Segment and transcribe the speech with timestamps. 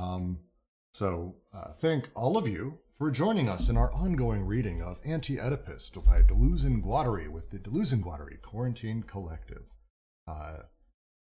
[0.00, 0.38] Um,
[0.92, 5.90] so uh, thank all of you for joining us in our ongoing reading of Anti-Oedipus
[5.90, 9.64] by Deleuze and Guattari with the Deleuze and Guattari Quarantine Collective.
[10.26, 10.58] Uh,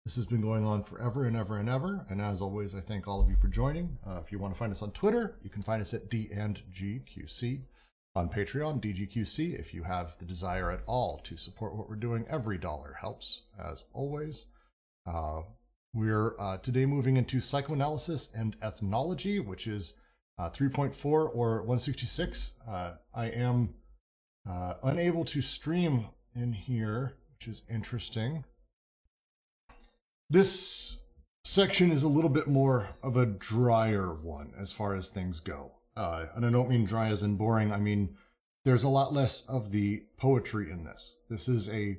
[0.05, 3.07] this has been going on forever and ever and ever, and as always, I thank
[3.07, 3.99] all of you for joining.
[4.07, 6.29] Uh, if you want to find us on Twitter, you can find us at D
[6.33, 7.63] and GQC.
[8.17, 12.25] On Patreon, DGQC, if you have the desire at all to support what we're doing,
[12.29, 14.47] every dollar helps, as always.
[15.07, 15.43] Uh,
[15.93, 19.95] we're uh, today moving into psychoanalysis and ethnology, which is
[20.39, 22.53] uh, 3.4 or 166.
[22.69, 23.75] Uh, I am
[24.49, 28.45] uh, unable to stream in here, which is interesting.
[30.29, 31.01] This
[31.45, 35.73] section is a little bit more of a drier one as far as things go.
[35.97, 37.73] Uh, and I don't mean dry as in boring.
[37.73, 38.17] I mean,
[38.65, 41.17] there's a lot less of the poetry in this.
[41.29, 41.99] This is a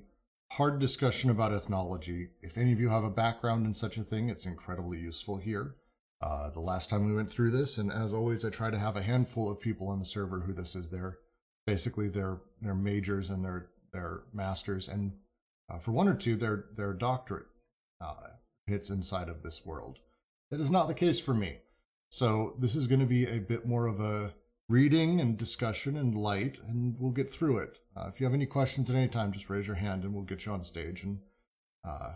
[0.58, 2.28] hard discussion about ethnology.
[2.42, 5.76] If any of you have a background in such a thing, it's incredibly useful here.
[6.22, 8.98] Uh, the last time we went through this, and as always, I try to have
[8.98, 11.18] a handful of people on the server who this is their
[11.66, 15.14] basically their their majors and their their masters, and
[15.70, 17.48] uh, for one or two, their their doctorate
[18.02, 18.32] uh,
[18.68, 20.00] hits inside of this world.
[20.52, 21.60] That is not the case for me.
[22.10, 24.34] So this is going to be a bit more of a
[24.72, 27.80] reading and discussion and light, and we'll get through it.
[27.96, 30.24] Uh, if you have any questions at any time, just raise your hand and we'll
[30.24, 31.20] get you on stage, and
[31.88, 32.14] uh,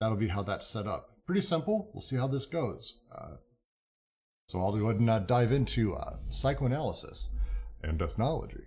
[0.00, 1.16] that'll be how that's set up.
[1.26, 1.90] Pretty simple.
[1.92, 3.00] We'll see how this goes.
[3.12, 3.36] Uh,
[4.46, 7.30] so I'll go ahead and uh, dive into uh, psychoanalysis
[7.82, 8.66] and ethnology.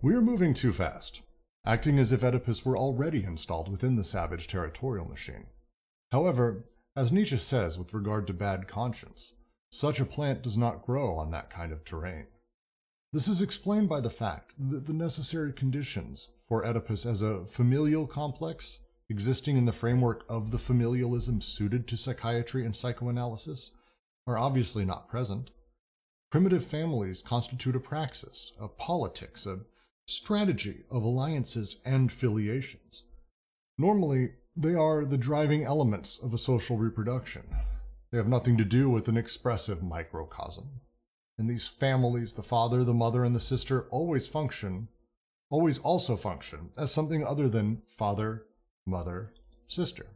[0.00, 1.22] We're moving too fast,
[1.66, 5.46] acting as if Oedipus were already installed within the savage territorial machine.
[6.12, 9.34] However, as Nietzsche says with regard to bad conscience,
[9.70, 12.26] such a plant does not grow on that kind of terrain.
[13.12, 18.06] This is explained by the fact that the necessary conditions for Oedipus as a familial
[18.06, 23.70] complex, existing in the framework of the familialism suited to psychiatry and psychoanalysis,
[24.26, 25.50] are obviously not present.
[26.30, 29.60] Primitive families constitute a praxis, a politics, a
[30.06, 33.04] strategy of alliances and filiations.
[33.78, 37.44] Normally, they are the driving elements of a social reproduction,
[38.10, 40.80] they have nothing to do with an expressive microcosm.
[41.38, 44.88] In these families, the father, the mother, and the sister always function,
[45.50, 48.46] always also function as something other than father,
[48.86, 49.28] mother,
[49.66, 50.06] sister.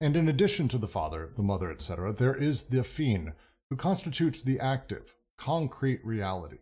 [0.00, 3.34] And in addition to the father, the mother, etc., there is the affine,
[3.70, 6.58] who constitutes the active, concrete reality.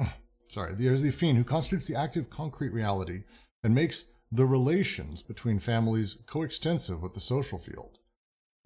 [0.48, 3.24] Sorry, there's the affine, who constitutes the active, concrete reality
[3.62, 7.97] and makes the relations between families coextensive with the social field.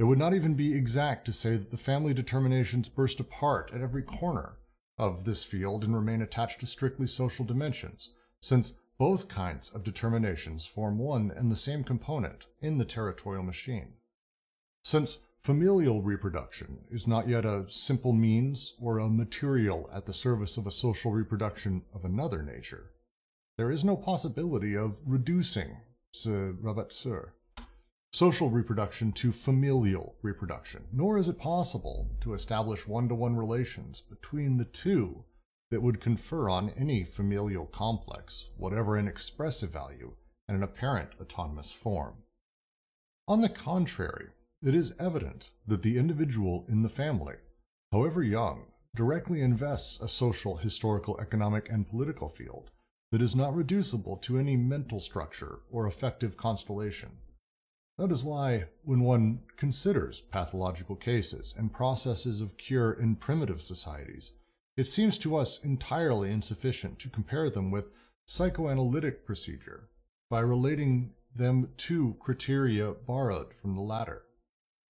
[0.02, 3.82] It would not even be exact to say that the family determinations burst apart at
[3.82, 4.56] every corner
[4.98, 8.10] of this field and remain attached to strictly social dimensions,
[8.40, 13.92] since both kinds of determinations form one and the same component in the territorial machine.
[14.82, 20.56] Since familial reproduction is not yet a simple means or a material at the service
[20.56, 22.90] of a social reproduction of another nature,
[23.56, 25.76] there is no possibility of reducing
[26.10, 27.34] ce rabatteur
[28.12, 34.02] social reproduction to familial reproduction, nor is it possible to establish one to one relations
[34.02, 35.24] between the two
[35.70, 40.12] that would confer on any familial complex, whatever an expressive value
[40.46, 42.16] and an apparent autonomous form.
[43.26, 44.28] On the contrary,
[44.62, 47.36] it is evident that the individual in the family,
[47.92, 52.70] however young, directly invests a social, historical, economic, and political field
[53.10, 57.12] that is not reducible to any mental structure or affective constellation.
[57.98, 64.32] That is why, when one considers pathological cases and processes of cure in primitive societies,
[64.76, 67.92] it seems to us entirely insufficient to compare them with
[68.24, 69.88] psychoanalytic procedure
[70.30, 74.22] by relating them to criteria borrowed from the latter.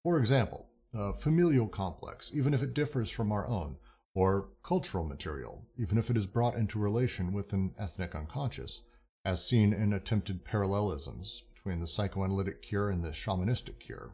[0.05, 3.77] For example, a familial complex, even if it differs from our own,
[4.15, 8.83] or cultural material, even if it is brought into relation with an ethnic unconscious,
[9.25, 14.11] as seen in attempted parallelisms between the psychoanalytic cure and the shamanistic cure,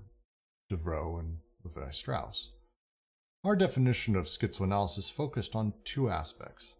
[0.69, 2.51] Devereux and Levi Strauss.
[3.43, 6.75] Our definition of schizoanalysis focused on two aspects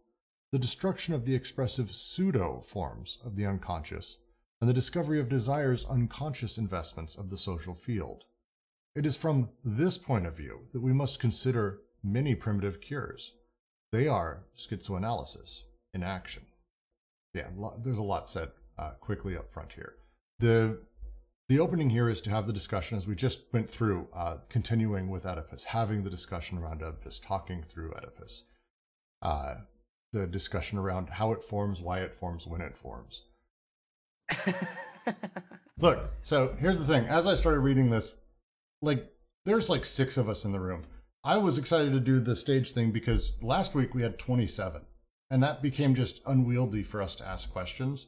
[0.51, 4.17] the destruction of the expressive pseudo forms of the unconscious,
[4.61, 8.25] and the discovery of desire's unconscious investments of the social field.
[8.97, 13.35] It is from this point of view that we must consider many primitive cures.
[13.93, 16.45] They are schizoanalysis in action.
[17.35, 17.49] Yeah,
[17.83, 18.49] there's a lot said
[18.79, 19.97] uh, quickly up front here
[20.39, 20.81] the
[21.49, 25.09] the opening here is to have the discussion as we just went through, uh, continuing
[25.09, 28.45] with Oedipus, having the discussion around Oedipus, talking through Oedipus,
[29.23, 29.55] uh,
[30.13, 33.23] the discussion around how it forms, why it forms, when it forms.
[35.79, 37.07] Look, so here's the thing.
[37.07, 38.19] As I started reading this,
[38.83, 39.11] like
[39.47, 40.85] there's like six of us in the room.
[41.25, 44.83] I was excited to do the stage thing because last week we had 27,
[45.31, 48.07] and that became just unwieldy for us to ask questions.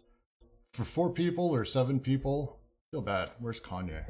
[0.74, 3.30] For four people or seven people, feel bad.
[3.38, 4.04] Where's Kanye?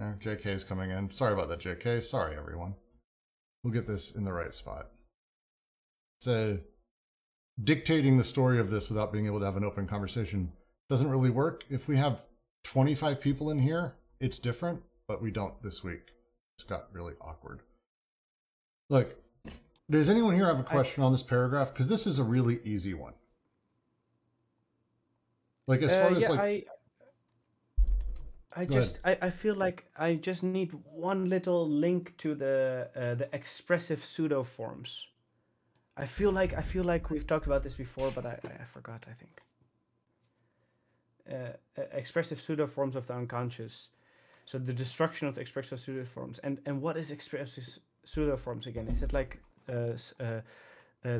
[0.00, 1.10] Eh, JK is coming in.
[1.10, 2.02] Sorry about that, JK.
[2.02, 2.74] Sorry, everyone.
[3.62, 4.88] We'll get this in the right spot.
[6.20, 6.58] So,
[7.62, 10.50] dictating the story of this without being able to have an open conversation
[10.88, 11.64] doesn't really work.
[11.70, 12.26] If we have
[12.64, 16.12] 25 people in here, it's different, but we don't this week.
[16.56, 17.60] It's got really awkward.
[18.88, 19.16] Look,
[19.90, 21.72] does anyone here have a question I, on this paragraph?
[21.72, 23.14] Because this is a really easy one.
[25.66, 26.40] Like as far uh, as like.
[26.40, 26.64] I,
[28.54, 33.14] I just I, I feel like I just need one little link to the uh,
[33.14, 35.06] the expressive pseudo forms.
[35.96, 39.04] I feel like I feel like we've talked about this before, but I, I forgot.
[39.08, 39.42] I think
[41.30, 43.88] uh, uh, expressive pseudo forms of the unconscious.
[44.44, 48.66] So the destruction of the expressive pseudo forms, and and what is expressive pseudo forms
[48.66, 48.88] again?
[48.88, 50.40] Is it like uh, uh, uh,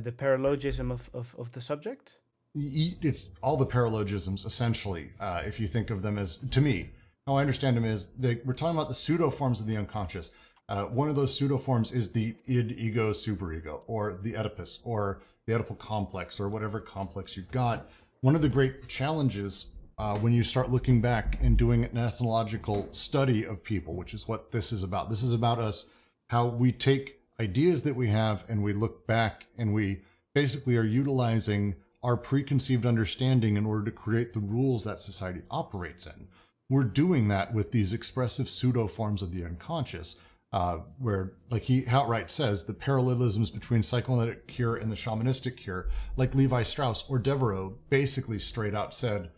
[0.00, 2.18] the paralogism of, of of the subject?
[2.54, 5.10] It's all the paralogisms essentially.
[5.18, 6.90] Uh, if you think of them as, to me,
[7.26, 10.30] how I understand them is they, we're talking about the pseudo forms of the unconscious.
[10.68, 15.22] Uh, one of those pseudo forms is the id, ego, superego, or the Oedipus, or
[15.46, 17.90] the Oedipal complex, or whatever complex you've got.
[18.20, 19.66] One of the great challenges
[19.98, 24.26] uh, when you start looking back and doing an ethnological study of people, which is
[24.26, 25.10] what this is about.
[25.10, 25.86] This is about us,
[26.28, 30.00] how we take ideas that we have and we look back and we
[30.34, 36.06] basically are utilizing our preconceived understanding in order to create the rules that society operates
[36.06, 36.28] in
[36.72, 40.16] we're doing that with these expressive pseudo forms of the unconscious,
[40.54, 45.90] uh, where, like he outright says, the parallelisms between psychoanalytic cure and the shamanistic cure,
[46.16, 49.30] like Levi Strauss or Devereux basically straight out said,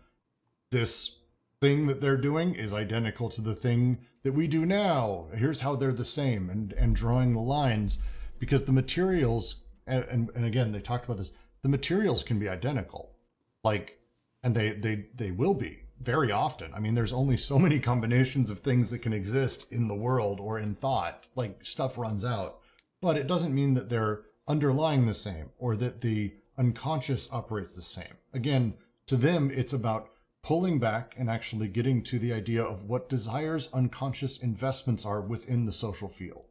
[0.71, 1.19] this
[1.61, 5.27] thing that they're doing is identical to the thing that we do now.
[5.35, 7.99] Here's how they're the same, and and drawing the lines,
[8.39, 9.57] because the materials,
[9.89, 11.33] and, and, and again, they talked about this,
[11.65, 13.17] the materials can be identical,
[13.65, 13.99] like,
[14.43, 16.75] and they they they will be very often.
[16.75, 20.41] I mean, there's only so many combinations of things that can exist in the world
[20.41, 21.27] or in thought.
[21.35, 22.61] Like stuff runs out.
[23.01, 27.81] But it doesn't mean that they're underlying the same or that the unconscious operates the
[27.81, 28.19] same.
[28.35, 28.75] Again,
[29.07, 30.11] to them, it's about
[30.43, 35.65] pulling back and actually getting to the idea of what desires unconscious investments are within
[35.65, 36.45] the social field.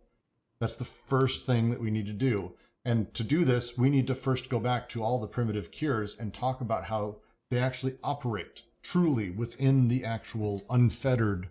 [0.57, 2.53] That's the first thing that we need to do.
[2.85, 6.15] And to do this, we need to first go back to all the primitive cures
[6.19, 7.17] and talk about how
[7.49, 11.49] they actually operate truly within the actual unfettered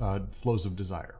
[0.00, 1.16] uh, flows of desire.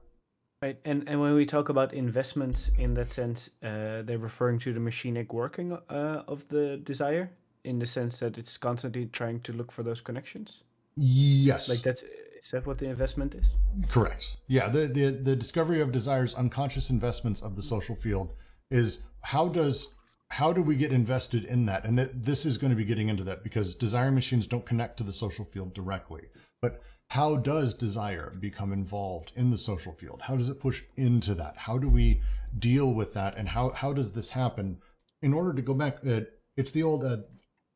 [0.62, 4.72] Right, and and when we talk about investments in that sense, uh, they're referring to
[4.72, 7.30] the machinic working uh, of the desire
[7.64, 10.62] in the sense that it's constantly trying to look for those connections.
[10.96, 13.46] Yes, like that's is that what the investment is?
[13.88, 14.36] Correct.
[14.46, 18.32] Yeah, the the the discovery of desires, unconscious investments of the social field
[18.70, 19.94] is how does
[20.28, 21.84] how do we get invested in that?
[21.84, 24.96] And that this is going to be getting into that because desire machines don't connect
[24.96, 26.22] to the social field directly.
[26.60, 30.22] But how does desire become involved in the social field?
[30.22, 31.56] How does it push into that?
[31.56, 32.22] How do we
[32.58, 33.36] deal with that?
[33.36, 34.78] And how, how does this happen?
[35.22, 36.22] In order to go back, uh,
[36.56, 37.18] it's the old, uh,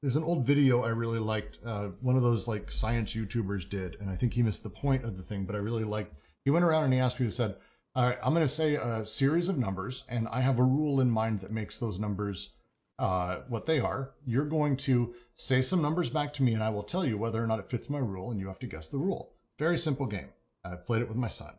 [0.03, 1.61] there's an old video I really liked.
[1.65, 5.05] Uh, one of those like science YouTubers did, and I think he missed the point
[5.05, 6.15] of the thing, but I really liked.
[6.45, 7.57] He went around and he asked people, said,
[7.95, 11.01] all right, I'm going to say a series of numbers, and I have a rule
[11.01, 12.55] in mind that makes those numbers
[12.99, 14.13] uh, what they are.
[14.27, 17.43] You're going to say some numbers back to me, and I will tell you whether
[17.43, 19.35] or not it fits my rule, and you have to guess the rule.
[19.59, 20.29] Very simple game.
[20.65, 21.55] I've played it with my son.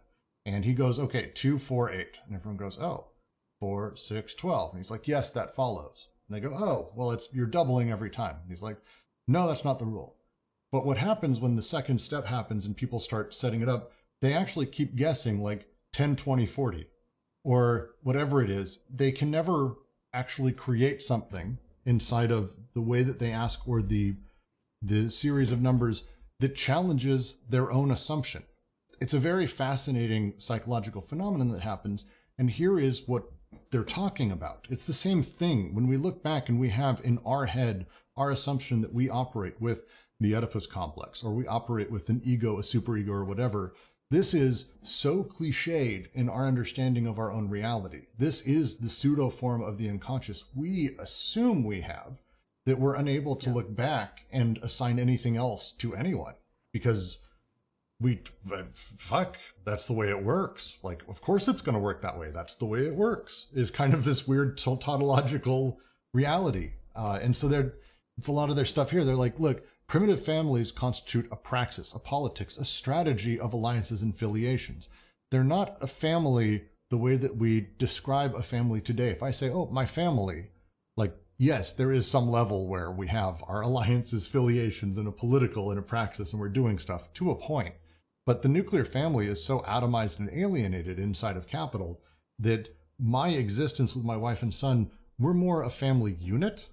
[0.45, 2.19] And he goes, okay, two, four, eight.
[2.25, 3.07] And everyone goes, oh,
[3.59, 4.71] four, six, 12.
[4.71, 6.09] And he's like, yes, that follows.
[6.27, 8.37] And they go, oh, well, it's you're doubling every time.
[8.41, 8.77] And he's like,
[9.27, 10.15] no, that's not the rule.
[10.71, 14.33] But what happens when the second step happens and people start setting it up, they
[14.33, 16.87] actually keep guessing like 10, 20, 40
[17.43, 18.83] or whatever it is.
[18.93, 19.75] They can never
[20.13, 24.15] actually create something inside of the way that they ask or the
[24.81, 26.05] the series of numbers
[26.39, 28.43] that challenges their own assumption.
[29.01, 32.05] It's a very fascinating psychological phenomenon that happens.
[32.37, 33.25] And here is what
[33.71, 34.67] they're talking about.
[34.69, 38.29] It's the same thing when we look back and we have in our head our
[38.29, 39.85] assumption that we operate with
[40.19, 43.73] the Oedipus complex or we operate with an ego, a superego, or whatever.
[44.11, 48.07] This is so cliched in our understanding of our own reality.
[48.17, 50.45] This is the pseudo form of the unconscious.
[50.55, 52.17] We assume we have
[52.65, 53.55] that we're unable to yeah.
[53.55, 56.33] look back and assign anything else to anyone
[56.73, 57.19] because
[57.99, 58.21] we
[58.71, 60.79] fuck that's the way it works.
[60.81, 62.31] Like of course it's going to work that way.
[62.31, 65.79] That's the way it works is kind of this weird tautological
[66.15, 66.71] reality.
[66.95, 67.75] Uh, and so there
[68.17, 69.05] it's a lot of their stuff here.
[69.05, 74.15] They're like look Primitive families constitute a praxis, a politics, a strategy of alliances and
[74.15, 74.87] filiations.
[75.31, 79.09] they're not a family the way that we describe a family today.
[79.09, 80.49] If I say, oh, my family,
[80.95, 85.71] like, yes, there is some level where we have our alliances, affiliations, and a political
[85.71, 87.73] and a praxis, and we're doing stuff to a point.
[88.27, 91.99] But the nuclear family is so atomized and alienated inside of capital
[92.37, 92.69] that
[92.99, 96.69] my existence with my wife and son, we're more a family unit.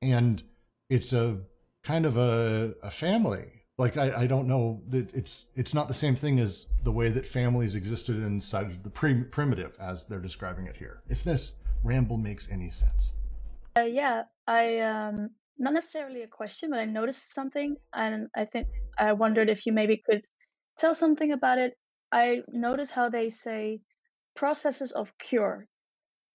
[0.00, 0.44] And
[0.88, 1.40] it's a
[1.82, 3.64] kind of a, a family.
[3.78, 7.08] Like I, I don't know that it's it's not the same thing as the way
[7.08, 11.00] that families existed inside of the pre- primitive as they're describing it here.
[11.08, 13.14] If this ramble makes any sense.
[13.78, 18.68] Uh, yeah, I um, not necessarily a question, but I noticed something, and I think
[18.98, 20.22] I wondered if you maybe could
[20.78, 21.74] tell something about it.
[22.12, 23.80] I notice how they say
[24.34, 25.66] processes of cure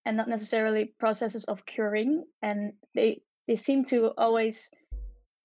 [0.04, 4.70] and not necessarily processes of curing and they they seem to always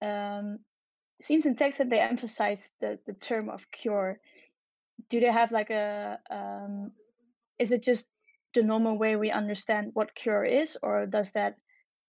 [0.02, 0.58] um
[1.20, 4.18] seems in text that they emphasize the the term of cure
[5.08, 6.92] do they have like a um
[7.58, 8.08] is it just
[8.54, 11.56] the normal way we understand what cure is or does that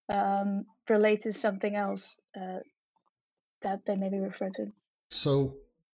[0.08, 2.58] um relate to something else uh,
[3.62, 4.66] that they maybe refer to
[5.10, 5.54] so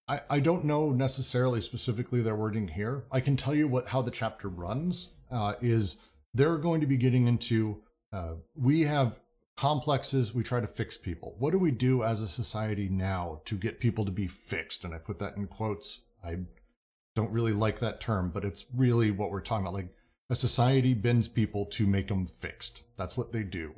[0.09, 3.03] I, I don't know necessarily specifically their wording here.
[3.11, 5.97] I can tell you what how the chapter runs uh, is
[6.33, 9.19] they're going to be getting into uh, we have
[9.59, 11.35] complexes we try to fix people.
[11.37, 14.85] What do we do as a society now to get people to be fixed?
[14.85, 15.99] And i put that in quotes.
[16.23, 16.37] I
[17.13, 19.73] don't really like that term but it's really what we're talking about.
[19.73, 19.93] Like
[20.29, 22.83] a society bends people to make them fixed.
[22.95, 23.73] That's what they do.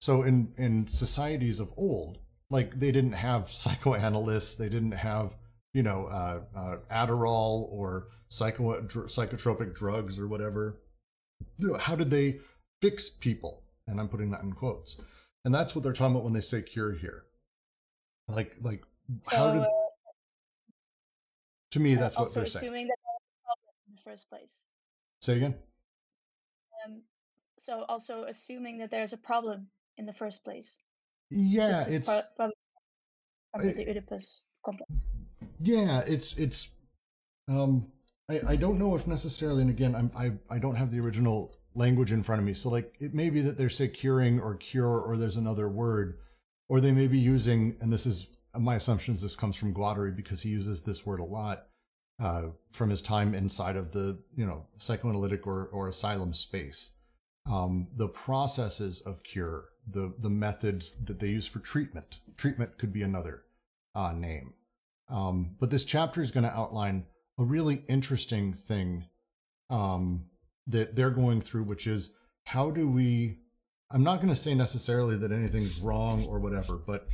[0.00, 2.16] So in in societies of old
[2.48, 4.56] like they didn't have psychoanalysts.
[4.56, 5.36] They didn't have
[5.74, 10.80] you know, uh, uh, Adderall or psycho psychotropic drugs or whatever.
[11.78, 12.38] How did they
[12.80, 13.64] fix people?
[13.86, 14.96] And I'm putting that in quotes.
[15.46, 17.24] And that's what they're talking about when they say cure here.
[18.28, 18.82] Like, like
[19.22, 19.64] so, how did?
[21.70, 22.64] To me, that's what they're saying.
[22.64, 24.64] assuming that there's a problem in the first place.
[25.22, 25.54] Say again.
[26.84, 27.00] Um,
[27.58, 30.78] so also assuming that there's a problem in the first place.
[31.30, 32.50] Yeah, it's from,
[33.54, 34.90] from the Oedipus complex
[35.62, 36.70] yeah, it's it's.
[37.48, 37.86] Um,
[38.28, 41.56] I I don't know if necessarily, and again, I'm I I don't have the original
[41.76, 44.56] language in front of me, so like it may be that they're say curing or
[44.56, 46.18] cure, or there's another word,
[46.68, 49.22] or they may be using, and this is my assumptions.
[49.22, 51.66] This comes from Guattari because he uses this word a lot
[52.20, 56.92] uh, from his time inside of the you know psychoanalytic or or asylum space.
[57.50, 62.20] Um, the processes of cure, the the methods that they use for treatment.
[62.36, 63.42] Treatment could be another
[63.94, 64.54] uh, name.
[65.08, 67.06] Um, but this chapter is going to outline
[67.38, 69.06] a really interesting thing
[69.70, 70.26] um,
[70.66, 73.38] that they're going through, which is how do we?
[73.90, 77.08] I'm not going to say necessarily that anything's wrong or whatever, but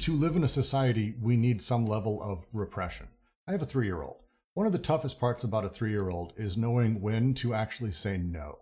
[0.00, 3.08] to live in a society, we need some level of repression.
[3.48, 4.22] I have a three year old.
[4.54, 7.92] One of the toughest parts about a three year old is knowing when to actually
[7.92, 8.58] say no.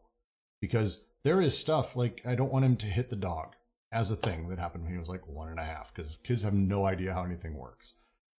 [0.61, 3.54] Because there is stuff like I don't want him to hit the dog
[3.93, 6.43] as a thing that happened when he was like one and a half, because kids
[6.43, 7.95] have no idea how anything works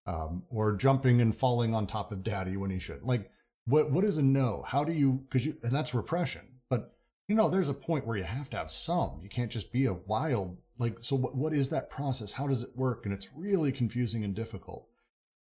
[0.07, 3.03] um, or jumping and falling on top of daddy when he should.
[3.03, 3.31] Like,
[3.65, 4.63] what what is a no?
[4.67, 5.23] How do you?
[5.29, 6.41] Because you and that's repression.
[6.69, 6.95] But
[7.27, 9.19] you know, there's a point where you have to have some.
[9.21, 10.57] You can't just be a wild.
[10.77, 11.35] Like, so what?
[11.35, 12.33] What is that process?
[12.33, 13.05] How does it work?
[13.05, 14.87] And it's really confusing and difficult.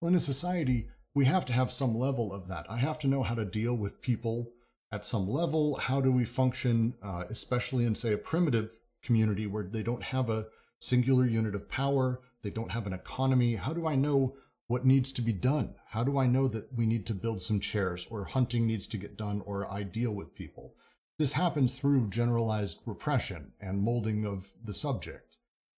[0.01, 2.65] Well, in a society, we have to have some level of that.
[2.69, 4.51] I have to know how to deal with people
[4.91, 5.75] at some level.
[5.75, 10.29] How do we function, uh, especially in say a primitive community where they don't have
[10.29, 10.47] a
[10.79, 13.55] singular unit of power, they don't have an economy.
[13.55, 14.35] How do I know
[14.67, 15.75] what needs to be done?
[15.89, 18.97] How do I know that we need to build some chairs or hunting needs to
[18.97, 20.73] get done or I deal with people?
[21.17, 25.37] This happens through generalized repression and molding of the subject.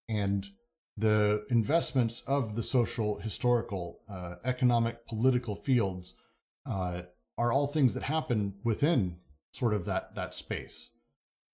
[0.10, 0.48] And
[0.96, 6.16] the investments of the social, historical, uh, economic, political fields
[6.66, 7.04] uh,
[7.38, 9.18] are all things that happen within
[9.52, 10.90] sort of that that space.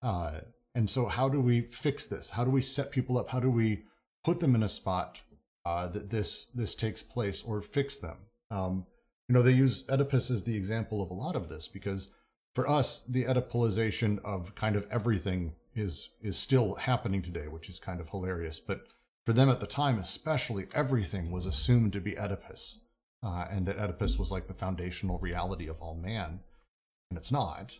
[0.02, 0.40] Uh,
[0.74, 2.30] and so, how do we fix this?
[2.30, 3.28] How do we set people up?
[3.28, 3.82] How do we
[4.24, 5.20] put them in a spot
[5.64, 8.16] uh, that this this takes place or fix them.
[8.50, 8.86] Um,
[9.28, 12.10] you know, they use Oedipus as the example of a lot of this because
[12.54, 17.80] for us, the Oedipalization of kind of everything is is still happening today, which is
[17.80, 18.60] kind of hilarious.
[18.60, 18.86] But
[19.24, 22.80] for them at the time, especially, everything was assumed to be Oedipus,
[23.22, 26.40] uh, and that Oedipus was like the foundational reality of all man,
[27.10, 27.78] and it's not.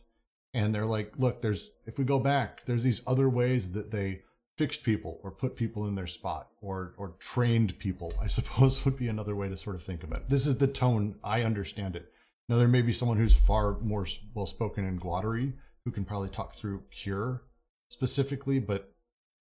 [0.54, 4.22] And they're like, look, there's if we go back, there's these other ways that they
[4.56, 8.96] fixed people or put people in their spot or or trained people i suppose would
[8.96, 10.30] be another way to sort of think about it.
[10.30, 11.16] This is the tone.
[11.24, 12.12] I understand it.
[12.48, 16.28] Now there may be someone who's far more well spoken in Guattari who can probably
[16.28, 17.42] talk through cure
[17.90, 18.92] specifically but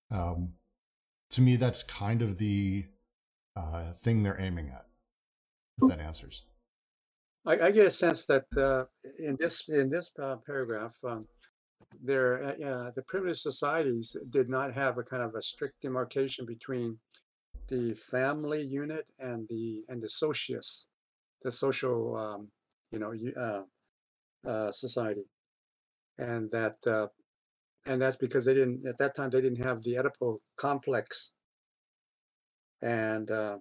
[0.10, 0.54] um,
[1.32, 2.86] to me that's kind of the
[3.56, 4.86] uh, thing they're aiming at
[5.82, 6.44] if that answers.
[7.46, 8.86] I, I, get a sense that uh,
[9.18, 11.28] in this in this uh, paragraph, um,
[12.04, 16.46] there uh, uh, the primitive societies did not have a kind of a strict demarcation
[16.46, 16.98] between
[17.68, 20.88] the family unit and the and the socius,
[21.44, 22.48] the social um,
[22.92, 23.64] you know uh,
[24.50, 25.26] uh, society,
[26.18, 27.08] and that uh,
[27.86, 31.34] and that's because they didn't at that time they didn't have the Oedipal complex,
[32.82, 33.58] and uh,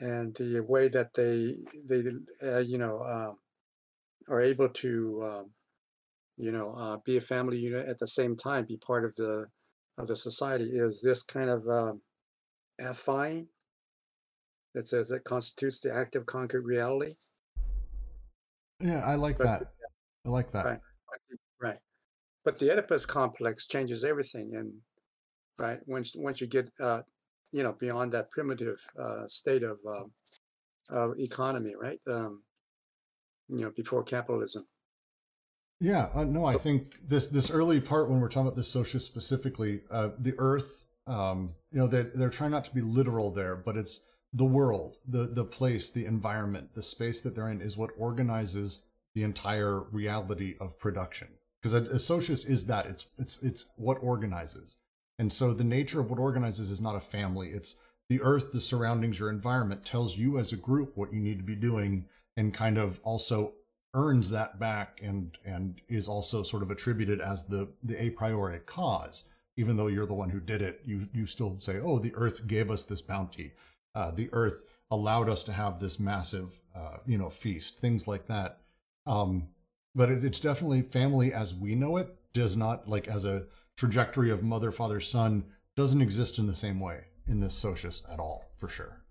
[0.00, 1.56] and the way that they
[1.88, 2.02] they
[2.62, 3.36] you know
[4.28, 5.50] are able to um,
[6.36, 9.46] you know uh, be a family unit at the same time be part of the
[9.98, 12.00] of the society is this kind of um,
[12.80, 13.46] affine
[14.76, 17.14] that says it constitutes the active concrete reality?
[18.78, 19.62] Yeah, I like but that.
[20.26, 20.64] I like that.
[20.66, 20.80] right.
[21.62, 21.78] Right.
[22.44, 24.70] But the oedipus complex changes everything and
[25.58, 27.00] right once once you get uh
[27.52, 30.12] you know beyond that primitive uh state of um,
[30.90, 31.98] of economy right?
[32.06, 32.42] Um
[33.48, 34.66] you know before capitalism
[35.78, 39.04] Yeah, uh, no, I think this this early part when we're talking about the socius
[39.04, 43.56] specifically, uh, the Earth, um, you know, they're, they're trying not to be literal there,
[43.56, 47.76] but it's the world, the the place, the environment, the space that they're in is
[47.76, 48.84] what organizes
[49.14, 51.28] the entire reality of production.
[51.60, 54.76] Because a, a socius is that it's it's it's what organizes,
[55.18, 57.48] and so the nature of what organizes is not a family.
[57.48, 57.74] It's
[58.08, 61.44] the Earth, the surroundings, your environment tells you as a group what you need to
[61.44, 63.52] be doing, and kind of also
[63.96, 68.60] earns that back and and is also sort of attributed as the the a priori
[68.60, 69.24] cause.
[69.58, 72.46] Even though you're the one who did it you you still say oh the earth
[72.46, 73.52] gave us this bounty.
[73.94, 78.26] Uh, the earth allowed us to have this massive uh, you know feast things like
[78.28, 78.60] that.
[79.06, 79.48] Um
[79.94, 83.44] but it, it's definitely family as we know it does not like as a
[83.76, 88.20] trajectory of mother father son doesn't exist in the same way in this socius at
[88.20, 89.05] all for sure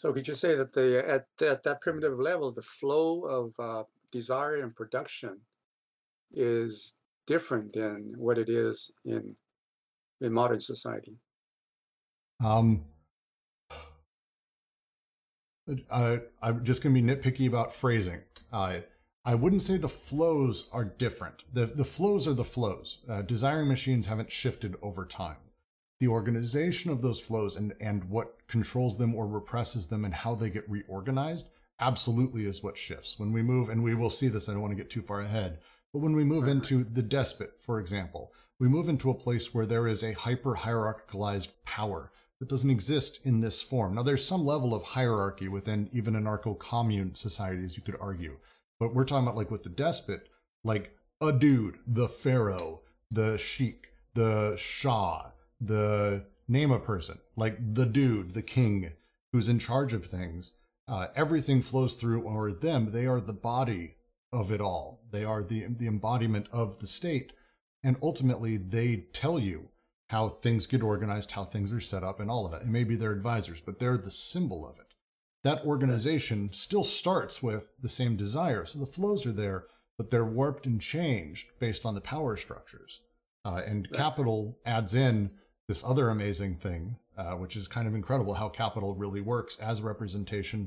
[0.00, 3.84] So could you say that the at, at that primitive level, the flow of uh,
[4.10, 5.38] desire and production
[6.32, 9.36] is different than what it is in
[10.22, 11.18] in modern society?
[12.42, 12.82] um
[15.90, 18.22] uh, I'm just going to be nitpicky about phrasing.
[18.50, 18.78] Uh,
[19.26, 21.42] I wouldn't say the flows are different.
[21.52, 23.04] The, the flows are the flows.
[23.06, 25.36] Uh, desiring machines haven't shifted over time.
[26.00, 30.34] The organization of those flows and, and what controls them or represses them and how
[30.34, 33.18] they get reorganized absolutely is what shifts.
[33.18, 35.20] When we move, and we will see this, I don't want to get too far
[35.20, 35.58] ahead,
[35.92, 39.66] but when we move into the despot, for example, we move into a place where
[39.66, 43.94] there is a hyper hierarchicalized power that doesn't exist in this form.
[43.94, 48.38] Now, there's some level of hierarchy within even anarcho commune societies, you could argue.
[48.78, 50.28] But we're talking about like with the despot,
[50.64, 55.30] like a dude, the pharaoh, the sheik, the shah,
[55.60, 58.92] the name a person, like the dude, the king
[59.32, 60.52] who's in charge of things.
[60.88, 62.90] Uh, everything flows through or them.
[62.90, 63.96] They are the body
[64.32, 65.02] of it all.
[65.10, 67.32] They are the the embodiment of the state,
[67.82, 69.68] and ultimately they tell you
[70.08, 72.62] how things get organized, how things are set up, and all of it.
[72.62, 74.94] And maybe they're advisors, but they're the symbol of it.
[75.44, 78.66] That organization still starts with the same desire.
[78.66, 83.00] So the flows are there, but they're warped and changed based on the power structures.
[83.44, 85.30] Uh, and capital adds in
[85.70, 89.80] this other amazing thing, uh, which is kind of incredible how capital really works as
[89.80, 90.66] representation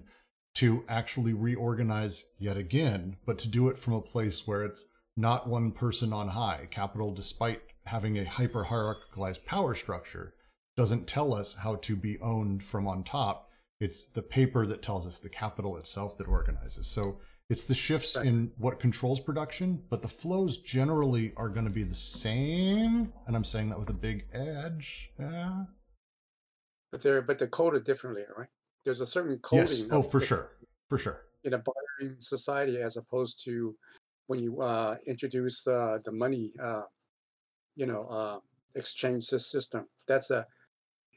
[0.55, 4.85] to actually reorganize yet again, but to do it from a place where it's
[5.17, 6.69] not one person on high.
[6.71, 10.35] Capital, despite having a hyper hierarchicalized power structure,
[10.77, 13.49] doesn't tell us how to be owned from on top.
[13.81, 16.87] It's the paper that tells us the capital itself that organizes.
[16.87, 17.17] So
[17.53, 18.25] it's the shifts Right.
[18.25, 23.13] in what controls production, but the flows generally are going to be the same.
[23.27, 25.13] And I'm saying that with a big edge.
[25.19, 25.65] Yeah.
[26.91, 28.49] But they're but they're coded differently, right?
[28.83, 29.87] There's a certain coding Yes.
[29.91, 30.45] Oh, for sure.
[30.89, 31.21] For sure.
[31.43, 33.75] in a bartering society as opposed to
[34.27, 36.83] when you uh, introduce uh, the money, uh,
[37.75, 38.39] you know, uh,
[38.75, 39.87] exchange system.
[40.07, 40.47] That's a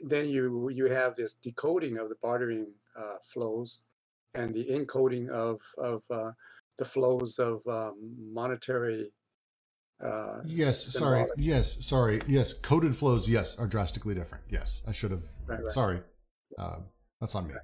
[0.00, 3.84] then you you have this decoding of the bartering uh, flows
[4.36, 6.30] and the encoding of of uh,
[6.78, 7.94] the flows of um,
[8.32, 9.10] monetary.
[10.02, 11.24] Uh, Yes, sorry.
[11.36, 12.20] Yes, sorry.
[12.28, 14.44] Yes, coded flows, yes, are drastically different.
[14.50, 15.22] Yes, I should have.
[15.46, 15.72] Right, right.
[15.72, 16.00] Sorry.
[16.58, 16.80] Uh,
[17.20, 17.54] that's on me.
[17.54, 17.62] Right.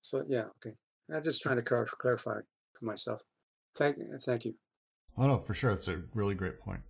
[0.00, 0.74] So yeah, okay.
[1.12, 2.38] I'm just trying to clar- clarify
[2.78, 3.22] for myself.
[3.76, 4.54] Thank thank you.
[5.18, 5.72] Oh, no, for sure.
[5.74, 6.80] That's a really great point.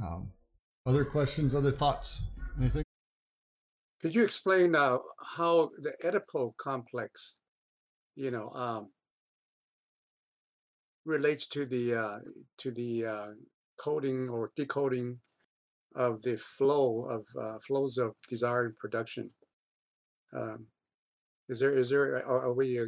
[0.00, 0.30] Um,
[0.86, 2.22] other questions, other thoughts?
[2.58, 2.84] Anything?
[4.00, 7.38] Could you explain uh, how the Oedipal complex,
[8.14, 8.90] you know, um,
[11.04, 12.18] relates to the uh,
[12.58, 13.26] to the uh,
[13.78, 15.18] coding or decoding
[15.96, 19.30] of the flow of uh, flows of desire and production?
[20.32, 20.66] Um,
[21.48, 22.84] is there is there are, are we uh,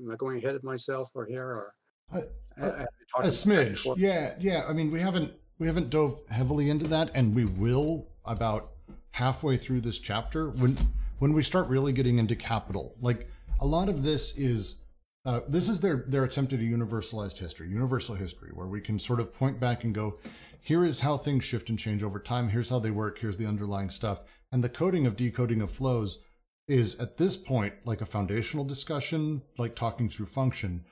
[0.00, 1.72] am I going ahead of myself or here or
[2.12, 2.20] Uh,
[2.56, 6.86] I- a talking smidge yeah yeah i mean we haven't we haven't dove heavily into
[6.86, 8.73] that and we will about
[9.14, 10.76] halfway through this chapter when
[11.20, 12.96] when we start really getting into capital.
[13.00, 13.28] Like
[13.60, 14.82] a lot of this is
[15.24, 18.98] uh, this is their their attempt at a universalized history universal history where we can
[18.98, 20.18] sort of point back and go
[20.60, 22.48] here is how things shift and change over time.
[22.48, 23.18] Here's how they work.
[23.18, 24.20] Here's the underlying stuff.
[24.50, 26.24] And the coding of decoding of flows
[26.66, 30.84] is at this point like a foundational discussion like talking through function.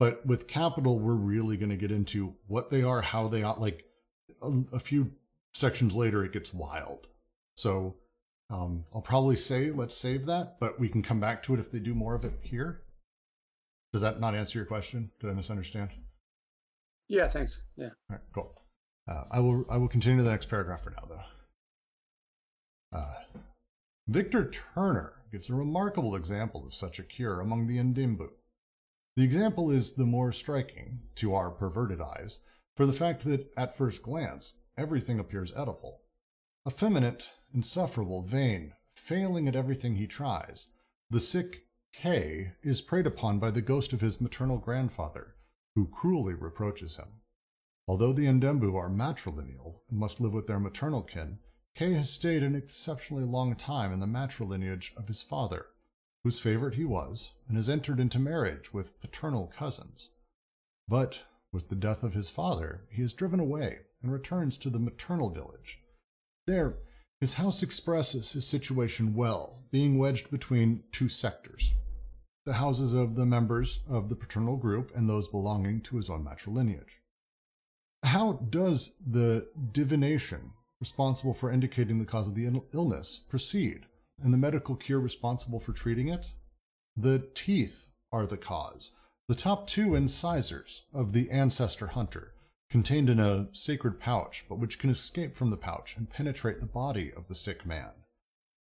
[0.00, 3.56] But with capital we're really going to get into what they are how they are
[3.56, 3.84] like
[4.42, 5.12] a, a few
[5.54, 7.06] sections later it gets wild
[7.58, 7.96] so
[8.50, 11.70] um, i'll probably say let's save that but we can come back to it if
[11.70, 12.82] they do more of it here
[13.92, 15.90] does that not answer your question did i misunderstand
[17.08, 17.64] Yeah, thanks.
[17.76, 17.90] Yeah.
[18.10, 18.62] all right cool
[19.08, 23.14] uh, i will i will continue to the next paragraph for now though uh,
[24.06, 28.28] victor turner gives a remarkable example of such a cure among the Ndembu
[29.18, 32.38] the example is the more striking, to our perverted eyes,
[32.76, 35.94] for the fact that, at first glance, everything appears Oedipal.
[36.64, 40.68] Effeminate, insufferable, vain, failing at everything he tries,
[41.10, 45.34] the sick K is preyed upon by the ghost of his maternal grandfather,
[45.74, 47.20] who cruelly reproaches him.
[47.86, 51.38] Although the Ndembu are matrilineal and must live with their maternal kin,
[51.74, 55.66] K has stayed an exceptionally long time in the matrilineage of his father,
[56.24, 60.10] whose favorite he was, and has entered into marriage with paternal cousins.
[60.86, 64.78] But with the death of his father, he is driven away and returns to the
[64.78, 65.80] maternal village.
[66.46, 66.78] There,
[67.20, 71.72] his house expresses his situation well, being wedged between two sectors
[72.46, 76.24] the houses of the members of the paternal group and those belonging to his own
[76.24, 77.02] natural lineage.
[78.02, 83.84] How does the divination responsible for indicating the cause of the illness proceed?
[84.22, 86.32] and the medical cure responsible for treating it?
[86.96, 88.92] The teeth are the cause.
[89.28, 92.32] The top two incisors of the ancestor hunter,
[92.70, 96.66] contained in a sacred pouch, but which can escape from the pouch and penetrate the
[96.66, 97.90] body of the sick man.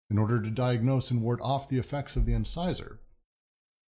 [0.09, 2.99] In order to diagnose and ward off the effects of the incisor,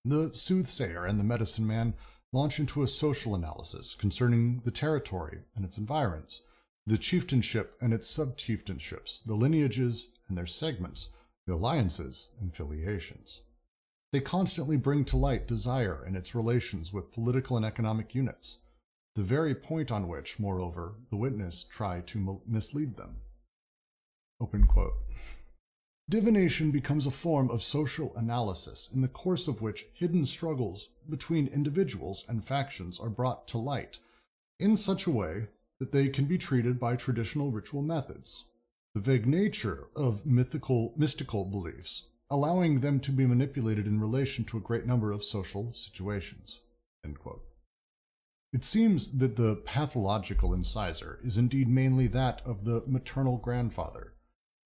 [0.04, 1.94] the soothsayer and the medicine man
[2.32, 6.42] launch into a social analysis concerning the territory and its environs,
[6.86, 11.08] the chieftainship and its sub-chieftainships, the lineages and their segments,
[11.46, 13.42] the alliances and affiliations.
[14.12, 18.58] They constantly bring to light desire and its relations with political and economic units,
[19.14, 23.16] the very point on which, moreover, the witness try to mislead them.
[26.10, 31.46] Divination becomes a form of social analysis in the course of which hidden struggles between
[31.46, 33.98] individuals and factions are brought to light
[34.60, 35.46] in such a way
[35.80, 38.44] that they can be treated by traditional ritual methods,
[38.94, 44.58] the vague nature of mythical mystical beliefs, allowing them to be manipulated in relation to
[44.58, 46.60] a great number of social situations.
[48.54, 54.14] It seems that the pathological incisor is indeed mainly that of the maternal grandfather,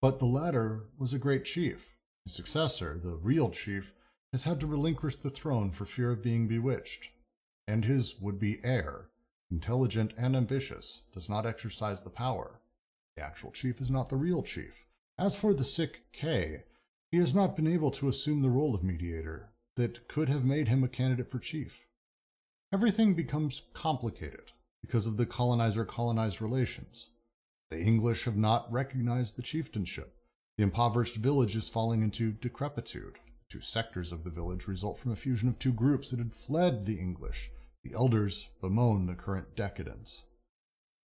[0.03, 1.95] but the latter was a great chief.
[2.27, 3.95] His successor, the real chief,
[4.31, 7.09] has had to relinquish the throne for fear of being bewitched,
[7.67, 9.09] and his would-be heir,
[9.51, 12.61] intelligent and ambitious, does not exercise the power.
[13.17, 14.85] The actual chief is not the real chief.
[15.17, 16.65] As for the sick K,
[17.11, 20.69] he has not been able to assume the role of mediator that could have made
[20.69, 21.88] him a candidate for chief.
[22.71, 24.53] Everything becomes complicated
[24.83, 27.09] because of the colonizer colonized relations.
[27.71, 30.15] The English have not recognized the chieftainship.
[30.59, 33.21] The impoverished village is falling into decrepitude.
[33.49, 36.85] Two sectors of the village result from a fusion of two groups that had fled
[36.85, 37.51] the English.
[37.85, 40.25] The elders bemoan the current decadence.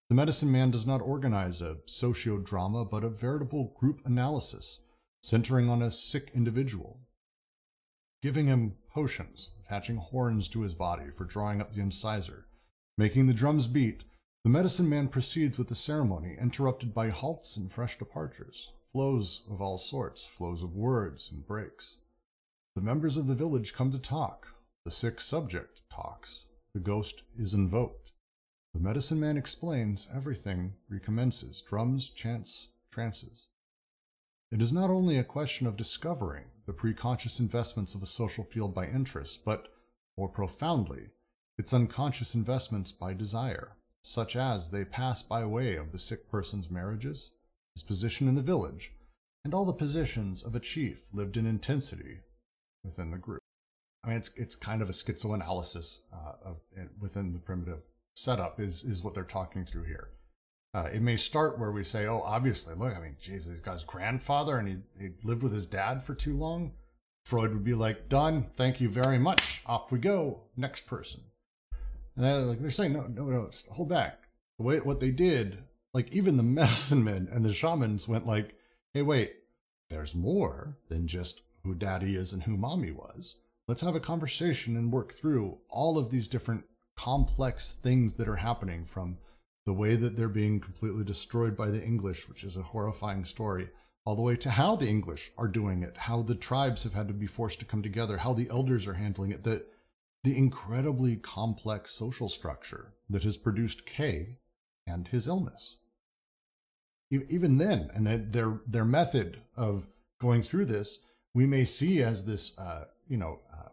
[0.10, 4.82] The medicine man does not organize a socio-drama, but a veritable group analysis,
[5.22, 7.00] centering on a sick individual,
[8.22, 12.46] giving him potions, attaching horns to his body for drawing up the incisor,
[12.96, 14.04] making the drums beat.
[14.44, 19.64] The medicine man proceeds with the ceremony, interrupted by halts and fresh departures, flows of
[19.64, 21.98] all sorts, flows of words and breaks.
[22.76, 24.50] The members of the village come to talk.
[24.86, 26.50] The sick subject talks.
[26.76, 28.12] The ghost is invoked.
[28.76, 33.48] The medicine man explains, everything recommences drums, chants, trances.
[34.54, 38.76] It is not only a question of discovering the preconscious investments of a social field
[38.76, 39.70] by interest, but,
[40.16, 41.10] more profoundly,
[41.58, 46.70] its unconscious investments by desire, such as they pass by way of the sick person's
[46.70, 47.32] marriages,
[47.74, 48.92] his position in the village,
[49.44, 52.20] and all the positions of a chief lived in intensity
[52.84, 53.42] within the group.
[54.04, 56.58] I mean, it's it's kind of a schizoanalysis uh, of
[57.00, 57.82] within the primitive
[58.16, 60.10] setup is is what they're talking through here.
[60.74, 63.84] Uh, it may start where we say, "Oh, obviously, look, I mean, Jesus, this guy's
[63.84, 66.74] grandfather, and he, he lived with his dad for too long."
[67.26, 71.22] Freud would be like, done, thank you very much, off we go, next person.
[72.16, 74.24] And they're like they're saying, no, no, no, hold back.
[74.58, 75.60] The way what they did,
[75.94, 78.56] like even the medicine men and the shamans went like,
[78.94, 79.34] hey, wait,
[79.90, 83.38] there's more than just who daddy is and who mommy was.
[83.68, 86.66] Let's have a conversation and work through all of these different
[86.98, 89.18] complex things that are happening from
[89.66, 93.70] the way that they're being completely destroyed by the English, which is a horrifying story,
[94.06, 97.08] all the way to how the English are doing it, how the tribes have had
[97.08, 99.64] to be forced to come together, how the elders are handling it, the,
[100.24, 104.38] the incredibly complex social structure that has produced Kay
[104.86, 105.78] and his illness.
[107.12, 109.86] Even then, and that their their method of
[110.20, 111.00] going through this,
[111.36, 113.70] we may see as this, uh, you know, uh,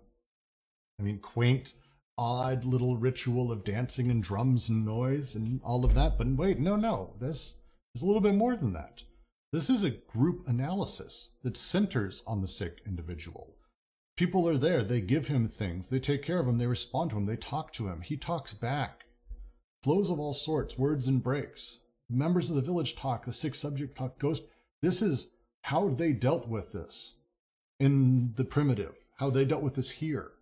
[0.99, 1.73] I mean, quaint
[2.21, 6.19] odd little ritual of dancing and drums and noise and all of that.
[6.19, 7.55] But wait, no, no, this
[7.95, 9.05] is a little bit more than that.
[9.53, 13.57] This is a group analysis that centers on the sick individual.
[14.19, 17.17] People are there, they give him things, they take care of him, they respond to
[17.17, 19.07] him, they talk to him, he talks back.
[19.83, 21.79] Flows of all sorts, words and breaks.
[22.11, 24.45] Members of the village talk, the sick subject talk, ghost.
[24.83, 25.31] This is
[25.63, 27.15] how they dealt with this
[27.79, 30.33] in the primitive, how they dealt with this here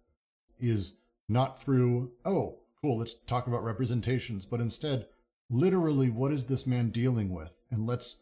[0.59, 0.97] is
[1.29, 5.07] not through, oh, cool, let's talk about representations, but instead,
[5.51, 7.57] literally, what is this man dealing with?
[7.71, 8.21] And let's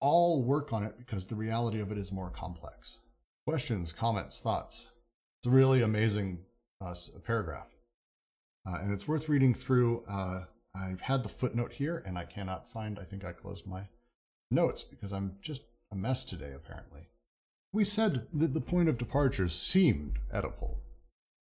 [0.00, 2.98] all work on it because the reality of it is more complex.
[3.46, 4.86] Questions, comments, thoughts?
[5.40, 6.40] It's a really amazing
[6.80, 6.94] uh,
[7.26, 7.68] paragraph.
[8.66, 10.04] Uh, and it's worth reading through.
[10.08, 13.82] Uh, I've had the footnote here and I cannot find, I think I closed my
[14.50, 15.62] notes because I'm just
[15.92, 17.08] a mess today, apparently.
[17.72, 20.76] We said that the point of departure seemed Oedipal,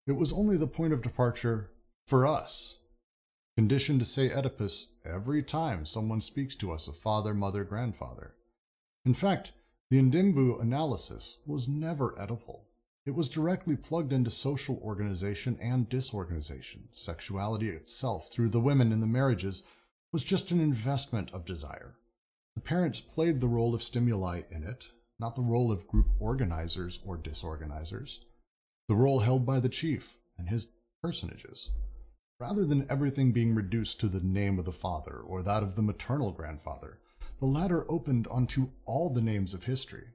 [0.07, 1.69] it was only the point of departure
[2.07, 2.79] for us,
[3.55, 8.33] conditioned to say Oedipus every time someone speaks to us of father, mother, grandfather.
[9.05, 9.51] In fact,
[9.89, 12.61] the Ndembu analysis was never Oedipal.
[13.05, 16.89] It was directly plugged into social organization and disorganization.
[16.93, 19.63] Sexuality itself, through the women in the marriages,
[20.11, 21.95] was just an investment of desire.
[22.55, 26.99] The parents played the role of stimuli in it, not the role of group organizers
[27.05, 28.19] or disorganizers
[28.91, 30.67] the role held by the chief and his
[31.01, 31.69] personages.
[32.41, 35.81] Rather than everything being reduced to the name of the father or that of the
[35.81, 36.99] maternal grandfather,
[37.39, 40.07] the latter opened onto all the names of history.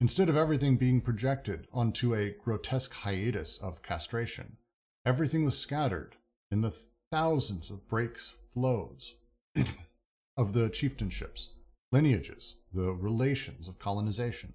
[0.00, 4.56] Instead of everything being projected onto a grotesque hiatus of castration,
[5.04, 6.16] everything was scattered
[6.50, 6.74] in the
[7.12, 9.12] thousands of breaks, flows
[10.38, 11.50] of the chieftainships,
[11.92, 14.54] lineages, the relations of colonization.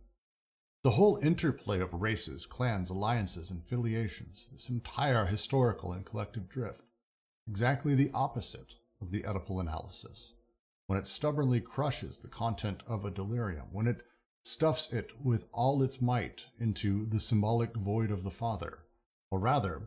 [0.83, 6.81] The whole interplay of races, clans, alliances, and filiations, this entire historical and collective drift,
[7.47, 10.33] exactly the opposite of the Oedipal analysis.
[10.87, 14.01] When it stubbornly crushes the content of a delirium, when it
[14.43, 18.79] stuffs it with all its might into the symbolic void of the Father,
[19.29, 19.83] or rather,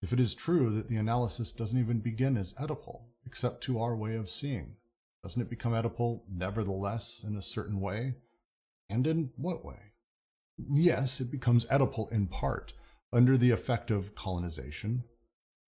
[0.00, 3.94] if it is true that the analysis doesn't even begin as Oedipal, except to our
[3.94, 4.76] way of seeing,
[5.22, 8.14] doesn't it become Oedipal nevertheless in a certain way?
[8.88, 9.87] And in what way?
[10.72, 12.72] Yes, it becomes Oedipal in part
[13.12, 15.04] under the effect of colonization.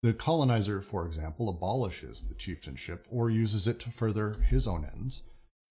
[0.03, 5.22] The colonizer, for example, abolishes the chieftainship or uses it to further his own ends,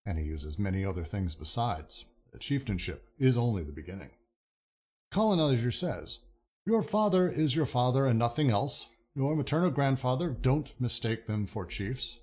[0.05, 2.05] and he uses many other things besides.
[2.32, 4.12] The chieftainship is only the beginning.
[5.12, 6.19] Colonizer says,
[6.65, 8.89] Your father is your father and nothing else.
[9.15, 12.19] Your maternal grandfather, don't mistake them for chiefs.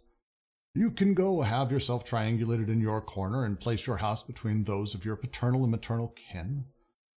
[0.74, 4.94] You can go have yourself triangulated in your corner and place your house between those
[4.94, 6.66] of your paternal and maternal kin.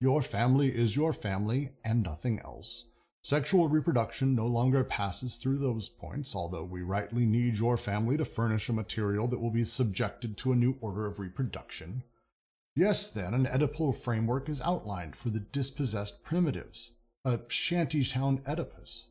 [0.01, 2.85] Your family is your family and nothing else.
[3.23, 8.25] Sexual reproduction no longer passes through those points, although we rightly need your family to
[8.25, 12.05] furnish a material that will be subjected to a new order of reproduction.
[12.77, 16.93] Yes, then, an Oedipal framework is outlined for the dispossessed primitives,
[17.25, 19.09] a shantytown Oedipus.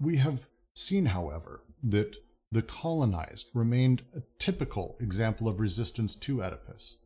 [0.00, 2.16] We have seen, however, that
[2.50, 6.96] the colonized remained a typical example of resistance to Oedipus.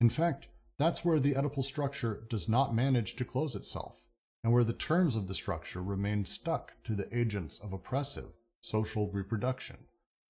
[0.00, 0.48] In fact,
[0.82, 4.08] that's where the Oedipal structure does not manage to close itself,
[4.42, 9.10] and where the terms of the structure remain stuck to the agents of oppressive social
[9.10, 9.76] reproduction,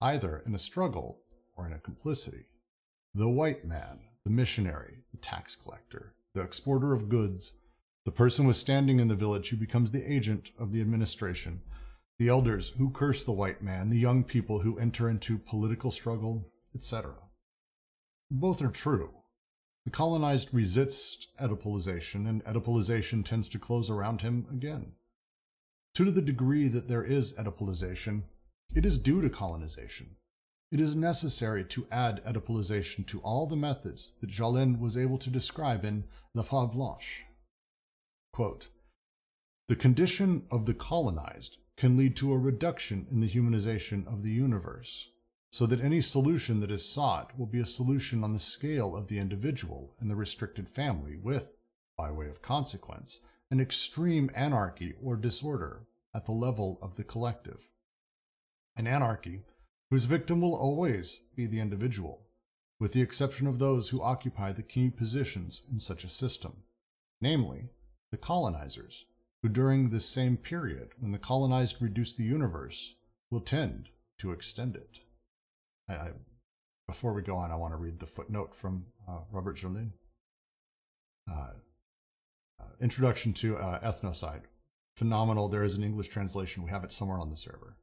[0.01, 1.21] either in a struggle
[1.57, 2.47] or in a complicity.
[3.15, 7.55] The white man, the missionary, the tax collector, the exporter of goods,
[8.05, 11.63] the person with standing in the village who becomes the agent of the administration,
[12.19, 16.51] the elders who curse the white man, the young people who enter into political struggle,
[16.75, 17.15] etc.
[18.31, 19.11] Both are true,
[19.85, 24.93] the colonized resist Oedipalization, and Oedipalization tends to close around him again.
[25.95, 28.23] To the degree that there is Oedipalization,
[28.75, 30.17] it is due to colonization.
[30.71, 35.29] It is necessary to add Oedipalization to all the methods that Jaulin was able to
[35.29, 37.25] describe in La Fable Blanche.
[38.33, 38.69] Quote,
[39.69, 44.31] the condition of the colonized can lead to a reduction in the humanization of the
[44.31, 45.09] universe,
[45.53, 49.09] so that any solution that is sought will be a solution on the scale of
[49.09, 51.51] the individual and the restricted family with,
[51.95, 55.83] by way of consequence, an extreme anarchy or disorder
[56.15, 57.69] at the level of the collective.
[58.77, 59.43] An anarchy
[59.91, 62.23] whose victim will always be the individual,
[62.81, 66.63] with the exception of those who occupy the key positions in such a system,
[67.21, 67.69] namely,
[68.11, 69.05] the colonizers,
[69.43, 72.95] who during this same period, when the colonized reduce the universe,
[73.31, 75.01] will tend to extend it.
[75.89, 76.11] I, I,
[76.87, 79.93] before we go on, I want to read the footnote from uh, Robert Jaulin.
[81.31, 81.53] Uh,
[82.61, 84.43] uh, introduction to uh, Ethnocide.
[84.97, 85.49] Phenomenal.
[85.49, 86.63] There is an English translation.
[86.63, 87.77] We have it somewhere on the server.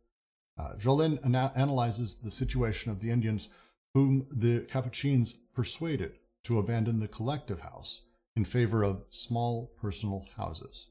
[0.57, 3.49] Uh, Jolin ana- analyzes the situation of the Indians
[3.93, 8.01] whom the Capuchins persuaded to abandon the collective house
[8.35, 10.89] in favor of small personal houses.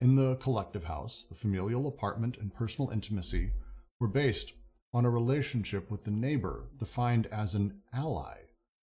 [0.00, 3.52] In the collective house, the familial apartment and personal intimacy
[4.00, 4.52] were based
[4.94, 8.36] on a relationship with the neighbor defined as an ally,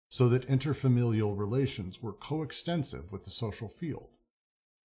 [0.09, 4.09] so that interfamilial relations were coextensive with the social field.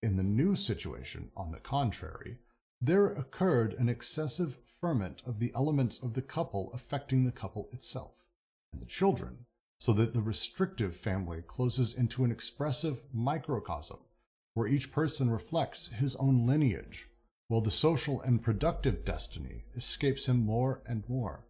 [0.02, 2.38] In the new situation, on the contrary,
[2.80, 8.24] there occurred an excessive ferment of the elements of the couple affecting the couple itself
[8.72, 9.46] and the children,
[9.80, 13.98] so that the restrictive family closes into an expressive microcosm
[14.54, 17.08] where each person reflects his own lineage,
[17.48, 21.44] while the social and productive destiny escapes him more and more.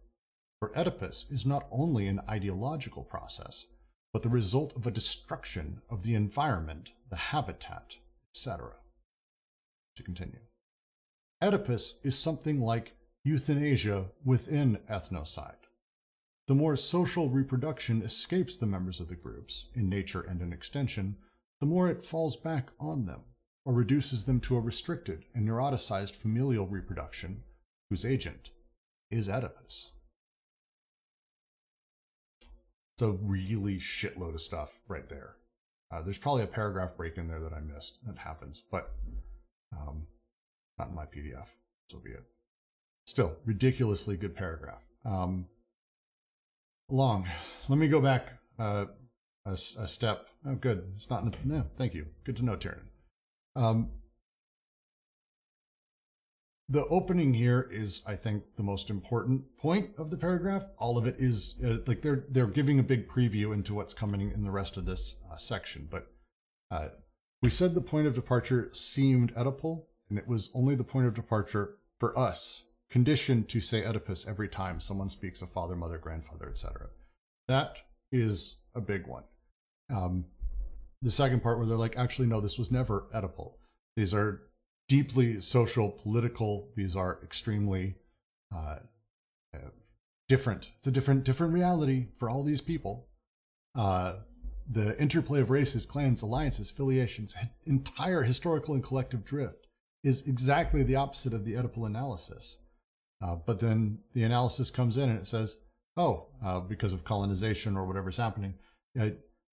[0.59, 3.67] For Oedipus is not only an ideological process,
[4.13, 7.97] but the result of a destruction of the environment, the habitat,
[8.31, 8.71] etc.
[9.95, 10.39] To continue.
[11.41, 15.67] Oedipus is something like euthanasia within ethnocide.
[16.47, 21.17] The more social reproduction escapes the members of the groups, in nature and in extension,
[21.59, 23.21] the more it falls back on them,
[23.67, 27.43] or reduces them to a restricted and neuroticized familial reproduction
[27.89, 28.51] whose agent
[29.11, 29.91] is Oedipus.
[32.95, 35.35] It's a really shitload of stuff right there.
[35.91, 38.93] Uh, there's probably a paragraph break in there that I missed that happens, but
[39.73, 40.07] um,
[40.79, 41.49] not in my PDF.
[41.89, 42.23] So be it.
[43.05, 44.81] Still, ridiculously good paragraph.
[45.03, 45.45] Um,
[46.89, 47.27] long.
[47.67, 48.85] Let me go back uh,
[49.45, 50.27] a, a step.
[50.45, 50.89] Oh, good.
[50.95, 51.37] It's not in the.
[51.43, 52.07] No, thank you.
[52.23, 52.87] Good to know, Tyrion.
[53.57, 53.89] Um,
[56.69, 60.65] the opening here is, I think, the most important point of the paragraph.
[60.77, 64.31] All of it is uh, like they're they're giving a big preview into what's coming
[64.31, 65.87] in the rest of this uh, section.
[65.89, 66.11] But
[66.69, 66.89] uh,
[67.41, 71.13] we said the point of departure seemed Oedipal, and it was only the point of
[71.13, 76.49] departure for us, conditioned to say Oedipus every time someone speaks of father, mother, grandfather,
[76.49, 76.89] etc.
[77.47, 77.77] That
[78.11, 79.23] is a big one.
[79.89, 80.25] Um,
[81.01, 83.53] the second part where they're like, actually, no, this was never Oedipal.
[83.95, 84.41] These are
[84.87, 86.69] deeply social, political.
[86.75, 87.95] These are extremely
[88.55, 88.79] uh,
[89.53, 89.69] uh,
[90.27, 90.71] different.
[90.77, 93.07] It's a different, different reality for all these people.
[93.75, 94.17] Uh,
[94.69, 97.35] the interplay of races, clans, alliances, affiliations,
[97.65, 99.67] entire historical and collective drift
[100.03, 102.57] is exactly the opposite of the Oedipal analysis.
[103.21, 105.57] Uh, but then the analysis comes in and it says,
[105.95, 108.53] oh, uh, because of colonization or whatever's happening,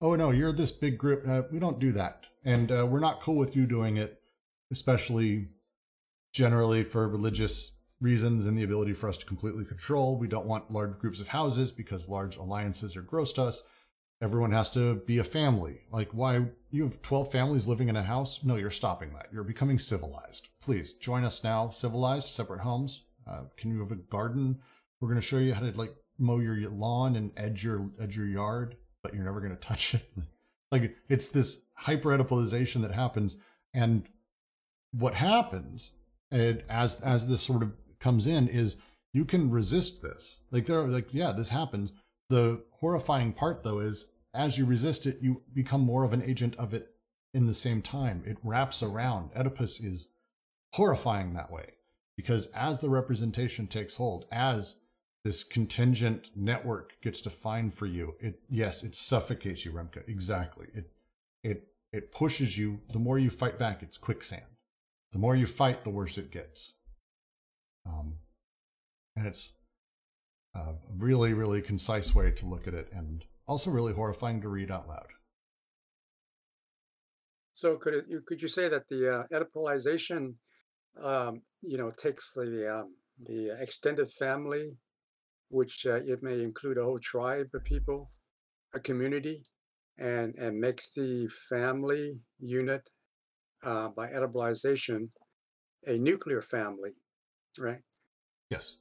[0.05, 1.26] oh no, you're this big group.
[1.26, 4.20] Uh, we don't do that, and uh, we're not cool with you doing it,
[4.70, 5.48] especially
[6.30, 10.18] generally for religious reasons and the ability for us to completely control.
[10.18, 13.62] We don't want large groups of houses because large alliances are gross to us.
[14.20, 15.80] Everyone has to be a family.
[15.90, 18.44] Like, why you have 12 families living in a house?
[18.44, 19.28] No, you're stopping that.
[19.32, 20.48] You're becoming civilized.
[20.61, 21.70] Please join us now.
[21.70, 23.05] Civilized, separate homes.
[23.26, 24.59] Uh, can you have a garden?
[25.00, 28.16] We're going to show you how to like mow your lawn and edge your edge
[28.16, 30.02] your yard but you're never going to touch it.
[30.72, 33.36] like it's this hyper-Oedipalization that happens.
[33.72, 34.09] And
[34.90, 35.92] what happens
[36.32, 38.78] and as as this sort of comes in is
[39.12, 40.40] you can resist this.
[40.50, 41.92] Like there, are, like, yeah, this happens.
[42.30, 46.57] The horrifying part though is as you resist it, you become more of an agent
[46.57, 46.88] of it
[47.32, 48.24] in the same time.
[48.26, 49.30] It wraps around.
[49.36, 50.09] Oedipus is
[50.72, 51.74] horrifying that way
[52.16, 54.80] because as the representation takes hold, as
[55.24, 60.66] this contingent network gets defined for you it yes it suffocates you remke exactly.
[60.74, 60.90] It
[61.42, 62.80] it it pushes you.
[62.92, 64.42] The more you fight back it's quicksand.
[65.12, 66.74] The more you fight the worse it gets.
[67.86, 68.18] Um,
[69.16, 69.52] and it's
[70.54, 74.70] a really really concise way to look at it and also really horrifying to read
[74.70, 75.08] out loud.
[77.54, 79.22] So could it, you could you say that the uh,
[81.00, 84.76] um, you know, takes the um, the extended family
[85.49, 88.09] which uh, it may include a whole tribe of people,
[88.74, 89.45] a community,
[89.99, 92.88] and, and makes the family unit
[93.62, 95.09] uh, by Oedipalization
[95.86, 96.92] a nuclear family,
[97.59, 97.80] right?
[98.51, 98.78] Yes.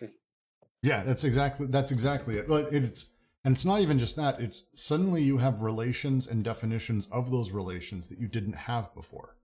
[0.00, 0.12] Okay.
[0.82, 2.48] Yeah, that's exactly that's exactly it.
[2.48, 3.12] But it's
[3.44, 4.40] and it's not even just that.
[4.40, 9.36] It's suddenly you have relations and definitions of those relations that you didn't have before.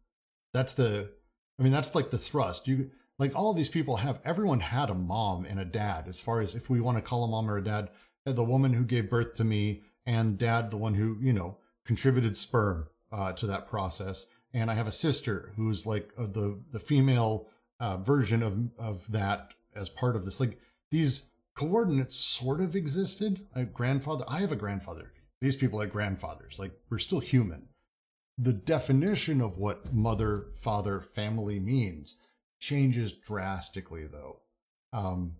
[0.52, 1.10] That's the
[1.58, 2.68] I mean that's like the thrust.
[2.68, 6.20] You like all of these people have everyone had a mom and a dad as
[6.20, 7.90] far as if we want to call a mom or a dad,
[8.24, 12.36] the woman who gave birth to me and dad the one who, you know, contributed
[12.36, 14.26] sperm uh, to that process.
[14.52, 17.48] And I have a sister who's like uh, the the female
[17.80, 20.40] uh, version of of that as part of this.
[20.40, 20.58] Like
[20.90, 23.46] these coordinates sort of existed.
[23.54, 24.24] A grandfather.
[24.28, 25.12] I have a grandfather.
[25.40, 26.58] These people had grandfathers.
[26.58, 27.68] Like we're still human.
[28.38, 32.18] The definition of what mother, father, family means
[32.58, 34.40] changes drastically, though.
[34.92, 35.36] Um,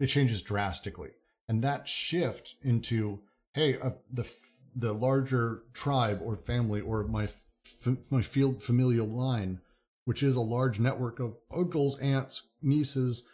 [0.00, 1.10] it changes drastically,
[1.48, 3.20] and that shift into
[3.54, 4.28] hey, uh, the
[4.74, 9.60] the larger tribe or family or my f- my field familial line,
[10.04, 13.26] which is a large network of uncles, aunts, nieces,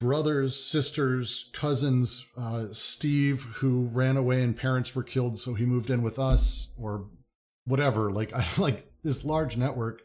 [0.00, 2.26] brothers, sisters, cousins.
[2.36, 6.68] Uh, Steve, who ran away and parents were killed, so he moved in with us,
[6.78, 7.06] or
[7.66, 8.10] whatever.
[8.12, 10.02] Like I like this large network.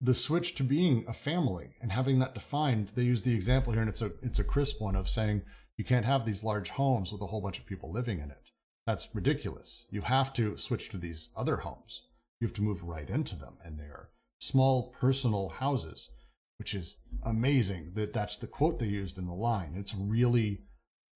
[0.00, 3.82] The switch to being a family and having that defined, they use the example here,
[3.82, 5.42] and it's a it's a crisp one of saying
[5.76, 8.50] you can't have these large homes with a whole bunch of people living in it.
[8.86, 9.86] That's ridiculous.
[9.90, 12.02] You have to switch to these other homes.
[12.40, 16.10] You have to move right into them, and they are small personal houses,
[16.58, 17.92] which is amazing.
[17.94, 19.74] That that's the quote they used in the line.
[19.74, 20.62] It's really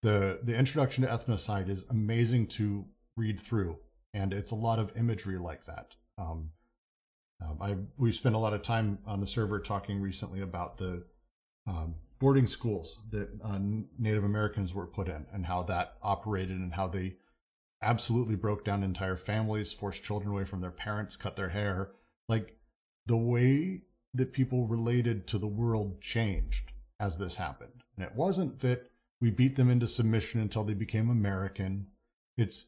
[0.02, 3.78] the the introduction to ethnocide is amazing to read through,
[4.12, 5.94] and it's a lot of imagery like that.
[6.18, 6.50] Um,
[7.42, 11.04] um, I we spent a lot of time on the server talking recently about the
[11.66, 13.58] um, boarding schools that uh,
[13.98, 17.16] Native Americans were put in and how that operated and how they
[17.82, 21.90] absolutely broke down entire families, forced children away from their parents, cut their hair.
[22.28, 22.56] Like
[23.06, 23.82] the way
[24.14, 27.82] that people related to the world changed as this happened.
[27.96, 28.90] And it wasn't that
[29.20, 31.88] we beat them into submission until they became American.
[32.36, 32.66] It's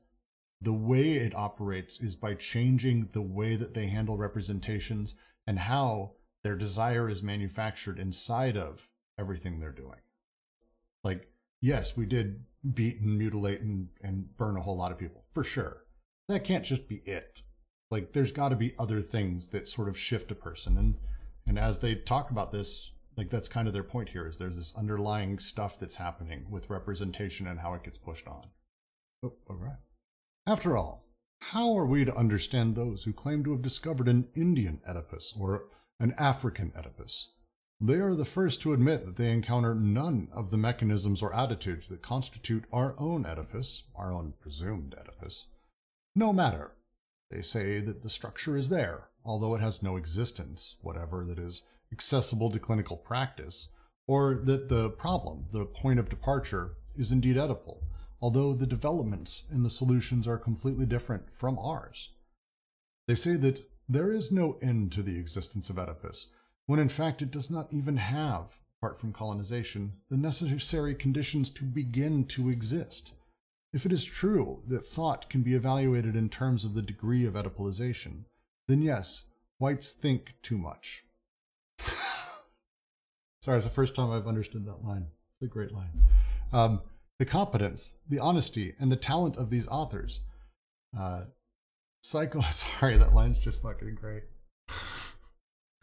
[0.65, 5.15] the way it operates is by changing the way that they handle representations
[5.47, 6.13] and how
[6.43, 8.89] their desire is manufactured inside of
[9.19, 10.01] everything they're doing.
[11.03, 11.29] Like,
[11.61, 15.45] yes, we did beat and mutilate and, and burn a whole lot of people for
[15.45, 15.85] sure.
[16.29, 17.43] That can't just be it.
[17.91, 20.95] Like there's got to be other things that sort of shift a person and
[21.47, 24.57] and as they talk about this, like that's kind of their point here is there's
[24.57, 28.47] this underlying stuff that's happening with representation and how it gets pushed on.
[29.23, 29.77] Oh, all right.
[30.47, 31.07] After all,
[31.41, 35.69] how are we to understand those who claim to have discovered an Indian Oedipus or
[35.99, 37.31] an African Oedipus?
[37.81, 41.89] They are the first to admit that they encounter none of the mechanisms or attitudes
[41.89, 45.47] that constitute our own Oedipus, our own presumed Oedipus.
[46.15, 46.73] No matter.
[47.31, 51.63] They say that the structure is there, although it has no existence, whatever that is
[51.91, 53.69] accessible to clinical practice,
[54.07, 57.79] or that the problem, the point of departure, is indeed Oedipal,
[58.25, 62.09] although the developments in the solutions are completely different from ours.
[63.07, 66.29] They say that there is no end to the existence of Oedipus,
[66.65, 71.65] when in fact it does not even have, apart from colonization, the necessary conditions to
[71.65, 73.13] begin to exist.
[73.75, 77.35] If it is true that thought can be evaluated in terms of the degree of
[77.35, 78.25] Oedipalization,
[78.69, 79.25] then yes,
[79.59, 81.05] whites think too much.
[83.43, 85.09] Sorry, it's the first time I've understood that line.
[85.35, 85.91] It's a great line.
[86.55, 86.81] Um,
[87.19, 90.21] the competence, the honesty, and the talent of these authors.
[90.99, 91.25] Uh,
[92.03, 92.41] psycho.
[92.51, 94.25] Sorry, that line's just fucking great.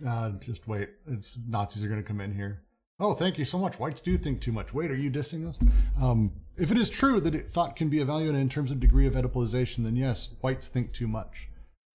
[0.06, 0.90] Uh, just wait.
[1.08, 2.64] It's Nazis are going to come in here.
[3.00, 3.80] Oh, thank you so much.
[3.80, 4.74] Whites do think too much.
[4.74, 5.60] Wait, are you dissing us?
[6.00, 9.08] Um, if it is true that it, thought can be evaluated in terms of degree
[9.08, 11.50] of Oedipalization, then yes, whites think too much.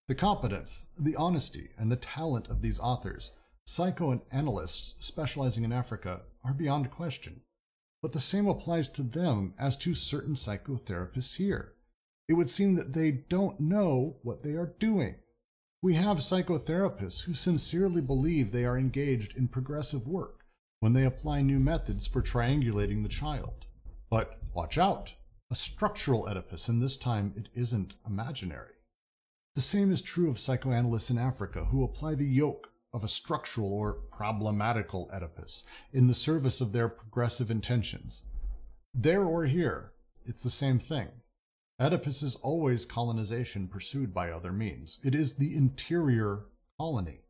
[0.09, 3.31] The competence, the honesty, and the talent of these authors,
[3.65, 7.43] psychoanalysts specializing in Africa, are beyond question.
[8.07, 11.73] But the same applies to them as to certain psychotherapists here.
[12.29, 15.17] It would seem that they don't know what they are doing.
[15.83, 20.45] We have psychotherapists who sincerely believe they are engaged in progressive work
[20.79, 23.67] when they apply new methods for triangulating the child.
[24.09, 25.15] But watch out!
[25.51, 28.75] A structural Oedipus, and this time it isn't imaginary.
[29.57, 33.75] The same is true of psychoanalysts in Africa who apply the yoke of a structural
[33.75, 38.23] or problematical Oedipus in the service of their progressive intentions.
[38.95, 39.93] There or here,
[40.25, 41.09] it's the same thing.
[41.79, 44.99] Oedipus is always colonization pursued by other means.
[45.05, 46.47] It is the interior
[46.79, 47.21] colony.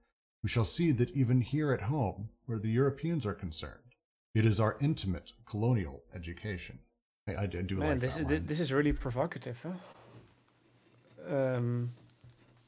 [0.44, 3.96] We shall see that even here at home, where the Europeans are concerned,
[4.36, 6.78] it is our intimate colonial education.
[7.26, 8.46] I, I do Man, like this that is line.
[8.46, 11.36] this is really provocative, huh?
[11.36, 11.90] Um,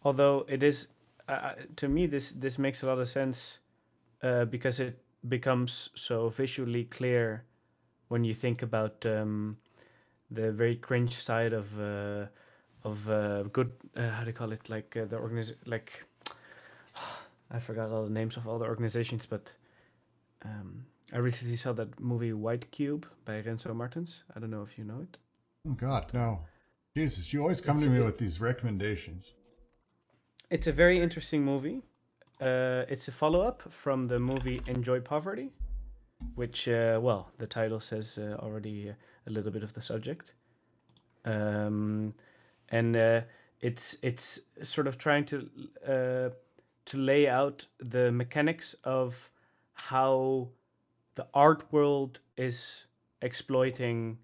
[0.02, 0.88] although it is
[1.28, 3.58] uh, to me this this makes a lot of sense
[4.22, 4.98] uh, because it
[5.28, 7.44] becomes so visually clear
[8.08, 9.56] when you think about um,
[10.30, 12.26] the very cringe side of uh,
[12.84, 16.04] of uh, good uh, how do you call it like uh, the organiz like
[17.50, 19.52] I forgot all the names of all the organizations, but
[20.44, 24.20] um, I recently saw that movie White Cube by Renzo Martens.
[24.36, 25.16] I don't know if you know it.
[25.66, 26.40] Oh God, no!
[26.94, 29.32] Jesus, you always come It's to me with these recommendations.
[30.50, 31.82] It's a very interesting movie.
[32.40, 35.50] Uh, it's a follow up from the movie Enjoy Poverty,
[36.36, 40.32] which, uh, well, the title says uh, already a little bit of the subject.
[41.26, 42.14] Um,
[42.70, 43.20] and uh,
[43.60, 45.50] it's it's sort of trying to
[45.86, 46.30] uh,
[46.86, 49.30] to lay out the mechanics of
[49.74, 50.48] how
[51.16, 52.84] the art world is
[53.20, 54.16] exploiting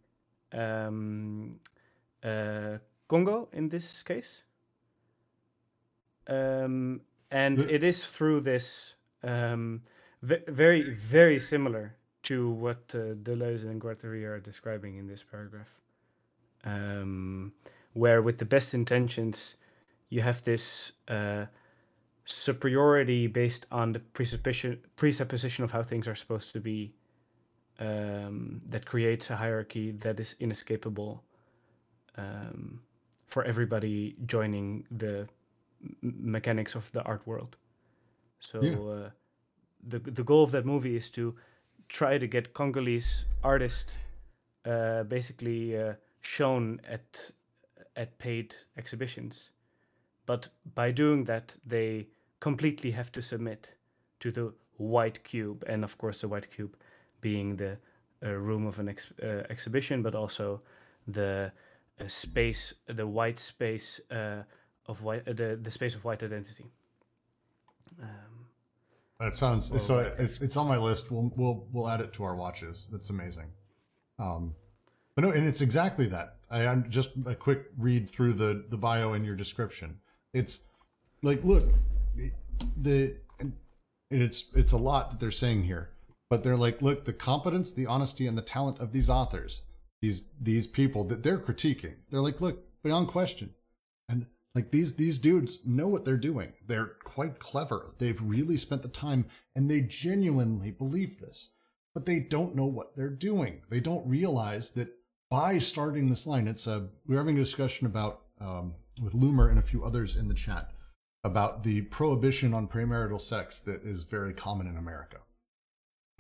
[0.53, 1.61] um,
[2.23, 4.44] uh, Congo in this case.
[6.27, 7.01] Um,
[7.31, 9.83] and The- it is through this um,
[10.23, 11.95] ve- very, very similar
[12.25, 15.69] to what uh, Deleuze and Guattari are describing in this paragraph.
[16.65, 17.53] Um,
[17.93, 19.57] where, with the best intentions,
[20.09, 21.45] you have this uh,
[22.25, 26.95] superiority based on the presupposition, presupposition of how things are supposed to be,
[27.81, 31.23] um, that creates a hierarchy that is inescapable
[32.17, 32.81] um,
[33.27, 35.29] for everybody joining the
[36.03, 37.57] mechanics of the art world.
[38.41, 38.79] So Yeah.
[38.91, 39.11] uh,
[39.89, 41.35] the the goal of that movie is to
[41.89, 43.95] try to get Congolese artists
[44.67, 47.33] uh, basically uh, shown at
[47.97, 49.51] at paid exhibitions,
[50.27, 52.09] but by doing that they
[52.41, 53.75] completely have to submit
[54.21, 56.77] to the white cube, and of course the white cube
[57.21, 57.77] being the
[58.23, 60.61] uh, room of an ex- uh, exhibition, but also
[61.07, 61.53] the
[62.01, 64.43] uh, space, the white space uh,
[64.87, 66.67] of white, uh, the the space of white identity.
[68.01, 68.47] Um,
[69.21, 69.99] That sounds so.
[70.19, 71.11] It's it's on my list.
[71.11, 72.89] We'll we'll we'll add it to our watches.
[72.91, 73.47] That's amazing.
[74.19, 74.55] Um,
[75.15, 76.37] but no, and it's exactly that.
[76.51, 80.01] I I'm just a quick read through the the bio in your description.
[80.33, 80.65] It's
[81.23, 81.65] like look,
[82.77, 85.91] the and it's it's a lot that they're saying here,
[86.31, 89.63] but they're like, look, the competence, the honesty, and the talent of these authors,
[90.03, 91.95] these these people that they're critiquing.
[92.11, 93.55] They're like, look, beyond question,
[94.09, 96.53] and like these these dudes know what they're doing.
[96.67, 97.95] They're quite clever.
[97.99, 99.27] They've really spent the time
[99.57, 101.51] and they genuinely believe this.
[101.95, 103.63] But they don't know what they're doing.
[103.69, 104.89] They don't realize that
[105.31, 109.51] by starting this line, it's a we we're having a discussion about um, with Loomer
[109.51, 110.71] and a few others in the chat
[111.25, 115.19] about the prohibition on premarital sex that is very common in America.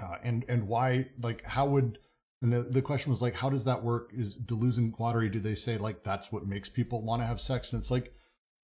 [0.02, 1.98] Uh, and and why like how would
[2.42, 5.38] and the, the question was like how does that work is Deleuze and Guattari do
[5.38, 8.12] they say like that's what makes people want to have sex and it's like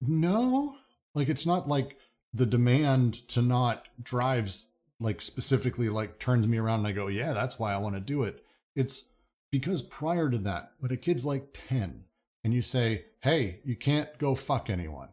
[0.01, 0.77] no.
[1.15, 1.97] Like it's not like
[2.33, 4.67] the demand to not drives
[5.01, 8.01] like specifically like turns me around and I go yeah that's why I want to
[8.01, 8.45] do it.
[8.77, 9.11] It's
[9.51, 12.05] because prior to that when a kid's like 10
[12.45, 15.09] and you say hey you can't go fuck anyone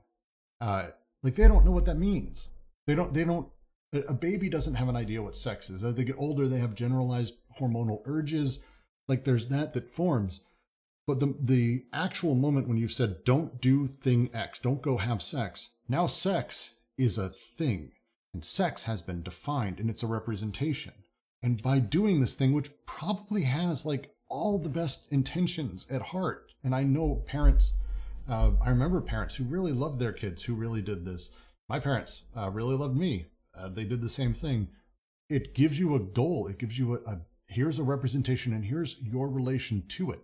[0.62, 0.88] uh
[1.24, 2.50] like they don't know what that means.
[2.86, 3.48] They don't they don't
[3.94, 5.84] a a baby doesn't have an idea what sex is.
[5.84, 8.64] As they get older they have generalized hormonal urges.
[9.08, 10.42] Like there's that that forms
[11.08, 15.22] but the the actual moment when you've said don't do thing x don't go have
[15.22, 17.92] sex now sex is a thing
[18.38, 20.94] and sex has been defined and it's a representation.
[21.42, 26.52] And by doing this thing which probably has like all the best intentions at heart
[26.64, 27.74] and i know parents
[28.30, 31.32] uh, i remember parents who really loved their kids who really did this.
[31.68, 33.28] My parents uh, really loved me.
[33.58, 34.68] Uh, they did the same thing.
[35.30, 36.48] It gives you a goal.
[36.48, 40.22] It gives you a, a here's a representation and here's your relation to it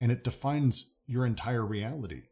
[0.00, 2.22] and it defines your entire reality.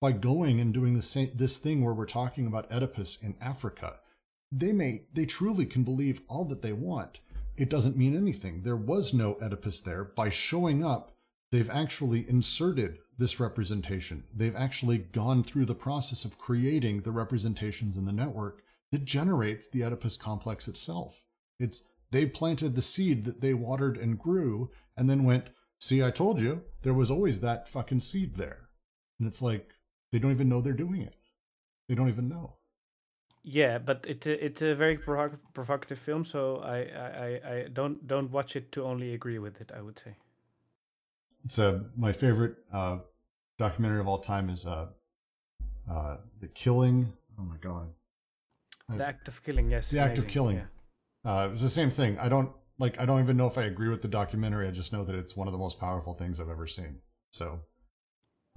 [0.00, 4.00] By going and doing the same this thing where we're talking about oedipus in africa
[4.52, 7.20] they may they truly can believe all that they want.
[7.56, 8.62] It doesn't mean anything.
[8.62, 10.04] There was no oedipus there.
[10.04, 11.12] By showing up
[11.52, 14.24] they've actually inserted this representation.
[14.34, 18.62] They've actually gone through the process of creating the representations in the network
[18.92, 21.24] that generates the oedipus complex itself.
[21.58, 26.10] It's they planted the seed that they watered and grew and then went see i
[26.10, 28.68] told you there was always that fucking seed there
[29.18, 29.74] and it's like
[30.12, 31.14] they don't even know they're doing it
[31.88, 32.54] they don't even know
[33.48, 36.40] Yeah, but it's a, it's a very provocative film, so
[36.76, 39.70] I, I, I- I don't don't watch it to only agree with it.
[39.78, 40.16] I would say.
[41.44, 42.96] it's uh, my favorite uh,
[43.56, 44.86] documentary of all time is uh,
[45.88, 47.86] uh, the killing oh my god
[48.90, 49.90] I- The act of killing, yes.
[49.90, 50.56] The act of killing.
[50.56, 51.30] yeah.
[51.30, 53.62] uh, it was the same thing i don't like i don't even know if i
[53.62, 56.38] agree with the documentary i just know that it's one of the most powerful things
[56.40, 56.98] i've ever seen
[57.30, 57.60] so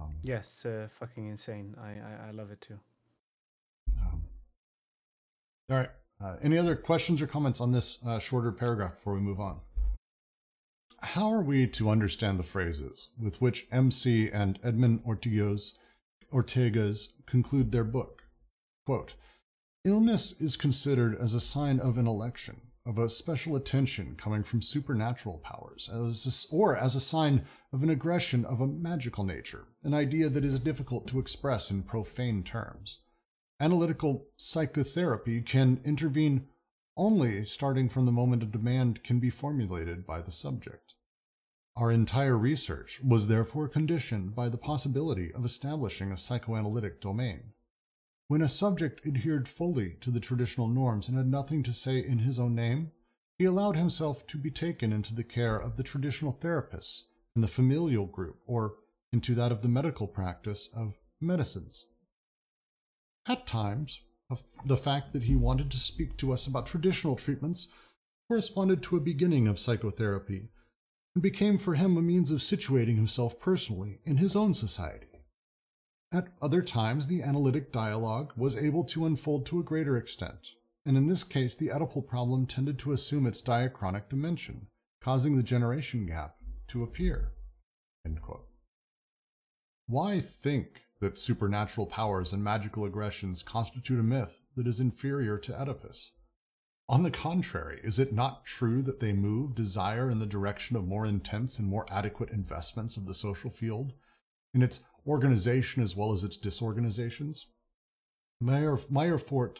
[0.00, 1.74] um, Yes, uh, fucking insane.
[1.78, 2.80] I, I I love it too.
[4.00, 4.22] um,
[5.70, 5.90] All right.
[6.24, 9.60] Uh, any other questions or comments on this uh, shorter paragraph before we move on?
[11.02, 15.74] How are we to understand the phrases with which MC and Edmund Ortigues,
[16.32, 18.22] Ortigues conclude their book?
[18.86, 19.16] Quote,
[19.84, 24.60] Illness is considered as a sign of an election, of a special attention coming from
[24.60, 29.68] supernatural powers, as a, or as a sign of an aggression of a magical nature,
[29.84, 32.98] an idea that is difficult to express in profane terms.
[33.60, 36.48] Analytical psychotherapy can intervene
[36.96, 40.94] only starting from the moment a demand can be formulated by the subject.
[41.76, 47.52] Our entire research was therefore conditioned by the possibility of establishing a psychoanalytic domain.
[48.30, 52.18] When a subject adhered fully to the traditional norms and had nothing to say in
[52.18, 52.92] his own name,
[53.36, 57.48] he allowed himself to be taken into the care of the traditional therapists in the
[57.48, 58.76] familial group or
[59.12, 61.86] into that of the medical practice of medicines.
[63.26, 63.98] At times,
[64.64, 67.66] the fact that he wanted to speak to us about traditional treatments
[68.28, 70.50] corresponded to a beginning of psychotherapy
[71.16, 75.09] and became for him a means of situating himself personally in his own society.
[76.12, 80.54] At other times, the analytic dialogue was able to unfold to a greater extent,
[80.84, 84.66] and in this case, the Oedipal problem tended to assume its diachronic dimension,
[85.00, 86.36] causing the generation gap
[86.68, 87.32] to appear.
[89.86, 95.60] Why think that supernatural powers and magical aggressions constitute a myth that is inferior to
[95.60, 96.12] Oedipus?
[96.88, 100.88] On the contrary, is it not true that they move desire in the direction of
[100.88, 103.92] more intense and more adequate investments of the social field
[104.52, 107.46] in its organization as well as its disorganizations.
[108.40, 109.58] Meyer, Meyerfort,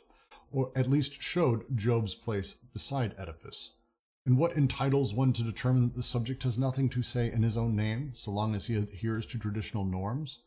[0.51, 3.75] or at least showed Job's place beside Oedipus.
[4.27, 7.57] And what entitles one to determine that the subject has nothing to say in his
[7.57, 10.41] own name, so long as he adheres to traditional norms?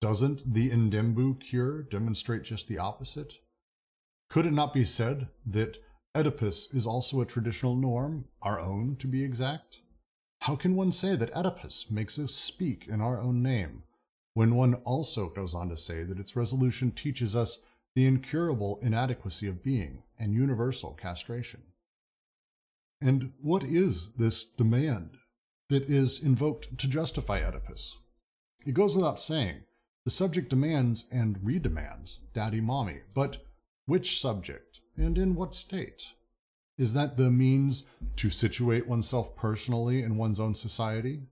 [0.00, 3.34] Doesn't the Ndembu cure demonstrate just the opposite?
[4.30, 5.78] Could it not be said that
[6.14, 9.80] Oedipus is also a traditional norm, our own to be exact?
[10.42, 13.82] How can one say that Oedipus makes us speak in our own name,
[14.38, 17.64] when one also goes on to say that its resolution teaches us
[17.96, 21.60] the incurable inadequacy of being and universal castration.
[23.00, 25.16] And what is this demand
[25.70, 27.98] that is invoked to justify Oedipus?
[28.64, 29.64] It goes without saying,
[30.04, 33.38] the subject demands and redemands daddy mommy, but
[33.86, 36.12] which subject and in what state?
[36.78, 41.22] Is that the means to situate oneself personally in one's own society?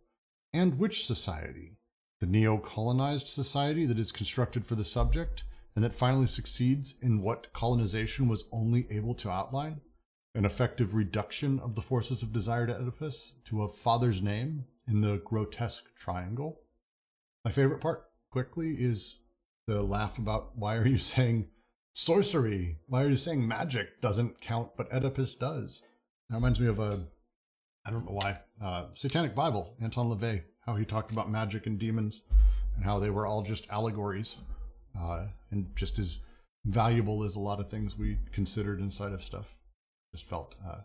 [0.53, 1.77] And which society?
[2.21, 5.45] The neo colonized society that is constructed for the subject
[5.75, 9.81] and that finally succeeds in what colonization was only able to outline
[10.35, 15.01] an effective reduction of the forces of desire to Oedipus to a father's name in
[15.01, 16.61] the grotesque triangle.
[17.45, 19.21] My favorite part, quickly, is
[19.67, 21.49] the laugh about why are you saying
[21.93, 22.79] sorcery?
[22.87, 25.83] Why are you saying magic doesn't count, but Oedipus does?
[26.29, 27.05] That reminds me of a,
[27.87, 31.79] I don't know why, uh, Satanic Bible, Anton LaVey how he talked about magic and
[31.79, 32.23] demons
[32.75, 34.37] and how they were all just allegories
[34.99, 36.19] uh, and just as
[36.65, 39.57] valuable as a lot of things we considered inside of stuff.
[40.13, 40.81] Just felt, uh,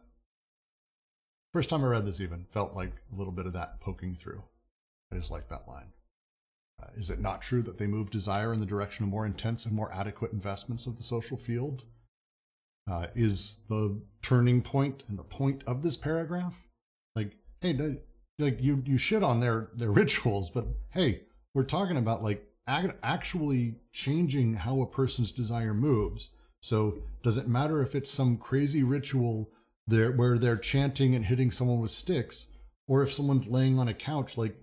[1.53, 4.43] first time I read this even, felt like a little bit of that poking through.
[5.11, 5.93] I just like that line.
[6.81, 9.65] Uh, is it not true that they move desire in the direction of more intense
[9.65, 11.83] and more adequate investments of the social field?
[12.89, 16.67] Uh, is the turning point and the point of this paragraph?
[17.15, 17.73] Like, hey,
[18.41, 21.21] like you you shit on their their rituals, but hey,
[21.53, 26.29] we're talking about like actually changing how a person's desire moves.
[26.61, 29.49] So does it matter if it's some crazy ritual
[29.87, 32.47] there where they're chanting and hitting someone with sticks,
[32.87, 34.37] or if someone's laying on a couch?
[34.37, 34.55] Like,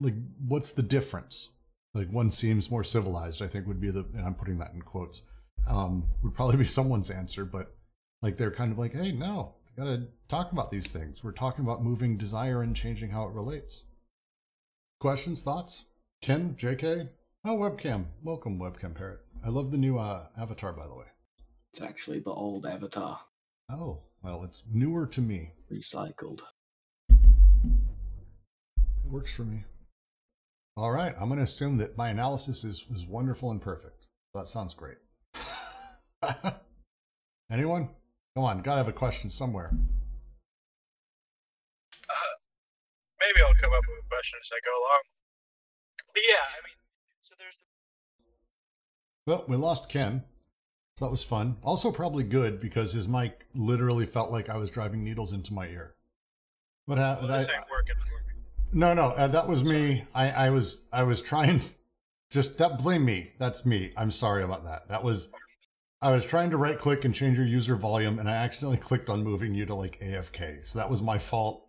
[0.00, 0.14] like
[0.46, 1.50] what's the difference?
[1.94, 3.42] Like one seems more civilized.
[3.42, 5.22] I think would be the, and I'm putting that in quotes.
[5.68, 7.74] Um, would probably be someone's answer, but
[8.22, 11.22] like they're kind of like, hey, no, got to talk about these things.
[11.22, 13.84] We're talking about moving desire and changing how it relates.
[14.98, 15.86] Questions, thoughts?
[16.22, 17.08] Ken, JK?
[17.44, 18.06] Oh, webcam.
[18.22, 19.20] Welcome, webcam parrot.
[19.44, 21.06] I love the new uh, avatar, by the way.
[21.72, 23.20] It's actually the old avatar.
[23.70, 25.52] Oh, well, it's newer to me.
[25.72, 26.42] Recycled.
[27.08, 27.18] It
[29.10, 29.64] works for me.
[30.76, 34.06] All right, I'm going to assume that my analysis is, is wonderful and perfect.
[34.34, 34.98] That sounds great.
[37.50, 37.88] Anyone?
[38.34, 39.70] Come on, gotta have a question somewhere.
[42.08, 42.32] Uh,
[43.20, 45.02] maybe I'll come up with a question as I go along.
[46.14, 46.76] But yeah, I mean,
[47.22, 47.56] so there's.
[47.56, 47.64] The...
[49.26, 50.22] Well, we lost Ken,
[50.96, 51.56] so that was fun.
[51.62, 55.66] Also, probably good because his mic literally felt like I was driving needles into my
[55.66, 55.94] ear.
[56.86, 57.28] What happened?
[57.28, 57.96] Well, this ain't working.
[58.72, 60.04] No, no, uh, that was me.
[60.14, 61.70] I, I was, I was trying to
[62.30, 62.78] just that.
[62.78, 63.32] Blame me.
[63.38, 63.92] That's me.
[63.96, 64.88] I'm sorry about that.
[64.88, 65.30] That was
[66.02, 69.08] I was trying to right click and change your user volume, and I accidentally clicked
[69.08, 70.64] on moving you to like AFK.
[70.64, 71.66] So that was my fault.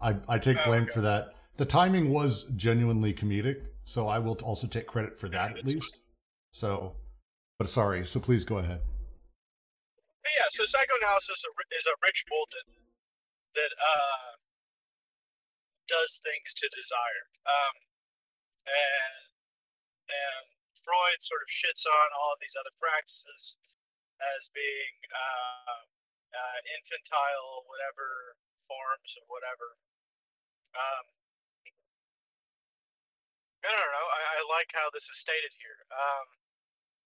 [0.00, 0.92] I, I take Oh, blame okay.
[0.92, 1.34] for that.
[1.58, 5.98] The timing was genuinely comedic, so I will also take credit for that at least.
[6.50, 6.96] So,
[7.58, 8.04] but sorry.
[8.06, 8.80] So please go ahead.
[10.24, 12.82] Yeah, so psychoanalysis is a rich bulletin
[13.54, 14.32] that uh,
[15.88, 17.24] does things to desire.
[17.46, 17.74] Um,
[18.66, 19.14] and
[20.08, 20.46] and
[20.82, 23.56] Freud sort of shits on all of these other practices
[24.38, 25.82] as being uh,
[26.34, 29.78] uh, infantile, whatever forms of whatever.
[30.74, 31.04] Um,
[33.62, 34.08] I don't know.
[34.10, 35.78] I, I like how this is stated here.
[35.94, 36.26] Um,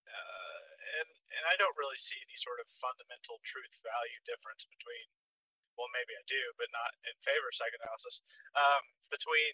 [0.08, 0.66] uh,
[1.00, 5.06] and and I don't really see any sort of fundamental truth value difference between.
[5.76, 8.24] Well, maybe I do, but not in favor of psychoanalysis.
[8.56, 9.52] Um, between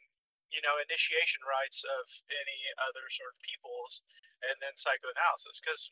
[0.53, 4.05] you know initiation rites of any other sort of peoples,
[4.44, 5.88] and then psychoanalysis, because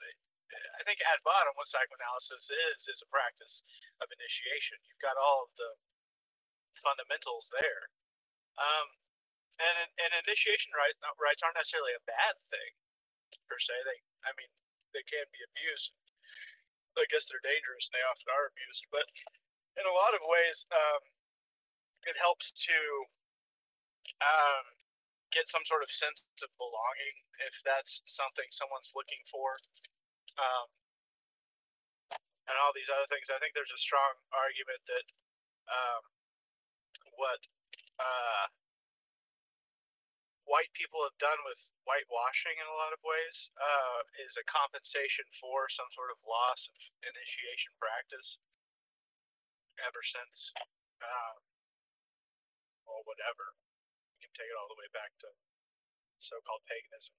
[0.78, 3.62] I think at bottom what psychoanalysis is is a practice
[4.02, 4.78] of initiation.
[4.86, 5.70] You've got all of the
[6.82, 7.90] fundamentals there.
[8.58, 8.88] Um,
[9.60, 12.72] and and initiation right, rites aren't necessarily a bad thing
[13.48, 13.76] per se.
[13.84, 14.50] They, I mean,
[14.96, 15.92] they can be abused.
[16.98, 18.84] I guess they're dangerous, and they often are abused.
[18.90, 19.06] But
[19.78, 21.02] in a lot of ways, um,
[22.04, 22.76] it helps to
[24.18, 24.64] um,
[25.30, 29.54] get some sort of sense of belonging if that's something someone's looking for.
[30.36, 30.66] Um,
[32.50, 33.30] and all these other things.
[33.30, 35.06] I think there's a strong argument that
[35.70, 36.02] um,
[37.14, 37.40] what
[38.02, 38.46] uh,
[40.50, 45.22] white people have done with whitewashing in a lot of ways uh, is a compensation
[45.38, 46.74] for some sort of loss of
[47.06, 48.42] initiation practice
[49.86, 50.50] ever since,
[50.98, 51.34] uh,
[52.90, 53.54] or whatever.
[54.20, 55.28] You can take it all the way back to
[56.20, 57.16] so-called paganism.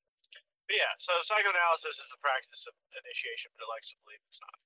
[0.70, 4.38] But yeah, so psychoanalysis is a practice of initiation, but it likes to believe it's
[4.38, 4.58] not.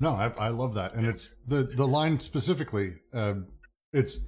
[0.00, 3.00] No, I, I love that, and it's the the line specifically.
[3.12, 3.48] Uh,
[3.92, 4.20] it's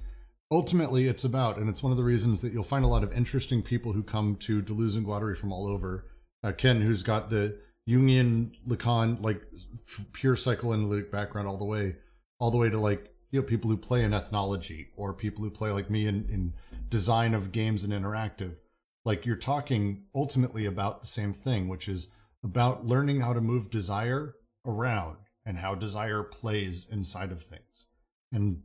[0.51, 3.13] ultimately it's about, and it's one of the reasons that you'll find a lot of
[3.13, 6.09] interesting people who come to Deleuze and Guattari from all over.
[6.43, 7.59] Uh, Ken, who's got the
[7.89, 9.41] Jungian Lacan, like
[9.87, 11.95] f- pure psychoanalytic background all the way,
[12.39, 15.49] all the way to like you know people who play in ethnology or people who
[15.49, 16.53] play like me in in
[16.87, 18.57] design of games and interactive.
[19.03, 22.09] Like you're talking ultimately about the same thing, which is
[22.43, 24.35] about learning how to move desire
[24.67, 27.87] around and how desire plays inside of things.
[28.31, 28.61] And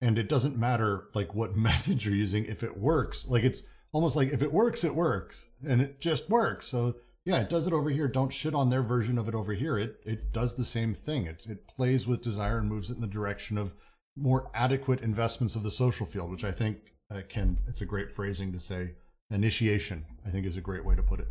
[0.00, 4.16] and it doesn't matter like what method you're using if it works like it's almost
[4.16, 6.66] like if it works it works and it just works.
[6.66, 8.08] So yeah it does it over here.
[8.08, 9.78] Don't shit on their version of it over here.
[9.78, 11.26] It it does the same thing.
[11.26, 13.72] It, it plays with desire and moves it in the direction of
[14.16, 16.78] more adequate investments of the social field which i think
[17.10, 18.92] uh, can it's a great phrasing to say.
[19.30, 21.28] Initiation i think is a great way to put it.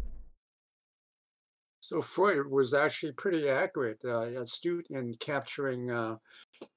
[1.82, 6.17] So Freud was actually pretty accurate, uh, astute in capturing, uh,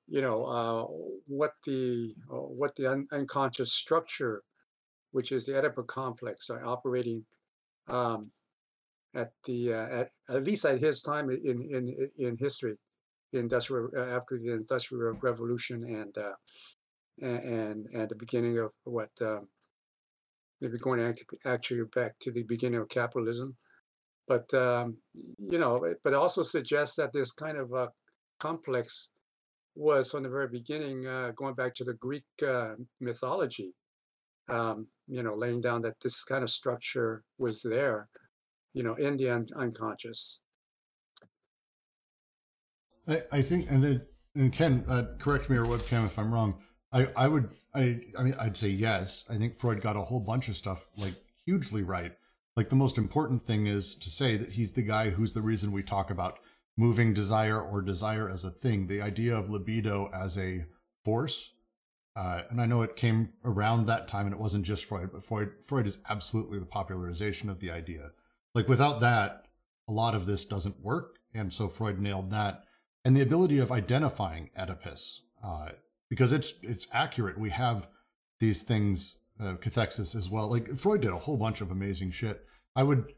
[0.06, 0.84] you know, uh,
[1.26, 4.42] what the uh, what the un- unconscious structure,
[5.10, 7.24] which is the Oedipal complex, are operating
[7.88, 8.30] um,
[9.14, 12.76] at the uh, at, at least at his time in in in history,
[13.32, 16.34] the industrial uh, after the industrial revolution and uh,
[17.20, 19.48] and and the beginning of what um,
[20.60, 23.56] maybe going act- actually back to the beginning of capitalism
[24.28, 24.96] but um,
[25.38, 27.88] you know, but also suggests that this kind of uh,
[28.38, 29.10] complex
[29.74, 33.74] was from the very beginning, uh, going back to the Greek uh, mythology.
[34.48, 38.08] Um, you know, laying down that this kind of structure was there,
[38.74, 40.41] you know, in the un- unconscious.
[43.08, 44.02] I, I think, and then,
[44.34, 46.60] and Ken, uh, correct me or webcam if I'm wrong.
[46.92, 49.24] I, I would, I, I mean, I'd say yes.
[49.30, 52.12] I think Freud got a whole bunch of stuff like hugely right.
[52.56, 55.72] Like the most important thing is to say that he's the guy who's the reason
[55.72, 56.38] we talk about
[56.76, 58.86] moving desire or desire as a thing.
[58.86, 60.66] The idea of libido as a
[61.04, 61.54] force.
[62.14, 65.24] Uh, and I know it came around that time, and it wasn't just Freud, but
[65.24, 68.10] Freud, Freud is absolutely the popularization of the idea.
[68.54, 69.46] Like without that,
[69.88, 72.64] a lot of this doesn't work, and so Freud nailed that
[73.04, 75.70] and the ability of identifying Oedipus, uh,
[76.08, 77.38] because it's it's accurate.
[77.38, 77.88] We have
[78.40, 80.48] these things, uh, cathexis as well.
[80.48, 82.44] Like Freud did a whole bunch of amazing shit.
[82.74, 83.12] I would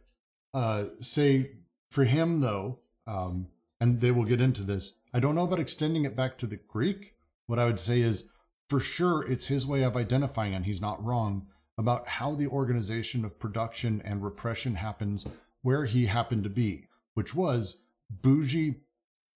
[0.53, 1.53] uh, say
[1.91, 3.49] for him though, um,
[3.80, 4.99] and they will get into this.
[5.12, 7.14] I don't know about extending it back to the Greek.
[7.47, 8.30] What I would say is,
[8.68, 13.24] for sure, it's his way of identifying, and he's not wrong about how the organization
[13.24, 15.26] of production and repression happens
[15.62, 18.76] where he happened to be, which was bougie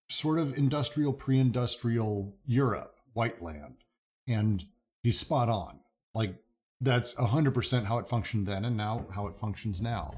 [0.08, 3.76] sort of industrial, pre-industrial Europe, white land,
[4.26, 4.64] and
[5.02, 5.80] he's spot on.
[6.14, 6.36] Like
[6.80, 10.14] that's hundred percent how it functioned then, and now how it functions now.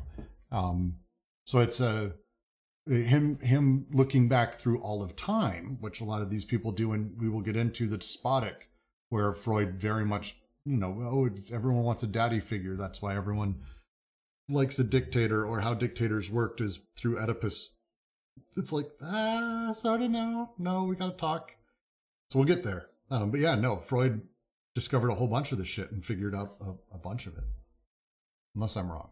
[0.50, 0.96] Um,
[1.44, 2.12] so it's a
[2.86, 6.92] him him looking back through all of time, which a lot of these people do,
[6.92, 8.68] and we will get into the despotic,
[9.08, 12.76] where Freud very much, you know, oh, everyone wants a daddy figure.
[12.76, 13.60] That's why everyone
[14.48, 17.74] likes a dictator, or how dictators worked is through Oedipus.
[18.56, 21.52] It's like ah, sort of no, no, we gotta talk.
[22.30, 22.86] So we'll get there.
[23.10, 24.22] Um, but yeah, no, Freud
[24.74, 27.44] discovered a whole bunch of this shit and figured out a, a bunch of it.
[28.54, 29.10] Unless I'm wrong.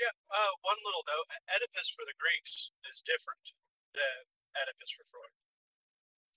[0.00, 3.44] Yeah, uh, one little note Oedipus for the Greeks is different
[3.92, 4.24] than
[4.56, 5.34] Oedipus for Freud.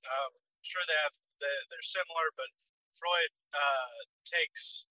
[0.03, 0.31] Um,
[0.63, 2.51] sure, they have they're, they're similar, but
[2.99, 4.87] Freud uh, takes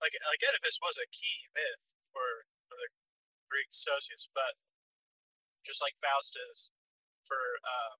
[0.00, 2.26] like like Oedipus was a key myth for,
[2.68, 2.88] for the
[3.48, 4.52] Greek socius, but
[5.66, 6.70] just like Faustus
[7.26, 7.96] for um,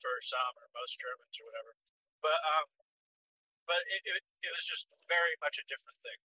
[0.00, 1.72] for some or most Germans or whatever.
[2.20, 2.66] But um,
[3.66, 6.18] but it, it, it was just very much a different thing.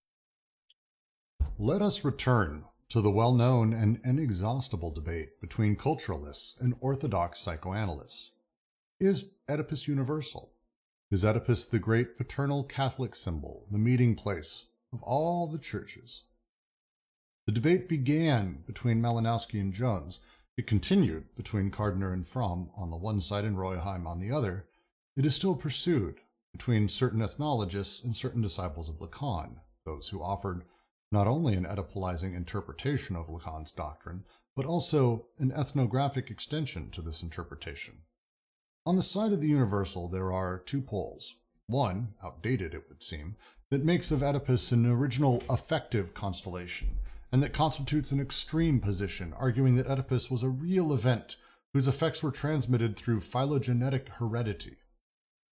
[1.58, 8.32] Let us return to the well known and inexhaustible debate between culturalists and orthodox psychoanalysts.
[9.00, 10.52] Is Oedipus universal?
[11.12, 16.24] Is Oedipus the great paternal Catholic symbol, the meeting place of all the churches?
[17.50, 20.20] The debate began between Malinowski and Jones.
[20.56, 24.68] It continued between Kardiner and Fromm on the one side and Róheim on the other.
[25.18, 26.20] It is still pursued
[26.52, 30.64] between certain ethnologists and certain disciples of Lacan, those who offered
[31.12, 34.26] not only an Oedipalizing interpretation of Lacan's doctrine,
[34.56, 38.04] but also an ethnographic extension to this interpretation.
[38.86, 41.38] On the side of the universal, there are two poles.
[41.66, 43.38] One, outdated it would seem,
[43.72, 47.00] that makes of Oedipus an original affective constellation,
[47.32, 51.36] and that constitutes an extreme position, arguing that Oedipus was a real event
[51.74, 54.78] whose effects were transmitted through phylogenetic heredity.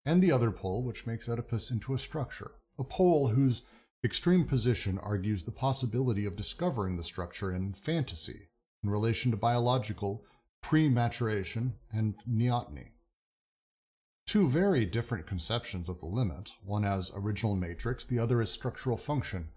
[0.05, 3.63] And the other pole, which makes Oedipus into a structure, a pole whose
[4.03, 8.49] Extreme position argues the possibility of discovering the structure in fantasy
[8.83, 10.25] in relation to biological
[10.65, 12.93] prematuration and neoteny.
[14.27, 18.97] Two very different conceptions of the limit, one as original matrix, the other as structural
[18.97, 19.51] function,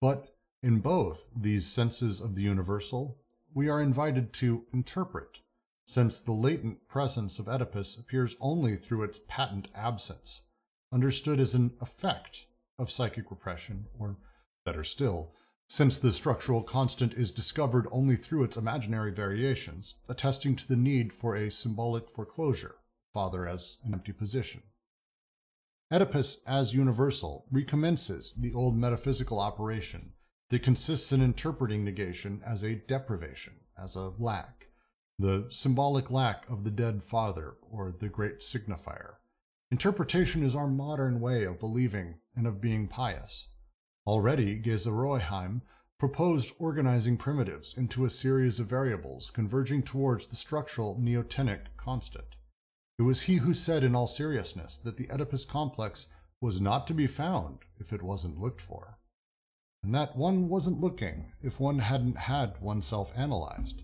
[0.00, 0.33] but
[0.64, 3.18] in both these senses of the universal,
[3.52, 5.40] we are invited to interpret,
[5.86, 10.40] since the latent presence of Oedipus appears only through its patent absence,
[10.90, 12.46] understood as an effect
[12.78, 14.16] of psychic repression, or
[14.64, 15.34] better still,
[15.68, 21.12] since the structural constant is discovered only through its imaginary variations, attesting to the need
[21.12, 22.76] for a symbolic foreclosure,
[23.12, 24.62] father as an empty position.
[25.92, 30.14] Oedipus as universal recommences the old metaphysical operation
[30.50, 34.68] that consists in interpreting negation as a deprivation, as a lack,
[35.18, 39.14] the symbolic lack of the dead father or the great signifier.
[39.70, 43.48] Interpretation is our modern way of believing and of being pious.
[44.06, 45.62] Already, Géza Róheim
[45.98, 52.36] proposed organizing primitives into a series of variables converging towards the structural neotenic constant.
[52.98, 56.08] It was he who said in all seriousness that the Oedipus complex
[56.40, 58.98] was not to be found if it wasn't looked for,
[59.84, 63.82] and that one wasn't looking if one hadn't had oneself analyzed.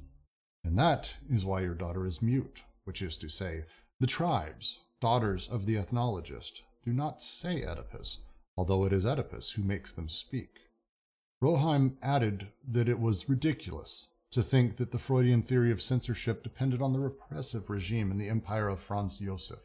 [0.64, 3.64] And that is why your daughter is mute, which is to say,
[4.00, 8.20] the tribes, daughters of the ethnologist, do not say Oedipus,
[8.56, 10.60] although it is Oedipus who makes them speak.
[11.42, 16.80] Róheim added that it was ridiculous to think that the Freudian theory of censorship depended
[16.80, 19.58] on the repressive regime in the empire of Franz Josef.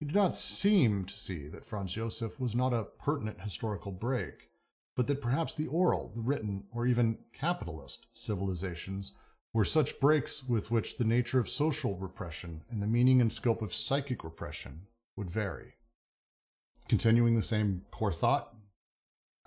[0.00, 4.48] He did not seem to see that Franz Josef was not a pertinent historical break,
[4.96, 9.12] but that perhaps the oral, the written, or even capitalist civilizations
[9.52, 13.62] were such breaks with which the nature of social repression and the meaning and scope
[13.62, 14.82] of psychic repression
[15.16, 15.74] would vary.
[16.88, 18.54] Continuing the same core thought,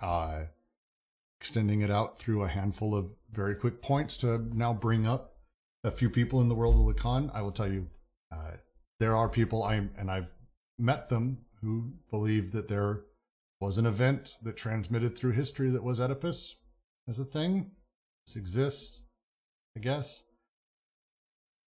[0.00, 0.42] uh,
[1.40, 5.36] extending it out through a handful of very quick points to now bring up
[5.84, 7.30] a few people in the world of Lacan.
[7.34, 7.88] I will tell you,
[8.32, 8.52] uh,
[8.98, 10.32] there are people I and I've
[10.78, 13.02] met them who believe that there
[13.60, 16.56] was an event that transmitted through history that was Oedipus
[17.08, 17.70] as a thing.
[18.26, 19.00] This exists.
[19.76, 20.24] I guess.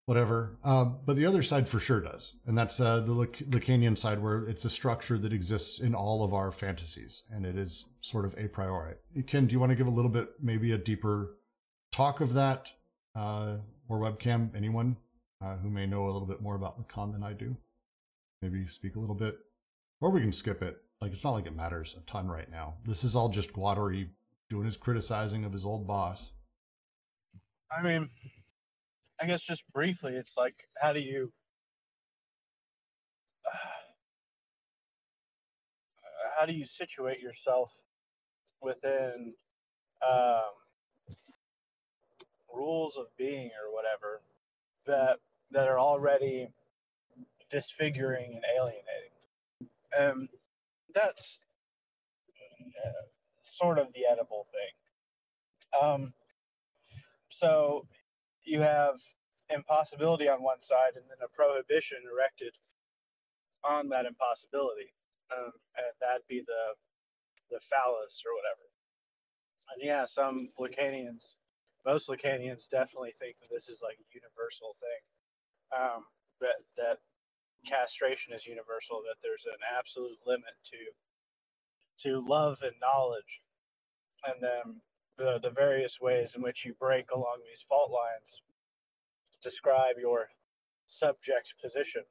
[0.07, 0.57] Whatever.
[0.63, 2.39] Uh, but the other side for sure does.
[2.47, 6.33] And that's uh, the Lacanian side where it's a structure that exists in all of
[6.33, 8.95] our fantasies and it is sort of a priori.
[9.27, 11.37] Ken, do you want to give a little bit, maybe a deeper
[11.91, 12.71] talk of that?
[13.15, 14.97] Uh, or webcam, anyone
[15.43, 17.55] uh, who may know a little bit more about Lacan than I do?
[18.41, 19.37] Maybe speak a little bit.
[20.01, 20.77] Or we can skip it.
[21.01, 22.75] Like, it's not like it matters a ton right now.
[22.85, 24.09] This is all just Guattari
[24.49, 26.31] doing his criticizing of his old boss.
[27.71, 28.09] I mean,
[29.21, 31.31] I guess just briefly, it's like, how do you,
[33.45, 33.51] uh,
[36.39, 37.71] how do you situate yourself
[38.61, 39.33] within,
[40.07, 40.41] um,
[42.53, 44.21] rules of being or whatever
[44.85, 45.19] that
[45.51, 46.47] that are already
[47.49, 49.11] disfiguring and alienating.
[49.97, 50.29] And
[50.93, 51.41] that's
[52.85, 53.05] uh,
[53.43, 54.73] sort of the Oedipal thing.
[55.81, 56.13] Um,
[57.29, 57.87] so
[58.43, 58.95] you have
[59.49, 62.53] impossibility on one side and then a prohibition erected
[63.63, 64.93] on that impossibility.
[65.35, 66.63] Um, and that'd be the
[67.51, 68.65] the phallus or whatever.
[69.73, 71.33] And yeah, some Lacanians,
[71.85, 75.01] most Lacanians definitely think that this is like a universal thing.
[75.73, 76.01] Um,
[76.41, 76.97] that that
[77.65, 79.01] castration is universal.
[79.07, 83.41] That there's an absolute limit to to love and knowledge,
[84.25, 84.81] and then
[85.17, 88.41] the the various ways in which you break along these fault lines
[89.41, 90.27] describe your
[90.87, 92.03] subject position.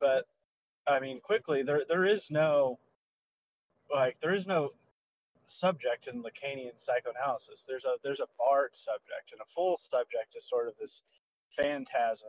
[0.00, 0.26] But
[0.86, 2.78] I mean, quickly there there is no
[3.92, 4.70] like there is no
[5.46, 7.64] subject in Lacanian psychoanalysis.
[7.66, 11.02] There's a there's a barred subject, and a full subject is sort of this
[11.56, 12.28] phantasm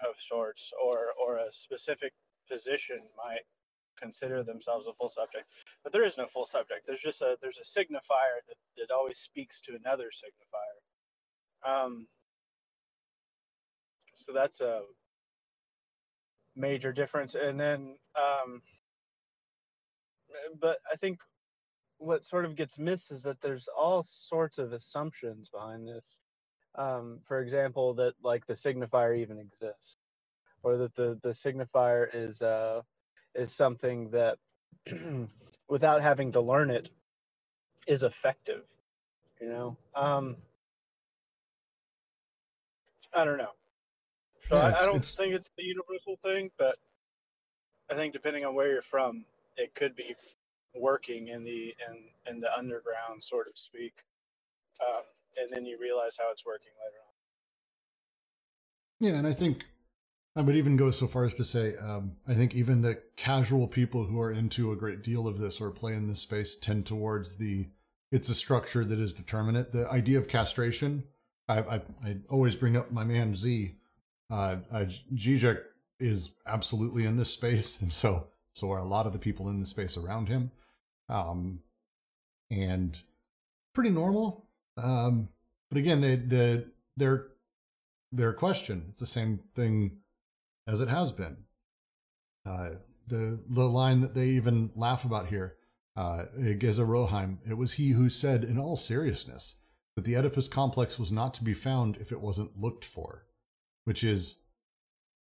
[0.00, 2.12] of sorts, or or a specific
[2.50, 3.44] position might
[3.98, 5.46] consider themselves a full subject.
[5.82, 6.86] But there is no full subject.
[6.86, 10.76] There's just a there's a signifier that, that always speaks to another signifier.
[11.66, 12.06] Um,
[14.12, 14.82] so that's a
[16.54, 17.34] major difference.
[17.34, 18.62] And then, um,
[20.60, 21.18] but I think
[21.98, 26.18] what sort of gets missed is that there's all sorts of assumptions behind this.
[26.76, 29.96] Um, for example, that like the signifier even exists,
[30.62, 32.82] or that the the signifier is uh,
[33.34, 34.38] is something that,
[35.68, 36.90] without having to learn it,
[37.86, 38.64] is effective.
[39.40, 40.36] You know, um,
[43.14, 43.52] I don't know.
[44.48, 46.76] So Yeah, I, I don't it's- think it's the universal thing, but
[47.90, 49.24] I think depending on where you're from,
[49.56, 50.14] it could be
[50.74, 53.94] working in the in in the underground, sort of speak,
[54.86, 55.02] um,
[55.38, 57.12] and then you realize how it's working later on.
[58.98, 59.66] Yeah, and I think
[60.34, 63.68] I would even go so far as to say um, I think even the casual
[63.68, 66.86] people who are into a great deal of this or play in this space tend
[66.86, 67.68] towards the
[68.12, 69.72] it's a structure that is determinate.
[69.72, 71.04] The idea of castration,
[71.48, 71.74] I, I,
[72.04, 73.74] I always bring up my man Z.
[74.30, 74.86] Uh, uh,
[75.98, 79.60] is absolutely in this space, and so so are a lot of the people in
[79.60, 80.50] the space around him,
[81.08, 81.60] um,
[82.50, 82.98] and
[83.74, 84.45] pretty normal.
[84.76, 85.28] Um,
[85.70, 87.28] but again, they the their
[88.12, 88.86] their question.
[88.90, 89.98] It's the same thing
[90.66, 91.36] as it has been.
[92.44, 92.70] Uh,
[93.06, 95.56] the the line that they even laugh about here,
[95.96, 99.56] uh, Géza Róheim, it was he who said, in all seriousness,
[99.94, 103.26] that the Oedipus complex was not to be found if it wasn't looked for,
[103.84, 104.40] which is,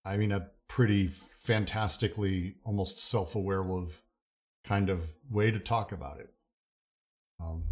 [0.03, 4.01] I mean, a pretty fantastically, almost self-aware of
[4.63, 6.29] kind of way to talk about it.
[7.39, 7.65] Um,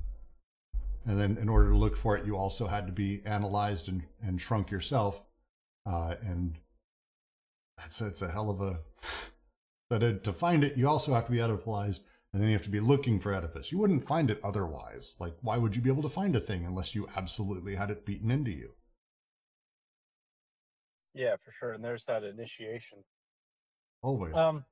[1.06, 4.04] and then in order to look for it, you also had to be analyzed and,
[4.22, 5.24] and shrunk yourself.
[5.86, 6.60] Uh, and
[7.78, 8.80] that's it's a hell of a
[10.00, 12.02] that to find it, you also have to be Oedipalized,
[12.32, 13.72] and then you have to be looking for Oedipus.
[13.72, 15.16] You wouldn't find it otherwise.
[15.20, 18.06] Like, why would you be able to find a thing unless you absolutely had it
[18.06, 18.72] beaten into you?
[21.14, 21.74] Yeah, for sure.
[21.74, 23.04] And there's that initiation.
[24.02, 24.36] Always.
[24.36, 24.66] Um,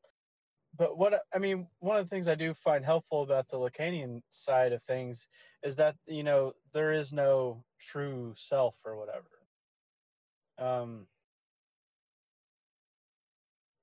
[0.77, 4.21] but what I- mean, one of the things I do find helpful about the Lacanian
[4.29, 5.27] side of things
[5.63, 9.27] is that you know there is no true self or whatever.
[10.57, 11.07] Um,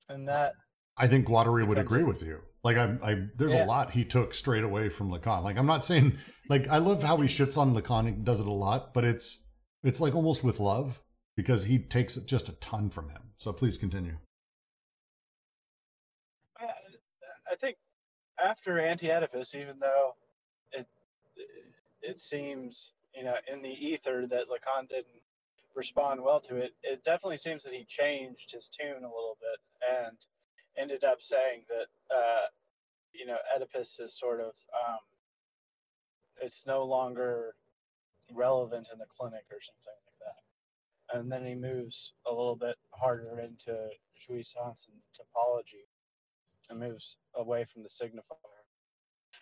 [0.09, 0.55] and that
[0.97, 2.41] I think Guattari would agree with you.
[2.65, 3.65] Like, I, I there's Yeah.
[3.65, 5.43] a lot he took straight away from Lacan.
[5.43, 6.19] Like, I'm not saying
[6.49, 8.07] like I love how he shits on Lacan.
[8.07, 9.45] He does it a lot, but it's
[9.83, 11.01] it's like almost with love
[11.37, 13.23] because he takes just a ton from him.
[13.39, 14.19] So please continue.
[16.59, 16.67] I,
[17.51, 17.77] I think
[18.43, 20.15] after Anti-Oedipus, even though
[20.73, 20.87] it
[22.03, 25.23] it seems you know in the ether that Lacan didn't
[25.75, 29.99] respond well to it, it definitely seems that he changed his tune a little bit
[30.07, 30.17] and
[30.77, 32.47] ended up saying that uh,
[33.13, 34.99] you know Oedipus is sort of um,
[36.41, 37.55] it's no longer
[38.33, 41.19] relevant in the clinic or something like that.
[41.19, 43.89] And then he moves a little bit harder into
[44.21, 45.88] jouissance and topology
[46.71, 48.37] and moves away from the signifier.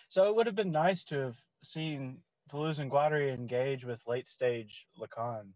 [0.08, 2.18] So it would have been nice to have seen
[2.52, 5.46] Deleuze and Guattari engage with late stage Lacan.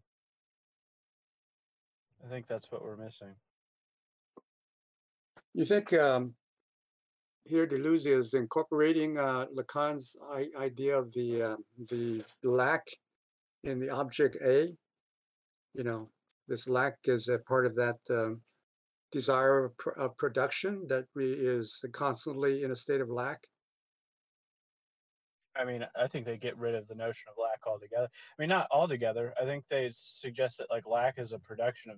[2.25, 3.33] I think that's what we're missing.
[5.53, 6.33] You think um,
[7.45, 11.57] here Deleuze is incorporating uh, Lacan's I- idea of the um,
[11.89, 12.85] the lack
[13.63, 14.69] in the object A?
[15.73, 16.09] You know,
[16.47, 18.41] this lack is a part of that um,
[19.11, 23.39] desire of, pr- of production that we is constantly in a state of lack.
[25.55, 28.07] I mean, I think they get rid of the notion of lack altogether.
[28.07, 29.33] I mean, not altogether.
[29.41, 31.97] I think they suggest that like lack is a production of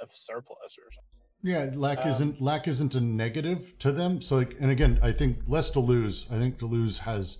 [0.00, 1.22] of surplus or something.
[1.42, 4.22] Yeah, lack Um, isn't lack isn't a negative to them.
[4.22, 6.30] So, like, and again, I think less Deleuze.
[6.30, 7.38] I think Deleuze has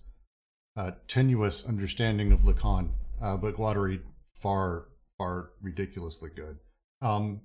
[0.77, 2.91] a tenuous understanding of Lacan,
[3.21, 4.03] uh, but Guattari
[4.35, 4.89] far
[5.19, 6.59] far ridiculously good.
[7.01, 7.43] Um,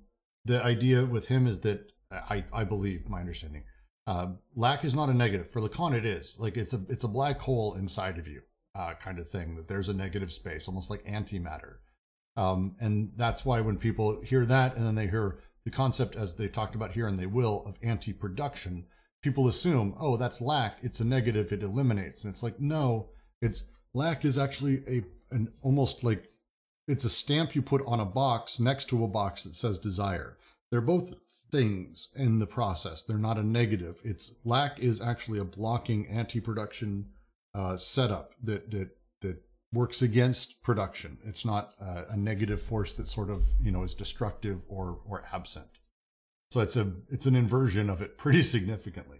[0.48, 3.64] the idea with him is that I I believe my understanding.
[4.06, 5.94] Uh, lack is not a negative for Lacan.
[5.94, 8.40] It is like it's a it's a black hole inside of you,
[8.74, 9.54] uh, kind of thing.
[9.54, 11.76] That there's a negative space, almost like antimatter.
[12.36, 16.34] Um, and that's why when people hear that and then they hear the concept, as
[16.34, 18.86] they talked about here, and they will, of anti production,
[19.22, 20.78] people assume, oh, that's lack.
[20.82, 21.52] It's a negative.
[21.52, 22.24] It eliminates.
[22.24, 23.10] And it's like, no,
[23.42, 26.30] it's lack is actually a an almost like
[26.88, 30.38] it's a stamp you put on a box next to a box that says desire.
[30.70, 33.02] They're both things in the process.
[33.02, 34.00] They're not a negative.
[34.04, 37.06] It's lack is actually a blocking anti-production
[37.54, 41.18] uh, setup that that that works against production.
[41.24, 45.24] It's not uh, a negative force that sort of you know is destructive or or
[45.32, 45.78] absent.
[46.50, 49.18] So it's a it's an inversion of it pretty significantly.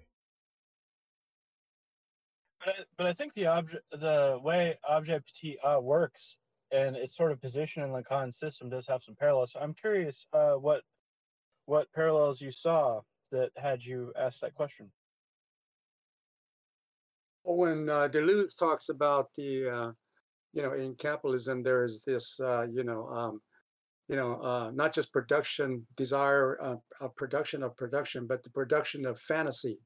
[2.64, 5.30] But I, but I think the object, the way Object
[5.64, 6.38] uh, works
[6.70, 9.52] and its sort of position in Lacan's system does have some parallels.
[9.52, 10.82] So I'm curious uh, what
[11.66, 13.00] what parallels you saw
[13.30, 14.90] that had you ask that question.
[17.42, 19.92] When uh, Deleuze talks about the, uh,
[20.52, 23.40] you know, in capitalism, there is this, uh, you know, um,
[24.08, 29.18] you know, uh, not just production, desire, uh, production of production, but the production of
[29.18, 29.78] fantasy.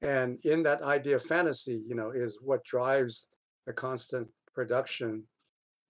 [0.00, 3.28] And in that idea of fantasy, you know, is what drives
[3.66, 5.24] the constant production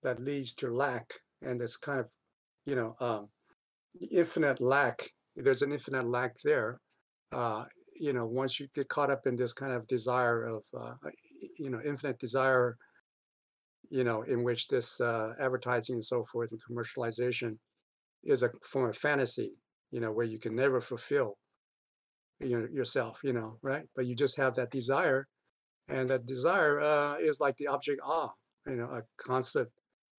[0.03, 1.13] that leads to lack.
[1.43, 2.07] And this kind of,
[2.67, 3.29] you know, um,
[4.11, 5.03] infinite lack.
[5.37, 6.81] There's an infinite lack there.
[7.33, 7.65] Uh,
[7.97, 10.95] you know, once you get caught up in this kind of desire of, uh,
[11.59, 12.77] you know, infinite desire,
[13.91, 17.57] you know, in which this uh, advertising and so forth and commercialization
[18.25, 19.57] is a form of fantasy,
[19.91, 21.37] you know, where you can never fulfill
[22.43, 23.87] you know, yourself, you know, right?
[23.95, 25.27] But you just have that desire,
[25.89, 28.31] and that desire uh, is like the object ah,
[28.67, 29.69] you know, a constant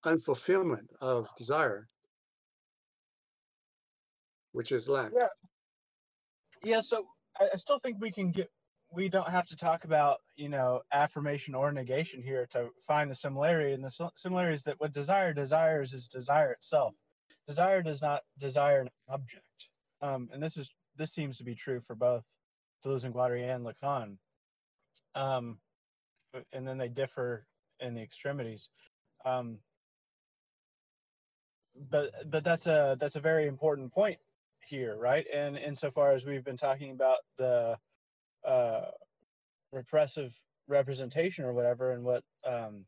[0.03, 1.87] unfulfillment of desire,
[4.51, 5.11] which is lack.
[5.15, 5.27] Yeah.
[6.63, 6.79] Yeah.
[6.81, 7.05] So
[7.39, 8.49] I, I still think we can get.
[8.91, 13.15] We don't have to talk about you know affirmation or negation here to find the
[13.15, 13.73] similarity.
[13.73, 16.93] And the sim- similarity is that what desire desires is desire itself.
[17.47, 19.69] Desire does not desire an object.
[20.01, 22.23] Um, and this is this seems to be true for both
[22.85, 24.17] Deleuze and Guattari and Lacan.
[25.15, 25.57] Um,
[26.51, 27.45] and then they differ
[27.79, 28.69] in the extremities.
[29.25, 29.57] Um,
[31.89, 34.17] but but that's a that's a very important point
[34.65, 35.25] here, right?
[35.33, 37.77] And insofar as we've been talking about the
[38.45, 38.85] uh,
[39.71, 40.33] repressive
[40.67, 42.85] representation or whatever, and what um,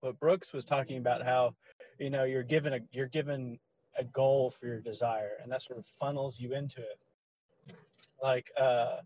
[0.00, 1.54] what Brooks was talking about, how
[1.98, 3.58] you know you're given a you're given
[3.98, 7.74] a goal for your desire, and that sort of funnels you into it.
[8.22, 8.98] Like uh,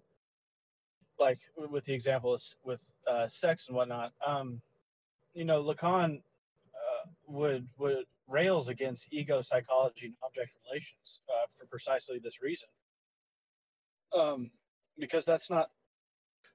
[1.18, 4.12] like with the example with uh, sex and whatnot.
[4.24, 4.60] Um,
[5.34, 11.66] you know, Lacan uh, would would rails against ego psychology and object relations uh, for
[11.66, 12.68] precisely this reason.
[14.14, 14.50] Um,
[14.98, 15.70] because that's not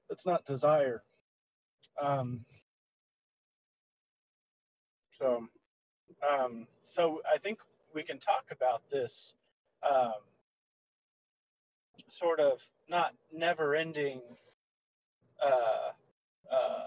[0.08, 1.02] that's not desire.
[2.00, 2.44] Um,
[5.10, 5.46] so,
[6.28, 7.58] um, so I think
[7.94, 9.34] we can talk about this
[9.88, 10.12] um,
[12.08, 14.20] sort of not never-ending
[15.42, 15.90] uh,
[16.52, 16.86] uh,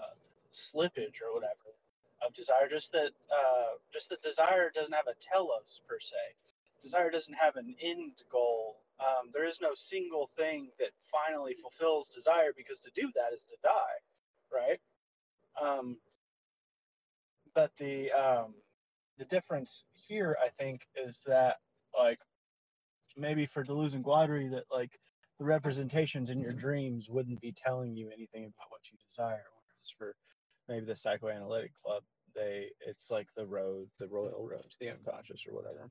[0.52, 1.77] slippage or whatever
[2.26, 2.68] of desire.
[2.70, 6.16] Just that, uh, just that desire doesn't have a telos per se.
[6.82, 8.76] Desire doesn't have an end goal.
[9.00, 13.44] Um, there is no single thing that finally fulfills desire because to do that is
[13.44, 13.98] to die,
[14.52, 14.80] right?
[15.60, 15.98] Um,
[17.54, 18.54] but the um,
[19.18, 21.56] the difference here, I think, is that
[21.96, 22.18] like
[23.16, 24.98] maybe for Deleuze and Guattari, that like
[25.38, 29.44] the representations in your dreams wouldn't be telling you anything about what you desire.
[29.54, 30.14] Whereas for
[30.68, 32.02] maybe the psychoanalytic club,
[32.34, 35.90] they it's like the road, the royal road to the unconscious or whatever.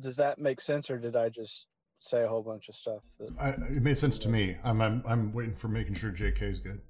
[0.00, 1.66] Does that make sense, or did I just
[1.98, 3.04] say a whole bunch of stuff?
[3.18, 3.30] That...
[3.38, 4.56] I, it made sense to me.
[4.62, 6.80] I'm, I'm I'm waiting for making sure JK is good.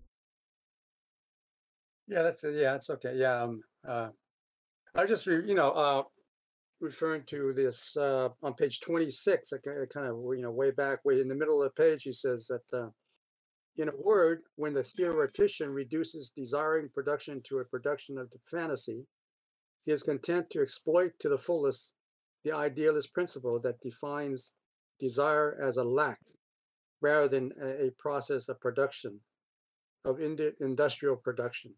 [2.09, 3.15] Yeah, that's yeah, that's okay.
[3.15, 4.09] Yeah, um, uh,
[4.97, 6.02] I just re, you know uh,
[6.81, 9.52] referring to this uh, on page 26,
[9.93, 12.47] kind of you know way back, way in the middle of the page, he says
[12.47, 12.89] that uh,
[13.79, 19.07] in a word, when the theoretician reduces desiring production to a production of fantasy,
[19.85, 21.95] he is content to exploit to the fullest
[22.45, 24.53] the idealist principle that defines
[24.99, 26.21] desire as a lack
[27.01, 29.21] rather than a, a process of production.
[30.05, 30.21] of
[30.61, 31.75] industrial production.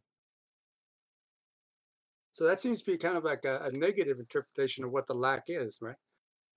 [2.32, 5.14] So that seems to be kind of like a, a negative interpretation of what the
[5.14, 5.96] lack is, right?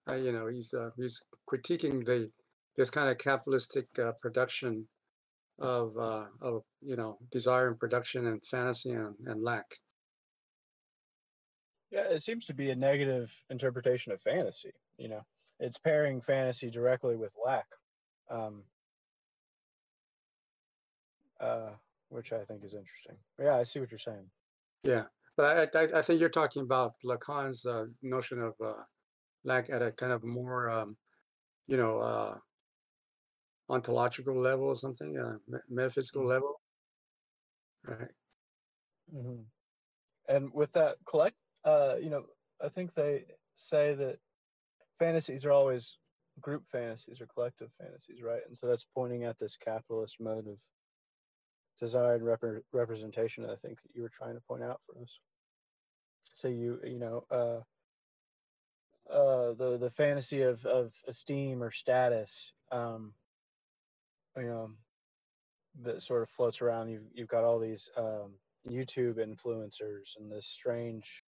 [0.07, 2.29] Uh, you know, he's uh, he's critiquing the
[2.77, 4.87] this kind of capitalistic uh, production
[5.63, 9.65] of uh, of you know desire and production and fantasy and, and lack.
[11.91, 14.73] Yeah, it seems to be a negative interpretation of fantasy.
[14.97, 15.25] You know,
[15.59, 17.65] it's pairing fantasy directly with lack,
[18.29, 18.63] um,
[21.39, 21.69] uh,
[22.09, 23.15] which I think is interesting.
[23.41, 24.25] Yeah, I see what you're saying.
[24.83, 25.05] Yeah,
[25.37, 28.83] but I I, I think you're talking about Lacan's uh, notion of uh,
[29.43, 30.97] lack at a kind of more um,
[31.67, 32.37] you know uh,
[33.73, 35.37] ontological level or something, uh,
[35.69, 36.61] metaphysical level,
[37.87, 38.11] right?
[39.11, 39.41] hmm
[40.29, 41.35] And with that collect,
[41.65, 42.25] uh, you know,
[42.63, 43.25] I think they
[43.55, 44.19] say that
[44.99, 45.99] fantasies are always
[46.41, 48.41] group fantasies or collective fantasies, right?
[48.47, 50.57] And so that's pointing at this capitalist mode of
[51.79, 53.45] desire and rep- representation.
[53.45, 55.19] I think that you were trying to point out for us.
[56.33, 57.61] So you, you know, uh,
[59.11, 63.13] uh, the the fantasy of of esteem or status, um,
[64.37, 64.71] you know,
[65.81, 66.89] that sort of floats around.
[66.89, 68.33] You've you've got all these um,
[68.67, 71.23] YouTube influencers and this strange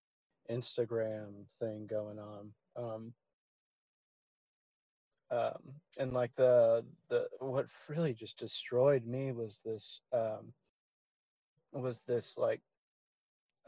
[0.50, 2.52] Instagram thing going on.
[2.76, 3.12] Um,
[5.30, 5.58] um,
[5.98, 10.52] and like the the what really just destroyed me was this um,
[11.72, 12.60] was this like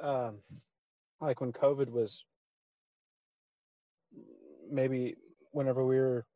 [0.00, 0.36] um,
[1.20, 2.24] like when COVID was
[4.70, 5.16] maybe
[5.52, 6.26] whenever we were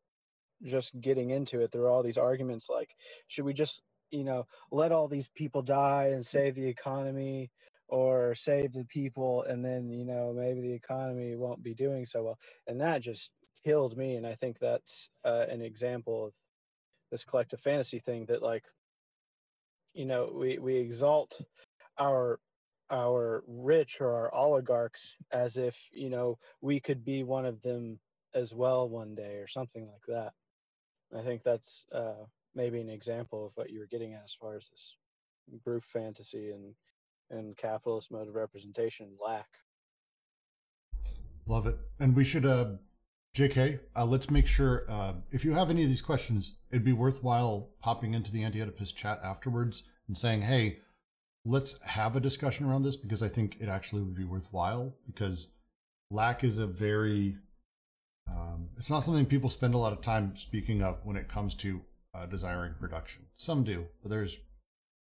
[0.65, 2.95] just getting into it, there are all these arguments like,
[3.29, 7.51] should we just you know let all these people die and save the economy
[7.89, 12.25] or save the people and then you know maybe the economy won't be doing so
[12.25, 12.39] well?
[12.67, 13.31] And that just
[13.65, 16.33] killed me and i think that's uh, an example of
[17.11, 18.65] this collective fantasy thing that like
[19.95, 21.41] you know we we exalt
[21.99, 22.41] our
[22.91, 27.99] our rich or our oligarchs as if you know we could be one of them
[28.35, 30.33] as well one day or something like that
[31.17, 32.25] i think that's uh,
[32.55, 34.97] maybe an example of what you were getting at as far as this
[35.65, 36.75] group fantasy and
[37.31, 39.49] and capitalist mode of representation lack
[41.51, 41.77] Love it.
[41.99, 42.67] And we should, uh,
[43.37, 46.93] JK, uh, let's make sure uh, if you have any of these questions, it'd be
[46.93, 50.79] worthwhile popping into the Anti Oedipus chat afterwards and saying, hey,
[51.45, 55.51] let's have a discussion around this because I think it actually would be worthwhile because
[56.09, 57.37] lack is a very,
[58.31, 61.55] um, it's not something people spend a lot of time speaking of when it comes
[61.57, 61.81] to
[62.15, 63.27] uh, desiring production.
[63.37, 64.39] Some do, but there's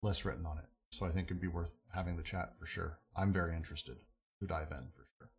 [0.02, 0.64] less written on it.
[0.92, 2.98] So I think it'd be worth having the chat for sure.
[3.16, 3.96] I'm very interested
[4.40, 5.30] to dive in for sure.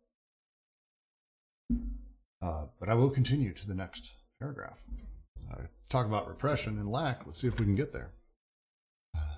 [2.40, 4.80] Uh, but I will continue to the next paragraph.
[5.52, 7.26] Uh, talk about repression and lack.
[7.26, 8.12] Let's see if we can get there.
[9.16, 9.36] Uh,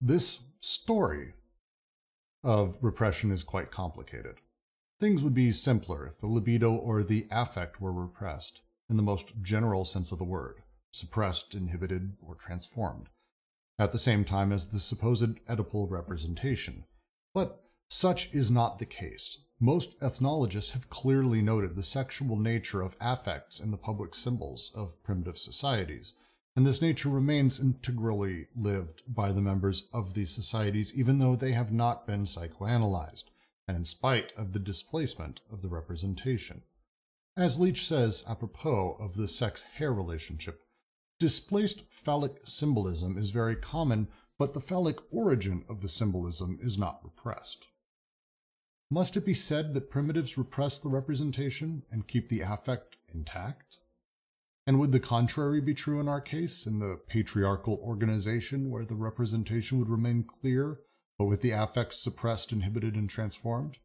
[0.00, 1.34] this story
[2.44, 4.36] of repression is quite complicated.
[5.02, 9.32] Things would be simpler if the libido or the affect were repressed, in the most
[9.42, 10.62] general sense of the word,
[10.92, 13.08] suppressed, inhibited, or transformed,
[13.80, 16.84] at the same time as the supposed Oedipal representation.
[17.34, 19.38] But such is not the case.
[19.58, 25.02] Most ethnologists have clearly noted the sexual nature of affects in the public symbols of
[25.02, 26.14] primitive societies,
[26.54, 31.50] and this nature remains integrally lived by the members of these societies even though they
[31.50, 33.31] have not been psychoanalyzed,
[33.68, 36.62] and in spite of the displacement of the representation.
[37.36, 40.62] As Leach says apropos of the sex hair relationship,
[41.18, 44.08] displaced phallic symbolism is very common,
[44.38, 47.68] but the phallic origin of the symbolism is not repressed.
[48.90, 53.78] Must it be said that primitives repress the representation and keep the affect intact?
[54.66, 58.94] And would the contrary be true in our case, in the patriarchal organization where the
[58.94, 60.80] representation would remain clear,
[61.22, 63.78] but with the affects suppressed, inhibited, and transformed?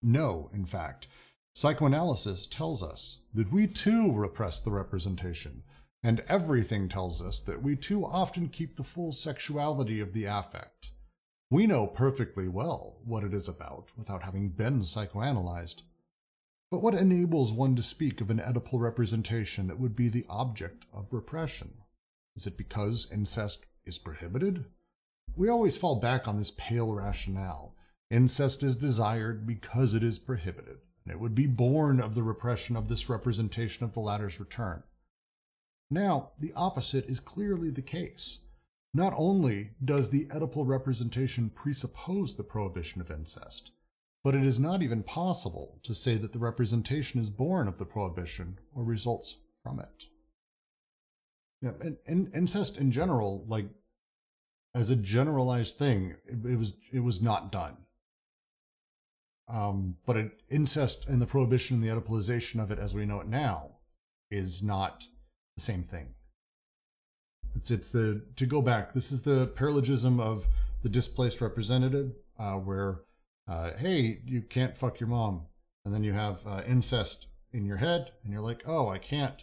[0.00, 1.08] No, in fact.
[1.52, 5.64] Psychoanalysis tells us that we too repress the representation,
[6.04, 10.92] and everything tells us that we too often keep the full sexuality of the affect.
[11.50, 15.82] We know perfectly well what it is about without having been psychoanalyzed.
[16.70, 20.84] But what enables one to speak of an Oedipal representation that would be the object
[20.92, 21.78] of repression?
[22.36, 24.66] Is it because incest is prohibited?
[25.34, 27.74] We always fall back on this pale rationale.
[28.10, 32.76] Incest is desired because it is prohibited, and it would be born of the repression
[32.76, 34.82] of this representation of the latter's return.
[35.90, 38.40] Now, the opposite is clearly the case.
[38.94, 43.72] Not only does the Oedipal representation presuppose the prohibition of incest,
[44.24, 47.84] but it is not even possible to say that the representation is born of the
[47.84, 50.06] prohibition or results from it.
[51.62, 53.66] Yeah, and, and incest in general, like
[54.76, 57.78] as a generalized thing, it, it was it was not done.
[59.48, 63.20] Um, but it, incest and the prohibition and the Oedipalization of it, as we know
[63.20, 63.76] it now,
[64.30, 65.06] is not
[65.56, 66.08] the same thing.
[67.54, 68.92] It's it's the to go back.
[68.92, 70.46] This is the paralogism of
[70.82, 73.00] the displaced representative, uh, where
[73.48, 75.46] uh, hey, you can't fuck your mom,
[75.86, 79.42] and then you have uh, incest in your head, and you're like, oh, I can't.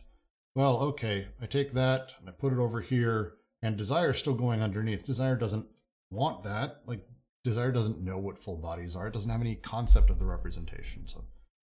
[0.54, 4.62] Well, okay, I take that and I put it over here, and desire still going
[4.62, 5.06] underneath.
[5.06, 5.66] Desire doesn't
[6.12, 6.82] want that.
[6.86, 7.00] Like
[7.44, 9.08] desire doesn't know what full bodies are.
[9.08, 11.08] It doesn't have any concept of the representation.
[11.08, 11.24] So,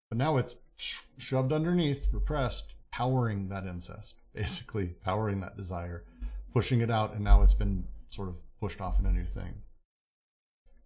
[0.10, 6.04] but now it's sh- shoved underneath, repressed, powering that incest, basically powering that desire,
[6.54, 9.54] pushing it out, and now it's been sort of pushed off in a new thing.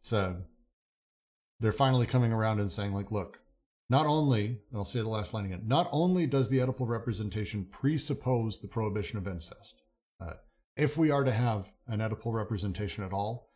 [0.04, 0.38] So
[1.60, 3.40] they're finally coming around and saying, like, look,
[3.90, 7.66] not only, and I'll say the last line again, not only does the Oedipal representation
[7.66, 9.82] presuppose the prohibition of incest,
[10.22, 10.34] uh,
[10.80, 13.50] if we are to have an Oedipal representation at all,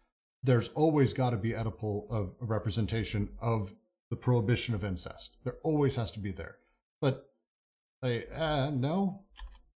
[0.43, 3.73] there's always got to be Oedipal of a representation of
[4.09, 5.37] the prohibition of incest.
[5.45, 6.57] There always has to be there.
[7.01, 7.29] But
[8.03, 9.21] uh, no,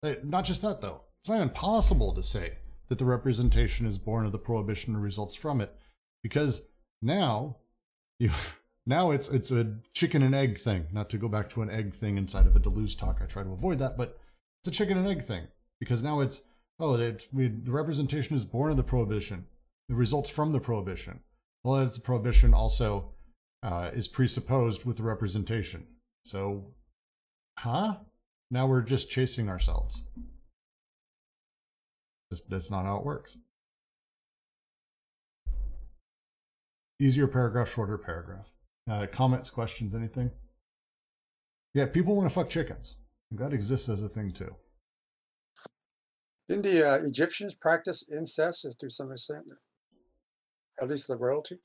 [0.02, 1.00] they, not just that though.
[1.20, 2.54] It's not even possible to say
[2.88, 5.74] that the representation is born of the prohibition and results from it,
[6.22, 6.62] because
[7.00, 7.56] now
[8.18, 8.30] you
[8.86, 10.86] now it's it's a chicken and egg thing.
[10.92, 13.20] Not to go back to an egg thing inside of a Deleuze talk.
[13.22, 14.18] I try to avoid that, but
[14.60, 15.48] it's a chicken and egg thing
[15.80, 16.42] because now it's
[16.78, 19.46] oh, we, the representation is born of the prohibition.
[19.88, 21.20] It results from the prohibition.
[21.64, 23.12] Well, it's a prohibition also
[23.62, 25.86] uh, is presupposed with the representation.
[26.24, 26.66] So,
[27.58, 27.96] huh?
[28.50, 30.02] Now we're just chasing ourselves.
[32.48, 33.36] That's not how it works.
[37.00, 38.46] Easier paragraph, shorter paragraph.
[38.90, 40.30] Uh, comments, questions, anything?
[41.74, 42.96] Yeah, people want to fuck chickens.
[43.30, 44.54] That exists as a thing too.
[46.48, 49.44] Didn't the uh, Egyptians practice incest to some extent?
[50.80, 51.58] At least the royalty?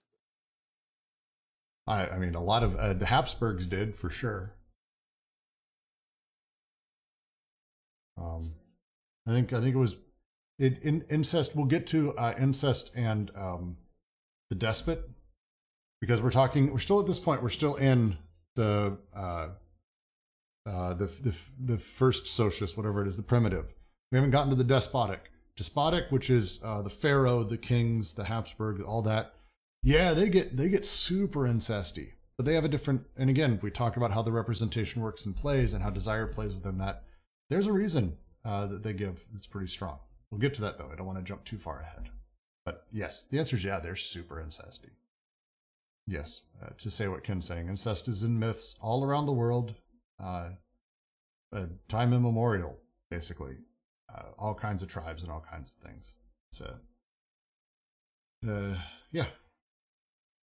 [1.88, 4.56] I, I mean, a lot of uh, the Habsburgs did for sure.
[8.18, 8.54] Um,
[9.28, 9.96] I think I think it was
[10.60, 11.56] it, in, incest.
[11.56, 13.78] We'll get to uh, incest and um,
[14.50, 15.10] the despot
[16.00, 16.72] because we're talking.
[16.72, 17.42] We're still at this point.
[17.42, 18.18] We're still in
[18.56, 19.48] the uh,
[20.66, 23.74] uh, the, the the first socius, whatever it is, the primitive.
[24.14, 25.32] We haven't gotten to the despotic.
[25.56, 29.34] Despotic, which is uh, the pharaoh, the kings, the Habsburg, all that.
[29.82, 33.08] Yeah, they get they get super incesty, but they have a different.
[33.18, 36.54] And again, we talk about how the representation works and plays, and how desire plays
[36.54, 37.06] within that.
[37.50, 39.98] There's a reason uh, that they give that's pretty strong.
[40.30, 40.92] We'll get to that though.
[40.94, 42.10] I don't want to jump too far ahead.
[42.66, 44.92] But yes, the answer is yeah, they're super incesty.
[46.06, 49.74] Yes, uh, to say what Ken's saying, incest is in myths all around the world,
[50.24, 50.50] uh,
[51.52, 52.78] uh, time immemorial,
[53.10, 53.58] basically.
[54.16, 56.16] Uh, all kinds of tribes and all kinds of things.
[56.52, 56.76] So,
[58.48, 58.76] uh,
[59.12, 59.26] yeah,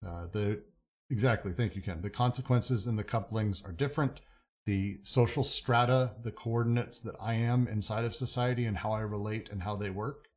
[0.06, 0.64] uh, the
[1.12, 1.54] exactly.
[1.54, 2.02] Thank you, Ken.
[2.02, 4.22] The consequences and the couplings are different.
[4.66, 9.50] The social strata, the coordinates that I am inside of society, and how I relate
[9.52, 10.30] and how they work,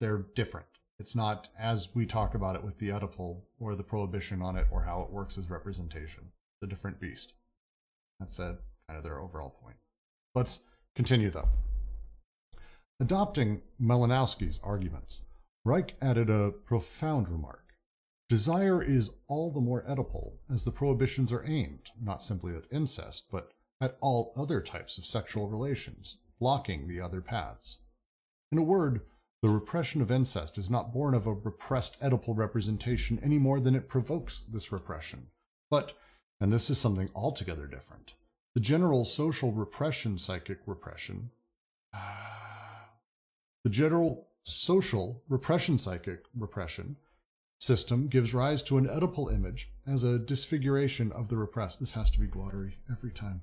[0.00, 0.66] they're different.
[0.98, 4.66] It's not as we talk about it with the Oedipal or the prohibition on it
[4.70, 6.30] or how it works as representation.
[6.60, 7.34] The different beast.
[8.20, 9.76] That's a, kind of their overall point.
[10.34, 10.64] Let's
[10.94, 11.48] continue though.
[13.02, 15.22] Adopting Malinowski's arguments,
[15.64, 17.74] Reich added a profound remark.
[18.28, 23.26] Desire is all the more Oedipal as the prohibitions are aimed not simply at incest,
[23.28, 23.50] but
[23.80, 27.78] at all other types of sexual relations, blocking the other paths.
[28.52, 29.00] In a word,
[29.42, 33.74] the repression of incest is not born of a repressed Oedipal representation any more than
[33.74, 35.26] it provokes this repression.
[35.72, 35.94] But,
[36.40, 38.14] and this is something altogether different,
[38.54, 41.32] the general social repression, psychic repression,
[43.64, 46.96] the general social repression psychic repression
[47.58, 51.78] system gives rise to an Oedipal image as a disfiguration of the repressed.
[51.78, 53.42] This has to be Guattari every time.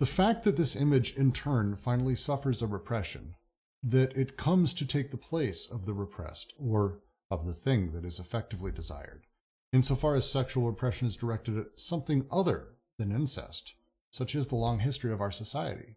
[0.00, 3.34] The fact that this image in turn finally suffers a repression
[3.82, 7.00] that it comes to take the place of the repressed or
[7.30, 9.26] of the thing that is effectively desired,
[9.72, 12.68] insofar as sexual repression is directed at something other
[12.98, 13.74] than incest,
[14.10, 15.96] such is the long history of our society.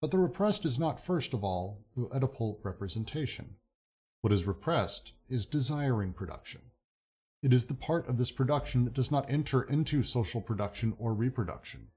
[0.00, 3.56] But the repressed is not first of all the Oedipal representation.
[4.20, 6.62] What is repressed is desiring production.
[7.42, 11.14] It is the part of this production that does not enter into social production or
[11.14, 11.88] reproduction.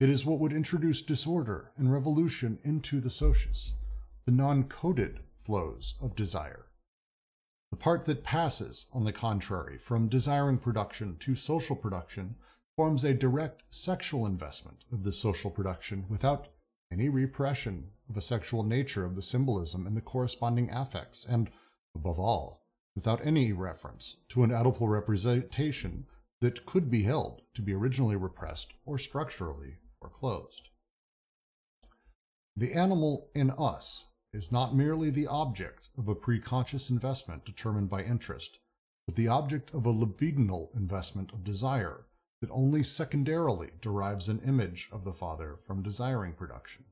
[0.00, 3.72] It is what would introduce disorder and revolution into the socius
[4.26, 6.66] the non coded flows of desire.
[7.70, 12.34] The part that passes, on the contrary, from desiring production to social production
[12.76, 16.48] forms a direct sexual investment of the social production without
[16.92, 21.50] any repression of a sexual nature of the symbolism and the corresponding affects, and,
[21.94, 26.06] above all, without any reference to an Oedipal representation
[26.40, 30.68] that could be held to be originally repressed or structurally foreclosed.
[32.56, 38.02] The animal in us is not merely the object of a preconscious investment determined by
[38.02, 38.58] interest,
[39.06, 42.06] but the object of a libidinal investment of desire
[42.40, 46.84] that only secondarily derives an image of the father from desiring production.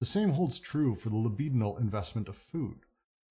[0.00, 2.80] The same holds true for the libidinal investment of food,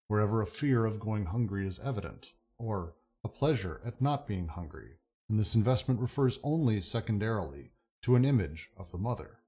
[0.07, 4.98] wherever a fear of going hungry is evident, or a pleasure at not being hungry,
[5.30, 7.72] and this investment refers only secondarily
[8.03, 9.40] to an image of the mother.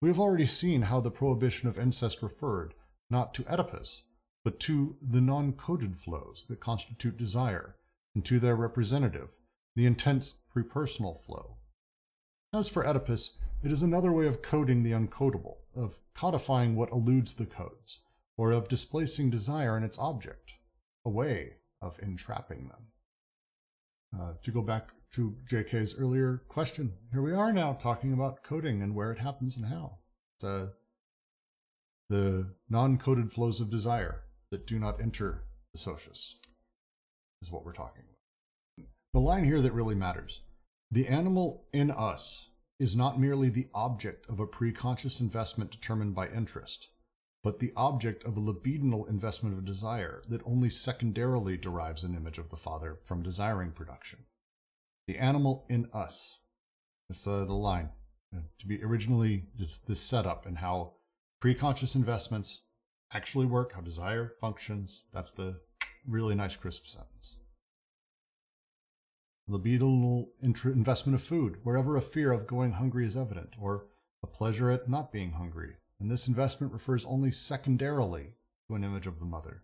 [0.00, 2.74] We have already seen how the prohibition of incest referred
[3.10, 4.04] not to Oedipus,
[4.44, 7.76] but to the non coded flows that constitute desire,
[8.14, 9.30] and to their representative,
[9.78, 11.56] the intense prepersonal flow.
[12.52, 17.34] As for Oedipus, it is another way of coding the uncodable, of codifying what eludes
[17.34, 18.00] the codes,
[18.36, 20.54] or of displacing desire in its object,
[21.04, 22.88] a way of entrapping them.
[24.20, 28.82] Uh, to go back to JK's earlier question, here we are now talking about coding
[28.82, 29.98] and where it happens and how.
[30.34, 30.66] It's uh,
[32.08, 36.36] the non coded flows of desire that do not enter the socius
[37.40, 38.17] is what we're talking about.
[39.14, 40.42] The line here that really matters
[40.90, 46.28] the animal in us is not merely the object of a preconscious investment determined by
[46.28, 46.88] interest,
[47.42, 52.38] but the object of a libidinal investment of desire that only secondarily derives an image
[52.38, 54.20] of the Father from desiring production.
[55.06, 56.38] The animal in us.
[57.08, 57.90] That's uh, the line.
[58.34, 60.94] Uh, to be originally, it's this setup and how
[61.42, 62.62] preconscious investments
[63.12, 65.04] actually work, how desire functions.
[65.12, 65.60] That's the
[66.06, 67.38] really nice, crisp sentence.
[69.48, 73.86] Libidinal investment of food, wherever a fear of going hungry is evident, or
[74.22, 78.34] a pleasure at not being hungry, and this investment refers only secondarily
[78.66, 79.62] to an image of the mother.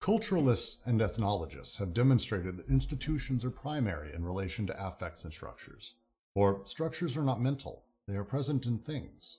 [0.00, 5.94] Culturalists and ethnologists have demonstrated that institutions are primary in relation to affects and structures.
[6.34, 9.38] For structures are not mental, they are present in things,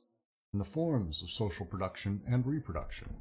[0.53, 3.15] in the forms of social production and reproduction.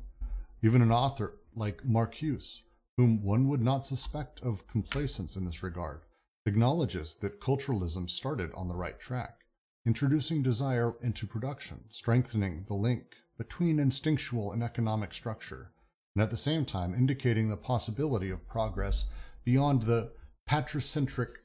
[0.63, 2.61] Even an author like Marcuse,
[2.97, 6.03] whom one would not suspect of complacence in this regard,
[6.47, 9.43] acknowledges that culturalism started on the right track
[9.85, 15.73] introducing desire into production, strengthening the link between instinctual and economic structure,
[16.15, 19.07] and at the same time indicating the possibility of progress
[19.45, 20.13] beyond the
[20.49, 21.39] patricentric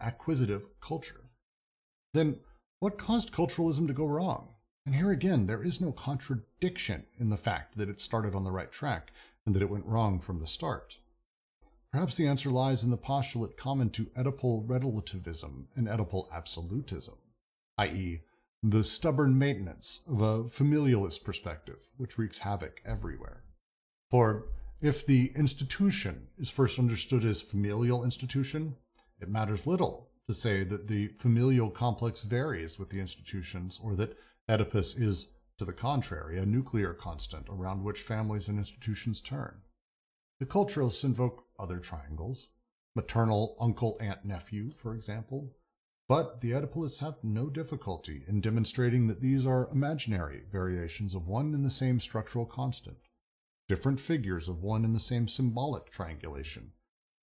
[0.00, 1.28] acquisitive culture.
[2.14, 2.40] Then,
[2.80, 4.54] what caused culturalism to go wrong?
[4.84, 8.50] And here again, there is no contradiction in the fact that it started on the
[8.50, 9.12] right track
[9.46, 10.98] and that it went wrong from the start.
[11.90, 17.16] Perhaps the answer lies in the postulate common to Oedipal relativism and Oedipal absolutism
[17.78, 18.20] i.e.,
[18.62, 23.42] the stubborn maintenance of a familialist perspective, which wreaks havoc everywhere.
[24.10, 24.46] For
[24.80, 28.76] if the institution is first understood as familial institution,
[29.20, 34.16] it matters little to say that the familial complex varies with the institutions or that
[34.48, 39.62] Oedipus is, to the contrary, a nuclear constant around which families and institutions turn.
[40.40, 42.48] The culturalists invoke other triangles,
[42.94, 45.54] maternal uncle, aunt, nephew, for example,
[46.08, 51.54] but the Oedipalists have no difficulty in demonstrating that these are imaginary variations of one
[51.54, 52.98] and the same structural constant,
[53.68, 56.72] different figures of one and the same symbolic triangulation,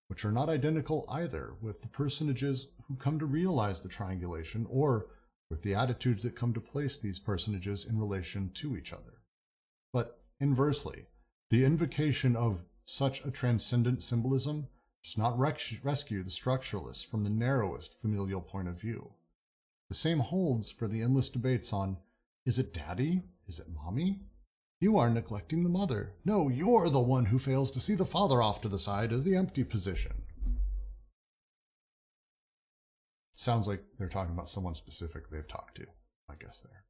[0.08, 5.06] which are not identical either with the personages who come to realize the triangulation or
[5.50, 9.20] with the attitudes that come to place these personages in relation to each other.
[9.92, 11.06] But inversely,
[11.50, 14.68] the invocation of such a transcendent symbolism
[15.02, 19.14] does not rescue the structuralists from the narrowest familial point of view.
[19.88, 21.96] The same holds for the endless debates on
[22.46, 23.22] is it daddy?
[23.46, 24.20] Is it mommy?
[24.80, 26.14] You are neglecting the mother.
[26.24, 29.24] No, you're the one who fails to see the father off to the side as
[29.24, 30.19] the empty position.
[33.40, 35.86] Sounds like they're talking about someone specific they've talked to,
[36.28, 36.84] I guess, there.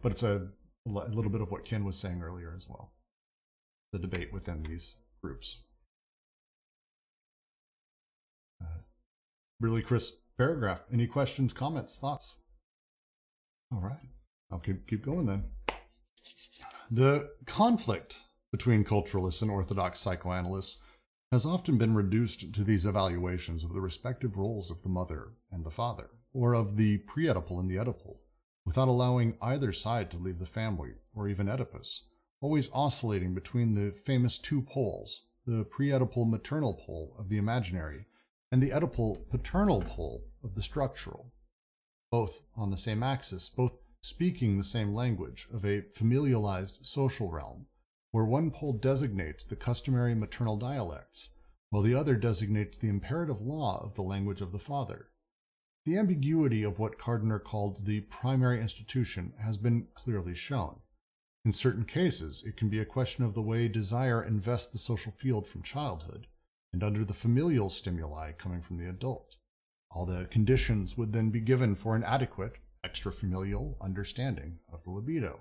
[0.00, 0.46] But it's a,
[0.86, 2.92] a little bit of what Ken was saying earlier as well
[3.92, 5.58] the debate within these groups.
[8.62, 8.82] Uh,
[9.58, 10.84] really crisp paragraph.
[10.92, 12.36] Any questions, comments, thoughts?
[13.72, 14.08] All right,
[14.52, 15.46] I'll keep keep going then.
[16.92, 18.20] The conflict
[18.52, 20.80] between culturalists and orthodox psychoanalysts
[21.32, 25.64] has often been reduced to these evaluations of the respective roles of the mother and
[25.64, 28.18] the father, or of the pre-Oedipal and the Oedipal,
[28.64, 32.02] without allowing either side to leave the family, or even Oedipus,
[32.40, 38.06] always oscillating between the famous two poles, the pre-Oedipal maternal pole of the imaginary
[38.52, 41.32] and the Oedipal paternal pole of the structural,
[42.10, 47.66] both on the same axis, both speaking the same language of a familialized social realm,
[48.16, 51.28] where one pole designates the customary maternal dialects,
[51.68, 55.08] while the other designates the imperative law of the language of the father.
[55.84, 60.76] The ambiguity of what Kardiner called the primary institution has been clearly shown.
[61.44, 65.12] In certain cases, it can be a question of the way desire invests the social
[65.12, 66.26] field from childhood,
[66.72, 69.36] and under the familial stimuli coming from the adult.
[69.90, 75.40] All the conditions would then be given for an adequate, extrafamilial understanding of the libido.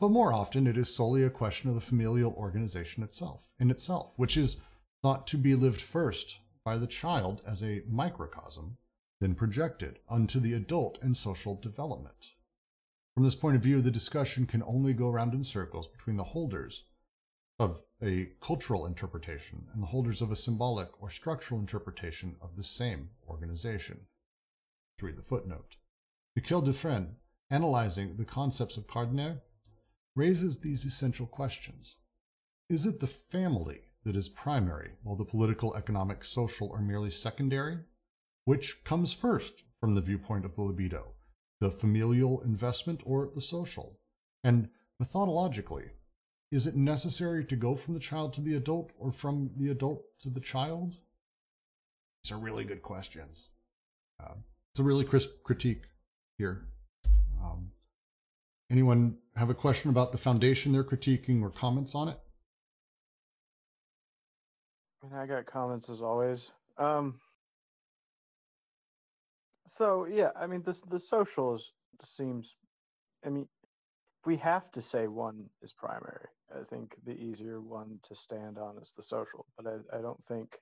[0.00, 4.12] But more often, it is solely a question of the familial organization itself, in itself,
[4.16, 4.58] which is
[5.02, 8.76] thought to be lived first by the child as a microcosm,
[9.20, 12.32] then projected unto the adult and social development.
[13.14, 16.24] From this point of view, the discussion can only go round in circles between the
[16.24, 16.84] holders
[17.58, 22.62] of a cultural interpretation and the holders of a symbolic or structural interpretation of the
[22.62, 24.02] same organization.
[24.98, 25.76] To read the footnote.
[26.36, 27.14] Michel Dufrenne,
[27.50, 29.40] analyzing the concepts of Kardiner,
[30.18, 31.96] raises these essential questions.
[32.68, 37.78] Is it the family that is primary, while the political, economic, social are merely secondary?
[38.44, 41.12] Which comes first from the viewpoint of the libido,
[41.60, 44.00] the familial investment or the social?
[44.42, 44.70] And
[45.00, 45.90] methodologically,
[46.50, 50.02] is it necessary to go from the child to the adult or from the adult
[50.22, 50.96] to the child?
[52.24, 53.50] These are really good questions.
[54.20, 54.34] Uh,
[54.72, 55.84] it's a really crisp critique
[56.38, 56.66] here.
[58.70, 62.18] Anyone have a question about the foundation they're critiquing or comments on it?
[65.02, 66.50] And I got comments as always.
[66.76, 67.20] Um,
[69.66, 71.58] so yeah, I mean this the social
[72.02, 72.56] seems.
[73.24, 73.48] I mean,
[74.26, 78.78] we have to say one is primary, I think the easier one to stand on
[78.78, 79.46] is the social.
[79.56, 80.58] But I, I don't think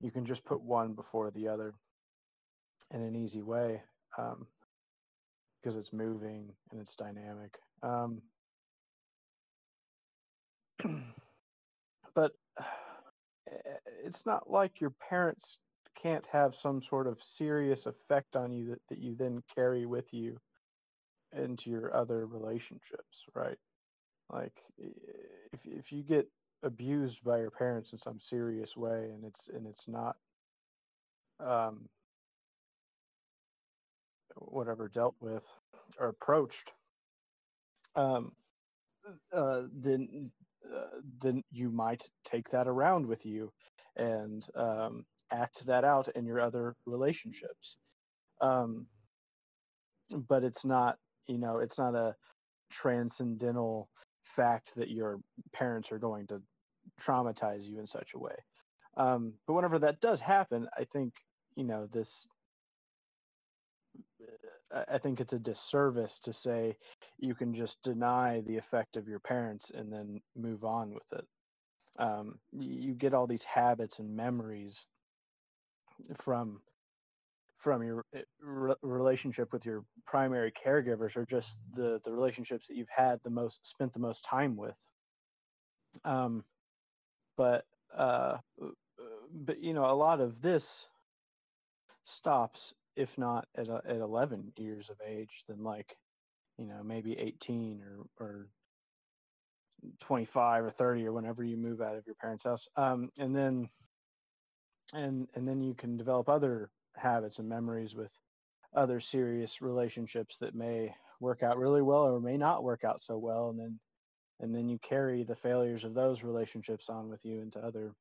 [0.00, 1.74] you can just put one before the other
[2.92, 3.82] in an easy way
[4.18, 4.46] um,
[5.64, 7.58] because it's moving and it's dynamic.
[7.82, 8.20] Um,
[12.14, 12.32] but
[14.04, 15.58] it's not like your parents
[16.00, 20.12] can't have some sort of serious effect on you that, that you then carry with
[20.12, 20.38] you
[21.34, 23.58] into your other relationships, right?
[24.30, 26.28] Like if if you get
[26.62, 30.16] abused by your parents in some serious way and it's and it's not
[31.40, 31.88] um
[34.36, 35.44] whatever dealt with
[35.98, 36.72] or approached
[37.96, 38.32] um
[39.32, 40.30] uh then
[40.74, 43.52] uh, then you might take that around with you
[43.96, 47.76] and um act that out in your other relationships
[48.40, 48.86] um
[50.10, 52.14] but it's not you know it's not a
[52.70, 53.88] transcendental
[54.22, 55.20] fact that your
[55.52, 56.42] parents are going to
[57.00, 58.34] traumatize you in such a way.
[58.96, 61.14] Um, but whenever that does happen, I think
[61.56, 62.28] you know this.
[64.90, 66.76] I think it's a disservice to say
[67.18, 71.26] you can just deny the effect of your parents and then move on with it.
[71.98, 74.86] Um, you get all these habits and memories
[76.16, 76.60] from
[77.56, 82.76] from your eh, re- relationship with your primary caregivers or just the the relationships that
[82.76, 84.78] you've had the most spent the most time with
[86.04, 86.44] um
[87.36, 87.64] but
[87.96, 88.68] uh, uh
[89.32, 90.88] but you know a lot of this
[92.02, 95.96] stops if not at at 11 years of age then like
[96.58, 98.48] you know maybe 18 or or
[100.00, 103.68] 25 or 30 or whenever you move out of your parents house um and then
[104.92, 108.12] and and then you can develop other habits and memories with
[108.74, 113.16] other serious relationships that may work out really well or may not work out so
[113.18, 113.78] well and then
[114.40, 117.94] and then you carry the failures of those relationships on with you into other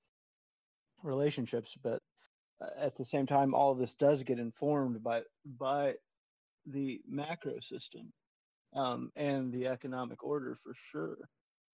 [1.03, 2.12] relationships but uh,
[2.77, 5.21] at the same time all of this does get informed by
[5.59, 5.93] by
[6.65, 8.13] the macro system
[8.75, 11.17] um, and the economic order for sure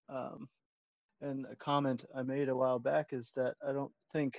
[0.08, 0.48] um,
[1.20, 4.36] and a comment i made a while back is that i don't think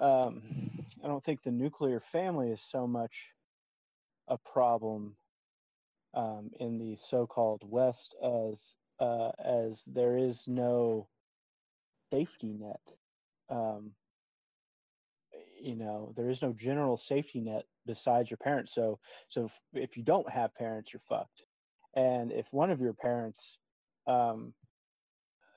[0.00, 0.42] um,
[1.02, 3.32] I don't think the nuclear family is so much
[4.28, 5.16] a problem
[6.14, 11.08] um, in the so-called West as uh, as there is no
[12.12, 12.80] safety net.
[15.66, 18.72] You know, there is no general safety net besides your parents.
[18.72, 21.44] So, so if, if you don't have parents, you're fucked.
[21.96, 23.58] And if one of your parents
[24.06, 24.54] um,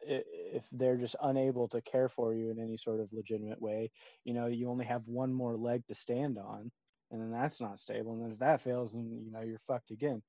[0.01, 3.91] if they're just unable to care for you in any sort of legitimate way,
[4.23, 6.71] you know, you only have one more leg to stand on,
[7.11, 8.13] and then that's not stable.
[8.13, 10.21] And then if that fails, then you know you're fucked again.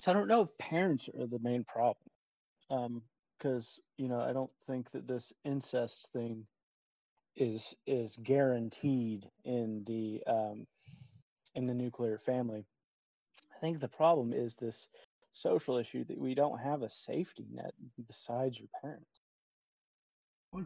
[0.00, 1.96] So I don't know if parents are the main problem,
[2.70, 3.02] um
[3.38, 6.46] because you know I don't think that this incest thing
[7.36, 10.66] is is guaranteed in the um,
[11.54, 12.66] in the nuclear family.
[13.54, 14.88] I think the problem is this
[15.32, 17.72] social issue that we don't have a safety net
[18.06, 19.22] besides your parents.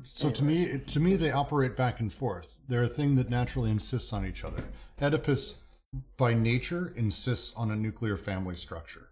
[0.04, 2.58] So to me, to me, they operate back and forth.
[2.66, 4.64] They're a thing that naturally insists on each other.
[5.00, 5.60] Oedipus,
[6.16, 9.10] by nature, insists on a nuclear family structure.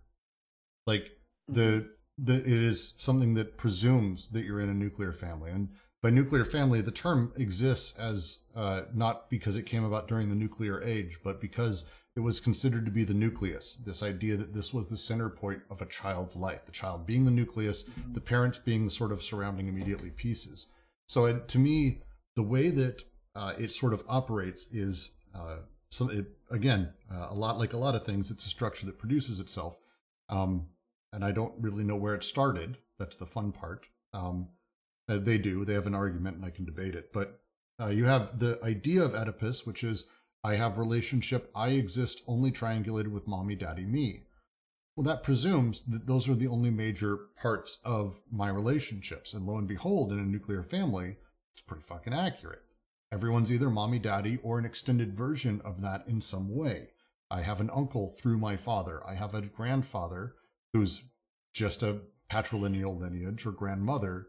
[0.86, 1.12] Like
[1.46, 5.68] the the it is something that presumes that you're in a nuclear family, and
[6.04, 10.34] by nuclear family, the term exists as uh, not because it came about during the
[10.34, 13.76] nuclear age, but because it was considered to be the nucleus.
[13.76, 17.24] This idea that this was the center point of a child's life, the child being
[17.24, 20.66] the nucleus, the parents being the sort of surrounding immediately pieces.
[21.08, 22.02] So it, to me,
[22.36, 23.02] the way that
[23.34, 27.78] uh, it sort of operates is uh, so it, again uh, a lot like a
[27.78, 28.30] lot of things.
[28.30, 29.78] It's a structure that produces itself,
[30.28, 30.66] um,
[31.14, 32.76] and I don't really know where it started.
[32.98, 33.86] That's the fun part.
[34.12, 34.48] Um,
[35.08, 35.64] uh, they do.
[35.64, 37.12] They have an argument, and I can debate it.
[37.12, 37.40] But
[37.80, 40.08] uh, you have the idea of Oedipus, which is
[40.42, 41.50] I have relationship.
[41.54, 44.24] I exist only triangulated with mommy, daddy, me.
[44.96, 49.34] Well, that presumes that those are the only major parts of my relationships.
[49.34, 51.16] And lo and behold, in a nuclear family,
[51.52, 52.62] it's pretty fucking accurate.
[53.10, 56.90] Everyone's either mommy, daddy, or an extended version of that in some way.
[57.30, 59.02] I have an uncle through my father.
[59.06, 60.34] I have a grandfather
[60.72, 61.02] who's
[61.52, 64.28] just a patrilineal lineage or grandmother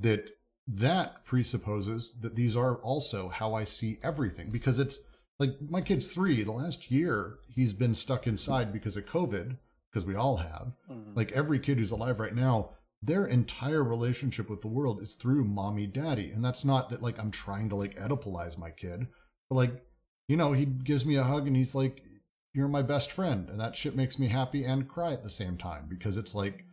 [0.00, 0.30] that
[0.66, 4.98] that presupposes that these are also how I see everything because it's
[5.38, 6.42] like my kid's three.
[6.42, 9.56] The last year he's been stuck inside because of COVID,
[9.90, 10.72] because we all have.
[10.88, 11.16] Mhm.
[11.16, 12.70] Like every kid who's alive right now,
[13.02, 17.18] their entire relationship with the world is through mommy, daddy, and that's not that like
[17.18, 19.08] I'm trying to like Oedipalize my kid,
[19.48, 19.84] but like
[20.28, 22.04] you know he gives me a hug and he's like,
[22.52, 25.56] "You're my best friend," and that shit makes me happy and cry at the same
[25.56, 26.64] time because it's like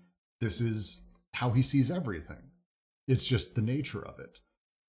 [0.41, 1.01] this is
[1.33, 2.51] how he sees everything.
[3.07, 4.39] It's just the nature of it.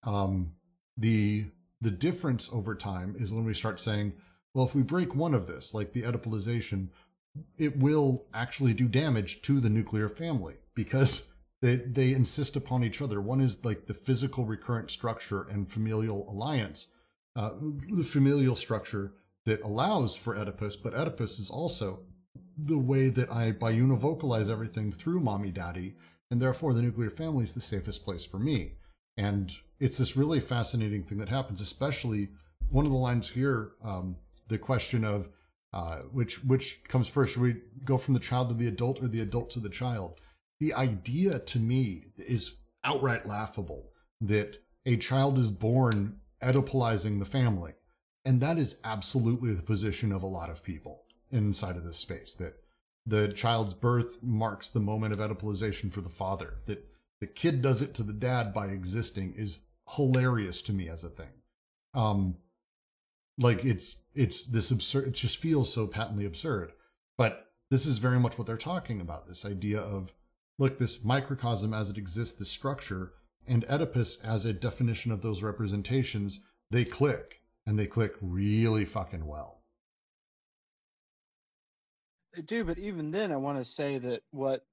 [0.02, 0.54] Um,
[0.96, 1.46] the
[1.80, 4.14] the difference over time is when we start saying,
[4.52, 6.88] well, if we break one of this, like the Oedipalization,
[7.56, 11.32] it will actually do damage to the nuclear family because
[11.62, 13.20] they they insist upon each other.
[13.20, 16.92] One is like the physical recurrent structure and familial alliance,
[17.36, 17.50] uh,
[17.90, 19.12] the familial structure
[19.44, 22.00] that allows for Oedipus, but Oedipus is also
[22.56, 25.94] the way that I biunivocalize everything through mommy daddy,
[26.30, 28.72] and therefore the nuclear family is the safest place for me.
[29.16, 32.28] And it's this really fascinating thing that happens, especially
[32.70, 34.16] one of the lines here, um,
[34.48, 35.28] the question of
[35.72, 37.34] uh, which which comes first?
[37.34, 40.20] Should we go from the child to the adult or the adult to the child?
[40.60, 43.90] The idea to me is outright laughable
[44.20, 47.72] that a child is born Oedipalizing the family.
[48.24, 52.34] And that is absolutely the position of a lot of people inside of this space.
[52.34, 52.54] That
[53.08, 56.54] the child's birth marks the moment of Oedipalization for the father.
[56.66, 56.84] That
[57.20, 59.60] the kid does it to the dad by existing is
[59.96, 61.32] hilarious to me as a thing.
[61.94, 62.36] Um,
[63.38, 65.08] like it's it's this absurd.
[65.08, 66.72] It just feels so patently absurd.
[67.16, 69.26] But this is very much what they're talking about.
[69.26, 70.12] This idea of
[70.58, 73.12] look, this microcosm as it exists, this structure,
[73.46, 76.40] and Oedipus as a definition of those representations,
[76.70, 79.57] they click and they click really fucking well.
[82.38, 84.64] They do, but even then, I want to say that what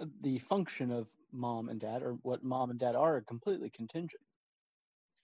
[0.00, 3.70] uh, the function of mom and dad, or what mom and dad are, are completely
[3.70, 4.24] contingent.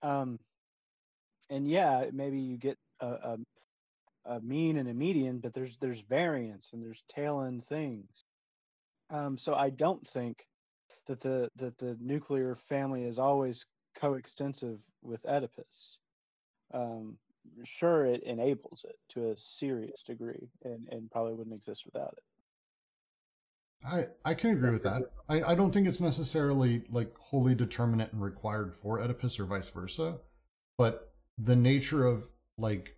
[0.01, 0.39] Um,
[1.51, 3.39] and yeah, maybe you get a, a,
[4.27, 8.23] a mean and a median, but there's there's variance and there's tail end things.
[9.11, 10.47] Um, so I don't think
[11.09, 13.67] that the that the nuclear family is always
[13.97, 15.99] coextensive with Oedipus.
[16.73, 17.19] Um,
[17.65, 22.25] sure, it enables it to a serious degree, and and probably wouldn't exist without it.
[23.85, 25.03] I, I can agree with that.
[25.29, 29.69] I, I don't think it's necessarily like wholly determinate and required for Oedipus or vice
[29.69, 30.19] versa,
[30.77, 32.27] but the nature of
[32.57, 32.97] like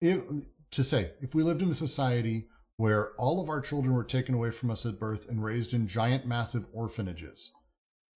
[0.00, 0.22] if
[0.70, 4.34] to say if we lived in a society where all of our children were taken
[4.34, 7.52] away from us at birth and raised in giant massive orphanages,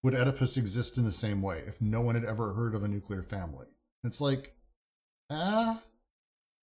[0.02, 2.88] would Oedipus exist in the same way if no one had ever heard of a
[2.88, 3.66] nuclear family?
[4.04, 4.54] It's like,
[5.30, 5.82] ah,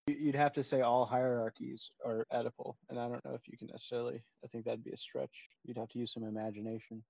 [0.07, 3.57] You- You'd have to say all hierarchies are Oedipal, and I don't know if you
[3.57, 4.23] can necessarily.
[4.44, 5.49] I think that'd be a stretch.
[5.65, 7.03] You'd have to use some imagination.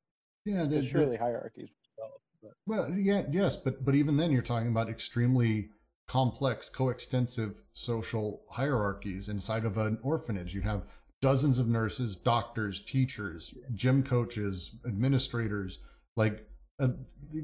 [0.46, 2.22] yeah, there's the- hierarchies develop.
[2.42, 5.70] But Well, yeah, yes, but but even then, you're talking about extremely
[6.08, 10.54] complex, coextensive social hierarchies inside of an orphanage.
[10.56, 10.88] You have
[11.22, 15.80] dozens of nurses, doctors, teachers, gym coaches, administrators.
[16.16, 16.49] Like,
[16.80, 16.90] uh,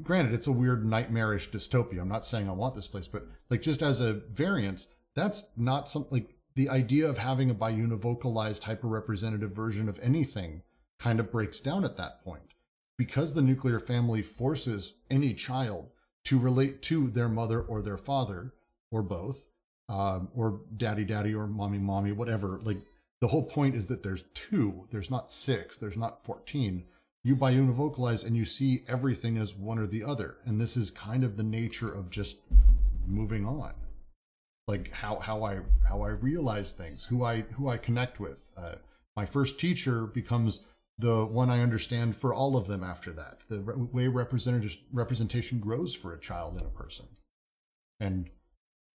[0.02, 2.00] granted, it's a weird, nightmarish dystopia.
[2.00, 5.88] I'm not saying I want this place, but like just as a variance, that's not
[5.88, 10.62] something like the idea of having a biunivocalized, hyper-representative version of anything
[10.98, 12.54] kind of breaks down at that point
[12.96, 15.90] because the nuclear family forces any child
[16.24, 18.54] to relate to their mother or their father
[18.90, 19.46] or both
[19.90, 22.78] um, or daddy daddy or mommy mommy whatever like
[23.20, 26.84] the whole point is that there's two, there's not six, there's not 14.
[27.26, 30.36] You biunivocalize and you see everything as one or the other.
[30.44, 32.36] And this is kind of the nature of just
[33.04, 33.72] moving on.
[34.68, 35.58] Like how, how I
[35.88, 38.36] how I realize things, who I who I connect with.
[38.56, 38.76] Uh,
[39.16, 40.66] my first teacher becomes
[40.98, 43.40] the one I understand for all of them after that.
[43.48, 47.06] The re- way representation representation grows for a child and a person,
[47.98, 48.30] and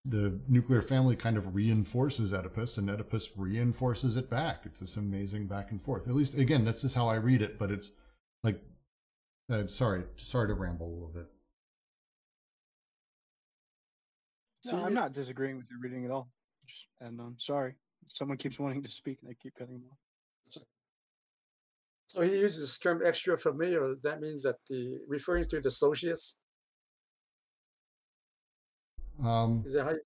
[0.06, 4.68] the nuclear family kind of reinforces Oedipus, and Oedipus reinforces it back.
[4.68, 6.08] It's this amazing back and forth.
[6.08, 7.58] At least, again, that's just how I read it.
[7.58, 7.92] But it's
[8.44, 8.61] like,
[9.52, 11.28] uh, sorry, sorry to ramble a little bit.
[14.72, 16.30] No, I'm not disagreeing with your reading at all.
[17.02, 17.76] And I'm sorry.
[18.14, 19.98] Someone keeps wanting to speak, and I keep cutting them off.
[22.07, 23.94] So he uses the term extra familiar.
[24.02, 26.36] That means that the referring to the socius.
[29.24, 29.99] Um, Is that how you,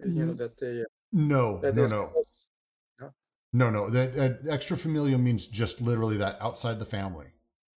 [0.00, 3.10] you know that they no, that no, they're no,
[3.52, 3.90] no, no.
[3.90, 7.26] That, that extra familial means just literally that outside the family.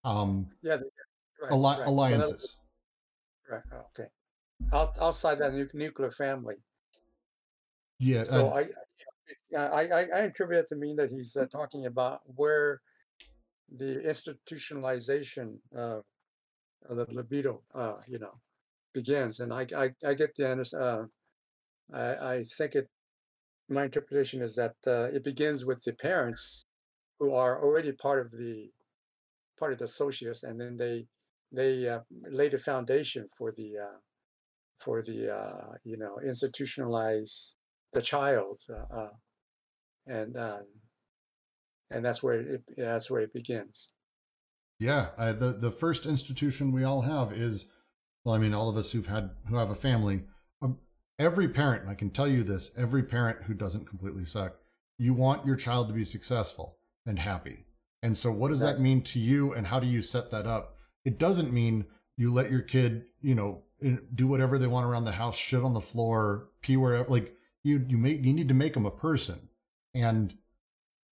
[0.03, 0.83] Um, yeah they-
[1.41, 1.85] right, alli- right.
[1.85, 2.57] So alliances.
[3.49, 3.61] right.
[3.71, 4.09] Okay.
[4.73, 6.55] Out, outside that nu- nuclear family.
[7.99, 8.23] yeah.
[8.23, 8.63] So uh,
[9.55, 12.81] I, I, I, I- interpret it to mean that he's uh, talking about where
[13.75, 16.03] the institutionalization of,
[16.89, 18.33] of the libido, uh, you know,
[18.93, 21.05] begins, and I, I, I get the uh,
[21.95, 22.87] I, I think it.
[23.69, 26.65] My interpretation is that uh, it begins with the parents,
[27.19, 28.69] who are already part of the,
[29.61, 31.05] part of the socius, and then they,
[31.59, 32.01] they uh,
[32.39, 33.99] lay the foundation for the, uh,
[34.79, 37.53] for the, uh, you know, institutionalize
[37.93, 39.09] the child, uh, uh,
[40.07, 40.65] and um,
[41.91, 43.93] and that's where it that's where it begins.
[44.79, 47.71] Yeah, I, the the first institution we all have is,
[48.23, 50.23] well, I mean, all of us who've had who have a family,
[50.61, 50.79] um,
[51.19, 54.55] every parent, I can tell you this, every parent who doesn't completely suck,
[54.97, 57.65] you want your child to be successful and happy.
[58.03, 60.77] And so, what does that mean to you, and how do you set that up?
[61.05, 61.85] It doesn't mean
[62.17, 63.63] you let your kid, you know,
[64.13, 67.09] do whatever they want around the house, shit on the floor, pee wherever.
[67.09, 69.49] Like you, you make you need to make them a person,
[69.93, 70.33] and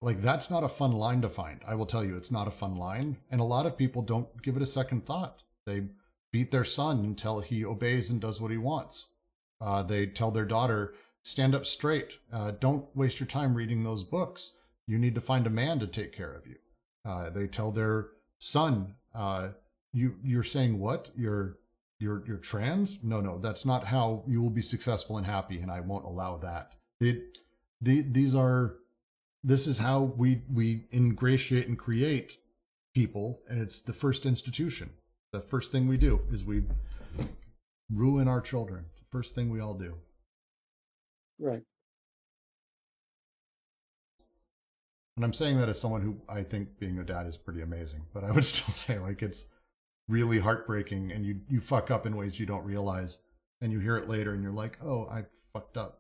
[0.02, 2.52] like that's not a fun line to find i will tell you it's not a
[2.52, 3.18] fun line.
[3.30, 5.44] And a lot of people don't give it a second thought.
[5.66, 5.88] They
[6.32, 9.08] beat their son until he obeys and does what he wants.
[9.60, 12.20] Uh, they tell their daughter stand up straight.
[12.32, 14.54] Uh, don't waste your time reading those books.
[14.86, 16.56] You need to find a man to take care of you
[17.08, 18.08] uh, they tell their
[18.38, 19.50] son uh,
[19.94, 21.10] you you're saying what?
[21.16, 21.58] You're
[22.00, 23.04] you're you're trans?
[23.04, 26.38] No no that's not how you will be successful and happy and i won't allow
[26.38, 26.74] that.
[27.00, 27.40] It
[27.82, 28.76] the, these are
[29.44, 32.38] this is how we we ingratiate and create
[32.94, 34.92] people and it's the first institution.
[35.32, 36.64] The first thing we do is we
[37.92, 38.86] ruin our children.
[38.92, 39.96] It's the first thing we all do.
[41.40, 41.64] Right.
[45.18, 48.04] And i'm saying that as someone who i think being a dad is pretty amazing
[48.14, 49.48] but i would still say like it's
[50.08, 53.20] really heartbreaking and you you fuck up in ways you don't realize
[53.60, 56.00] and you hear it later and you're like oh i fucked up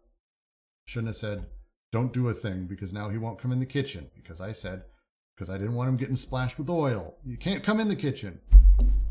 [0.85, 1.45] shouldn't have said
[1.91, 4.83] don't do a thing because now he won't come in the kitchen because I said
[5.35, 7.17] because I didn't want him getting splashed with oil.
[7.23, 8.39] You can't come in the kitchen.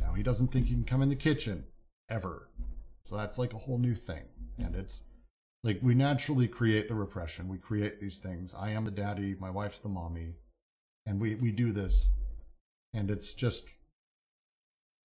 [0.00, 1.64] Now he doesn't think he can come in the kitchen
[2.10, 2.48] ever.
[3.02, 4.24] So that's like a whole new thing.
[4.58, 5.04] And it's
[5.66, 7.48] like we naturally create the repression.
[7.48, 8.54] We create these things.
[8.54, 10.34] I am the daddy, my wife's the mommy.
[11.06, 12.10] And we, we do this.
[12.94, 13.74] And it's just it's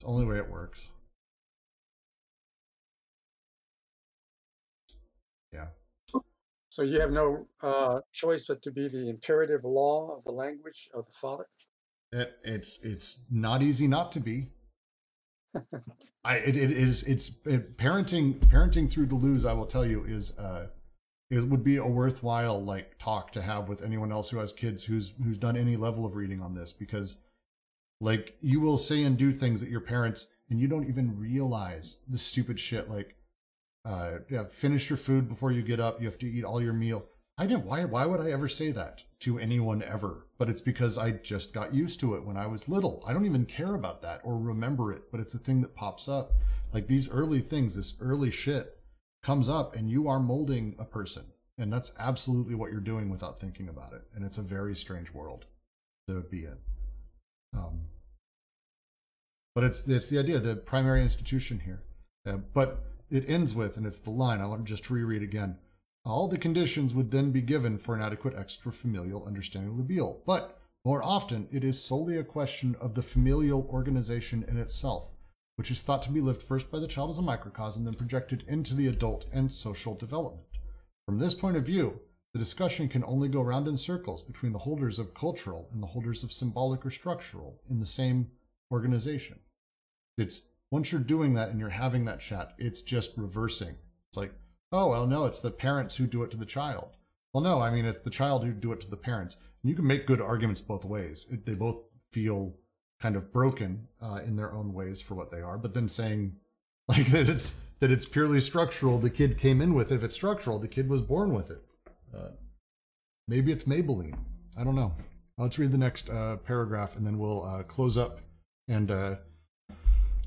[0.02, 0.90] the only way it works.
[5.52, 5.66] Yeah.
[6.70, 10.90] So you have no uh, choice but to be the imperative law of the language
[10.94, 11.48] of the father.
[12.12, 14.48] It, it's it's not easy not to be.
[16.24, 19.46] I it, it is it's it, parenting parenting through Deleuze.
[19.46, 20.68] I will tell you is uh
[21.32, 24.84] it would be a worthwhile like talk to have with anyone else who has kids
[24.84, 27.18] who's who's done any level of reading on this because
[28.02, 31.98] like you will say and do things that your parents and you don't even realize
[32.08, 33.16] the stupid shit like
[33.86, 36.74] uh yeah finish your food before you get up you have to eat all your
[36.74, 37.06] meal
[37.42, 40.26] i didn't why why would i ever say that to anyone ever?
[40.38, 43.04] But it's because i just got used to it when i was little.
[43.06, 46.08] I don't even care about that or remember it but it's a thing that pops
[46.08, 46.34] up.
[46.72, 48.78] Like these early things this early shit
[49.24, 51.24] comes up and you are molding a person.
[51.58, 54.04] And that's absolutely what you're doing without thinking about it.
[54.16, 55.46] And it's a very strange world
[56.08, 56.58] to be in.
[57.56, 57.82] Um,
[59.56, 61.82] but it's it's the idea the primary institution here.
[62.26, 65.58] Uh, but it ends with and it's the line i want to just reread again
[66.04, 70.18] all the conditions would then be given for an adequate extrafamilial understanding of the libido
[70.26, 75.12] but more often it is solely a question of the familial organization in itself
[75.56, 78.44] which is thought to be lived first by the child as a microcosm then projected
[78.48, 80.46] into the adult and social development
[81.06, 82.00] from this point of view
[82.34, 85.88] the discussion can only go round in circles between the holders of cultural and the
[85.88, 88.32] holders of symbolic or structural in the same
[88.72, 89.40] organization.
[90.18, 90.42] It's
[90.72, 93.76] once you're doing that and you're having that chat, it's just reversing.
[94.08, 94.34] It's like,
[94.72, 96.98] oh, well, no, it's the parents who do it to the child.
[97.34, 99.38] Well, no, I mean, it's the child who do it to the parents.
[99.64, 101.28] You can make good arguments both ways.
[101.46, 101.82] They both
[102.12, 102.56] feel
[103.00, 106.36] kind of broken uh, in their own ways for what they are, but then saying
[106.88, 109.00] like that it's that it's purely structural.
[109.00, 109.96] The kid came in with it.
[109.96, 111.62] If it's structural, the kid was born with it.
[112.16, 112.30] Uh,
[113.28, 114.18] maybe it's Maybelline.
[114.58, 114.94] I don't know.
[115.38, 118.20] Let's read the next uh, paragraph and then we'll uh, close up.
[118.68, 119.16] And uh,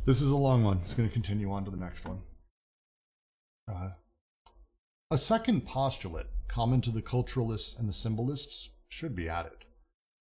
[0.04, 0.80] this is a long one.
[0.82, 2.20] It's going to continue on to the next one.
[5.14, 9.64] A second postulate common to the culturalists and the symbolists should be added.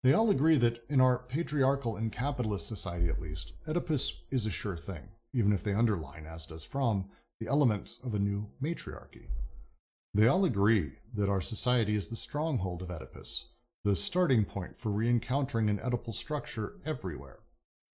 [0.03, 4.51] They all agree that in our patriarchal and capitalist society, at least, Oedipus is a
[4.51, 7.05] sure thing, even if they underline, as does Fromm,
[7.39, 9.29] the elements of a new matriarchy.
[10.13, 13.53] They all agree that our society is the stronghold of Oedipus,
[13.83, 17.39] the starting point for re-encountering an Oedipal structure everywhere.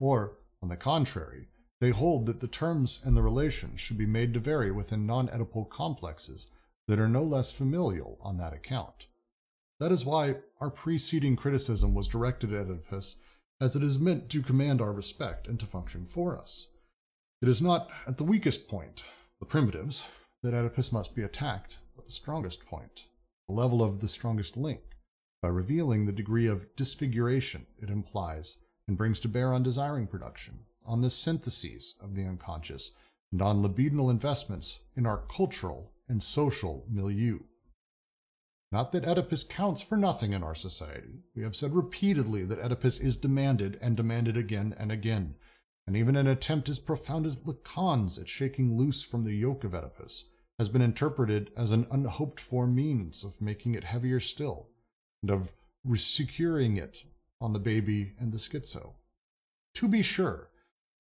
[0.02, 1.48] Or, on the contrary,
[1.80, 5.70] they hold that the terms and the relations should be made to vary within non-Oedipal
[5.70, 6.50] complexes
[6.88, 9.08] that are no less familial on that account.
[9.80, 13.16] That is why our preceding criticism was directed at Oedipus,
[13.60, 16.68] as it is meant to command our respect and to function for us.
[17.42, 19.04] It is not at the weakest point,
[19.40, 20.08] the primitives,
[20.44, 23.08] that Oedipus must be attacked, but the strongest point,
[23.48, 24.82] the level of the strongest link,
[25.42, 30.60] by revealing the degree of disfiguration it implies and brings to bear on desiring production,
[30.86, 32.92] on the syntheses of the unconscious,
[33.32, 37.40] and on libidinal investments in our cultural and social milieu.
[38.70, 41.24] Not that Oedipus counts for nothing in our society.
[41.36, 45.36] We have said repeatedly that Oedipus is demanded and demanded again and again,
[45.88, 49.74] and even an attempt as profound as Lacan's at shaking loose from the yoke of
[49.74, 50.26] Oedipus
[50.60, 54.70] has been interpreted as an unhoped for means of making it heavier still,
[55.22, 55.54] and of
[55.96, 57.06] securing it
[57.40, 58.96] on the baby and the schizo.
[59.76, 60.51] To be sure,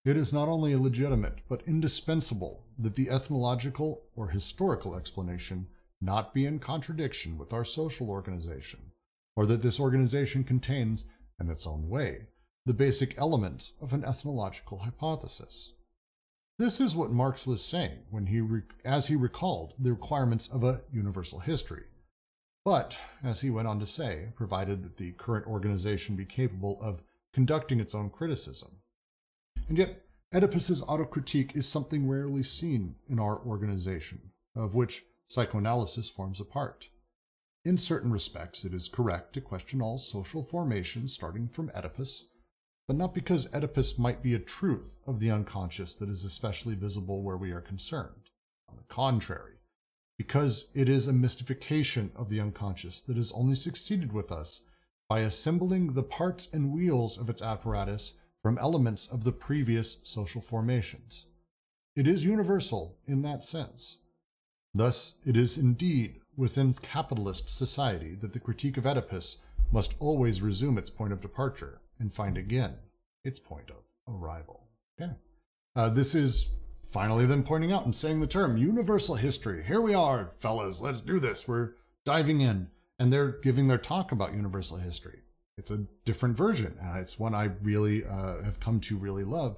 [0.03, 5.68] it is not only legitimate but indispensable that the ethnological or historical explanation
[6.02, 8.91] not be in contradiction with our social organization,
[9.36, 11.06] or that this organization contains,
[11.40, 12.28] in its own way,
[12.65, 15.73] the basic elements of an ethnological hypothesis.
[16.57, 18.41] This is what Marx was saying when he,
[18.86, 21.84] as he recalled the requirements of a universal history.
[22.64, 27.02] But, as he went on to say, provided that the current organization be capable of
[27.34, 28.81] conducting its own criticism.
[29.69, 36.39] And yet, Oedipus's autocritique is something rarely seen in our organization, of which psychoanalysis forms
[36.39, 36.89] a part.
[37.63, 42.25] In certain respects, it is correct to question all social formation starting from Oedipus,
[42.88, 47.21] but not because Oedipus might be a truth of the unconscious that is especially visible
[47.21, 48.29] where we are concerned.
[48.67, 49.55] On the contrary,
[50.17, 54.65] because it is a mystification of the unconscious that has only succeeded with us
[55.09, 60.41] by assembling the parts and wheels of its apparatus from elements of the previous social
[60.41, 61.26] formations.
[61.95, 63.97] It is universal in that sense.
[64.73, 69.38] Thus, it is indeed within capitalist society that the critique of Oedipus
[69.72, 72.76] must always resume its point of departure and find again
[73.23, 74.68] its point of arrival.
[74.99, 75.11] Okay.
[75.76, 76.49] Uh, this is
[76.81, 79.63] finally them pointing out and saying the term universal history.
[79.63, 81.47] Here we are, fellas, let's do this.
[81.47, 81.73] We're
[82.05, 82.69] diving in.
[82.99, 85.22] And they're giving their talk about universal history.
[85.61, 86.75] It's a different version.
[86.81, 89.57] and it's one I really uh, have come to really love.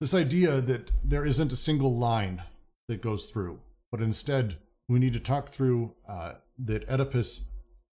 [0.00, 2.42] This idea that there isn't a single line
[2.88, 3.60] that goes through
[3.92, 4.56] but instead
[4.88, 7.42] we need to talk through uh, that Oedipus,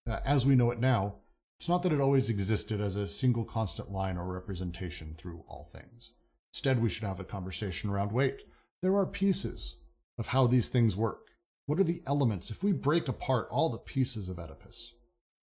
[0.10, 1.16] uh, as we know it now,
[1.60, 5.70] it's not that it always existed as a single constant line or representation through all
[5.72, 6.14] things.
[6.54, 8.44] Instead, we should have a conversation around wait,
[8.82, 9.76] there are pieces
[10.18, 11.28] of how these things work.
[11.66, 12.50] What are the elements?
[12.50, 14.96] If we break apart all the pieces of Oedipus,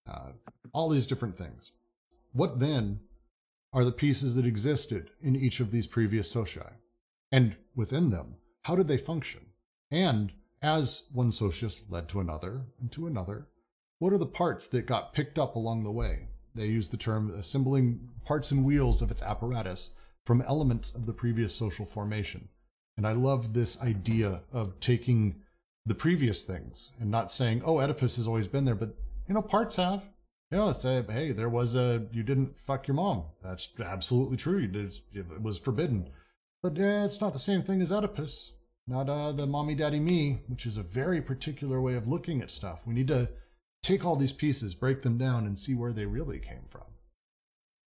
[0.09, 0.31] uh,
[0.73, 1.73] all these different things,
[2.33, 3.01] what then
[3.73, 6.73] are the pieces that existed in each of these previous socii?
[7.31, 9.47] And within them, how did they function?
[9.91, 13.49] And as one socius led to another and to another,
[13.99, 16.29] what are the parts that got picked up along the way?
[16.55, 21.13] They use the term assembling parts and wheels of its apparatus from elements of the
[21.13, 22.49] previous social formation.
[22.97, 25.37] And I love this idea of taking
[25.87, 28.95] the previous things and not saying, oh, Oedipus has always been there, but
[29.29, 30.05] you know, parts have.
[30.51, 33.25] You know, a, hey, there was a, you didn't fuck your mom.
[33.43, 34.59] That's absolutely true.
[34.59, 36.11] You did, it was forbidden.
[36.63, 38.53] But eh, it's not the same thing as Oedipus
[38.87, 42.51] not uh, the mommy daddy me, which is a very particular way of looking at
[42.51, 42.83] stuff.
[42.87, 43.29] We need to
[43.83, 46.83] take all these pieces, break them down, and see where they really came from.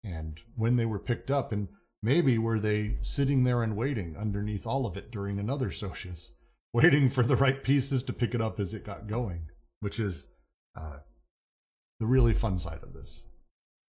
[0.03, 1.67] And when they were picked up, and
[2.01, 6.33] maybe were they sitting there and waiting underneath all of it during another socius,
[6.73, 9.49] waiting for the right pieces to pick it up as it got going,
[9.81, 10.27] which is
[10.75, 10.99] uh,
[11.99, 13.23] the really fun side of this.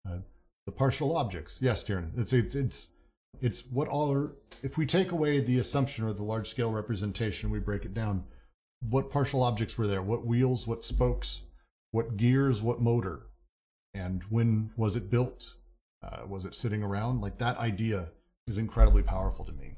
[0.09, 0.19] Uh,
[0.66, 1.59] the partial objects.
[1.61, 2.11] Yes, Darren.
[2.16, 2.89] It's it's it's
[3.41, 4.32] it's what all are.
[4.62, 8.24] If we take away the assumption or the large scale representation, we break it down.
[8.89, 10.03] What partial objects were there?
[10.03, 10.66] What wheels?
[10.66, 11.43] What spokes?
[11.91, 12.62] What gears?
[12.62, 13.27] What motor?
[13.95, 15.55] And when was it built?
[16.03, 17.20] Uh, was it sitting around?
[17.20, 18.09] Like that idea
[18.47, 19.77] is incredibly powerful to me,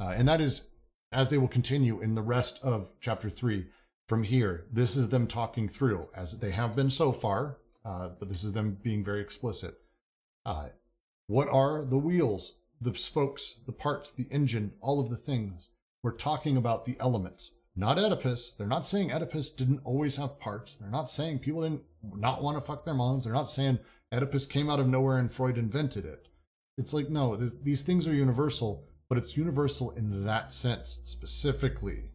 [0.00, 0.70] uh, and that is
[1.12, 3.66] as they will continue in the rest of chapter three.
[4.06, 8.28] From here, this is them talking through as they have been so far, uh, but
[8.28, 9.76] this is them being very explicit.
[10.44, 10.68] Uh,
[11.26, 15.70] what are the wheels, the spokes, the parts, the engine, all of the things?
[16.02, 18.52] We're talking about the elements, not Oedipus.
[18.52, 20.76] They're not saying Oedipus didn't always have parts.
[20.76, 23.24] They're not saying people didn't not want to fuck their moms.
[23.24, 23.78] They're not saying
[24.12, 26.28] Oedipus came out of nowhere and Freud invented it.
[26.76, 32.10] It's like, no, th- these things are universal, but it's universal in that sense, specifically.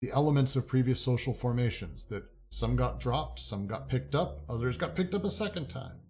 [0.00, 4.76] The elements of previous social formations that some got dropped, some got picked up, others
[4.76, 6.00] got picked up a second time.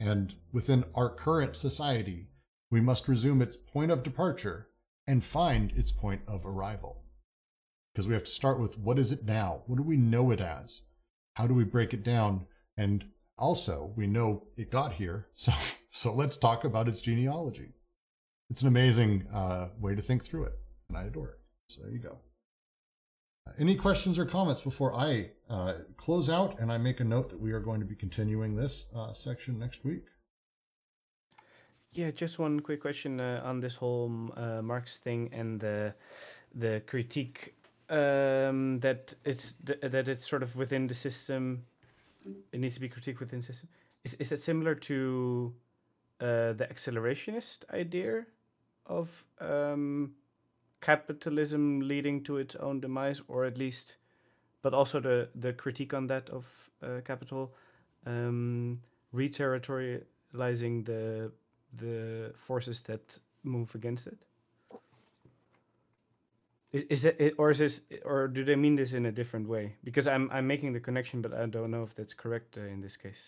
[0.00, 2.28] And within our current society,
[2.70, 4.68] we must resume its point of departure
[5.06, 7.04] and find its point of arrival.
[7.92, 9.62] Because we have to start with what is it now?
[9.66, 10.82] What do we know it as?
[11.34, 12.46] How do we break it down?
[12.76, 13.04] And
[13.38, 15.52] also, we know it got here, so
[15.90, 17.74] so let's talk about its genealogy.
[18.50, 20.58] It's an amazing uh, way to think through it,
[20.88, 21.38] and I adore it.
[21.68, 22.18] So there you go.
[23.58, 27.40] Any questions or comments before I uh, close out and I make a note that
[27.40, 30.04] we are going to be continuing this uh, section next week?
[31.92, 35.94] Yeah, just one quick question uh, on this whole uh, Marx thing and the
[36.54, 37.54] the critique
[37.90, 41.62] um, that it's th- that it's sort of within the system.
[42.52, 43.68] It needs to be critiqued within the system.
[44.04, 45.52] Is is it similar to
[46.20, 48.24] uh, the accelerationist idea
[48.86, 50.14] of um,
[50.82, 53.96] capitalism leading to its own demise, or at least,
[54.60, 56.44] but also the the critique on that of
[56.82, 57.54] uh, capital,
[58.06, 58.80] um,
[59.14, 61.32] reterritorializing the
[61.78, 64.18] the forces that move against it.
[66.72, 69.76] Is it or is this or do they mean this in a different way?
[69.84, 72.80] Because I'm I'm making the connection, but I don't know if that's correct uh, in
[72.80, 73.22] this case.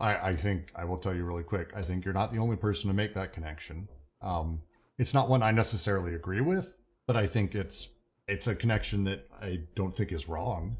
[0.00, 1.72] I, I think I will tell you really quick.
[1.76, 3.88] I think you're not the only person to make that connection.
[4.22, 4.62] Um,
[5.00, 7.88] it's not one I necessarily agree with, but I think it's
[8.28, 10.76] it's a connection that I don't think is wrong.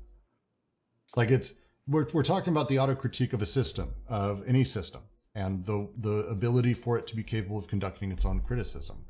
[1.17, 1.55] Like it's
[1.89, 5.01] we're we're talking about the auto critique of a system of any system
[5.35, 9.07] and the the ability for it to be capable of conducting its own criticism.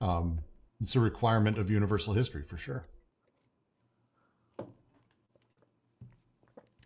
[0.00, 0.38] Um,
[0.80, 2.86] it's a requirement of universal history for sure.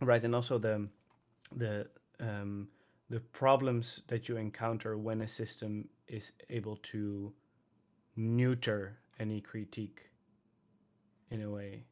[0.01, 0.89] Right, and also the
[1.55, 1.87] the
[2.19, 2.67] um,
[3.11, 7.33] the problems that you encounter when a system is able to
[8.17, 10.11] neuter any critique
[11.31, 11.85] in a way.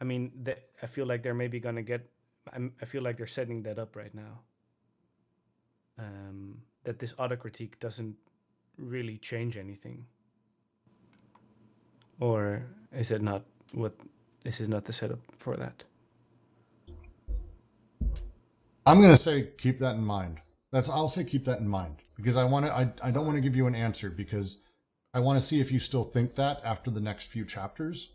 [0.00, 2.08] I mean, that I feel like they're maybe gonna get.
[2.52, 4.40] I'm, I feel like they're setting that up right now.
[5.98, 8.16] Um, that this auto critique doesn't
[8.76, 10.04] really change anything,
[12.20, 13.44] or is it not?
[13.72, 13.94] What
[14.42, 15.84] this is not the setup for that.
[18.86, 20.40] I'm gonna say keep that in mind.
[20.72, 22.72] That's I'll say keep that in mind because I want to.
[22.72, 24.58] I I don't want to give you an answer because
[25.12, 28.10] I want to see if you still think that after the next few chapters.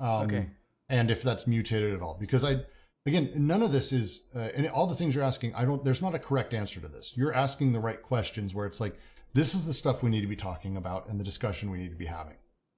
[0.00, 0.46] Um, Okay.
[0.88, 2.60] And if that's mutated at all, because I
[3.06, 5.54] again none of this is uh, and all the things you're asking.
[5.54, 5.82] I don't.
[5.84, 7.16] There's not a correct answer to this.
[7.16, 8.96] You're asking the right questions where it's like
[9.34, 11.90] this is the stuff we need to be talking about and the discussion we need
[11.90, 12.36] to be having.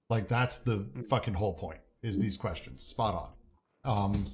[0.09, 2.83] Like that's the fucking whole point is these questions.
[2.83, 3.33] Spot
[3.85, 4.05] on.
[4.15, 4.27] Um,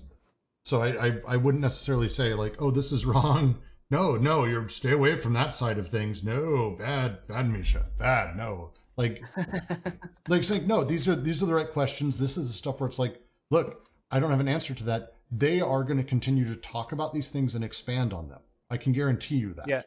[0.64, 3.56] so I, I, I wouldn't necessarily say like, oh, this is wrong.
[3.90, 6.24] No, no, you're stay away from that side of things.
[6.24, 8.34] No, bad, bad, Misha, bad.
[8.34, 12.16] No, like, like it's like no, these are these are the right questions.
[12.16, 13.20] This is the stuff where it's like,
[13.50, 15.12] look, I don't have an answer to that.
[15.30, 18.40] They are going to continue to talk about these things and expand on them.
[18.70, 19.68] I can guarantee you that.
[19.68, 19.82] Yeah.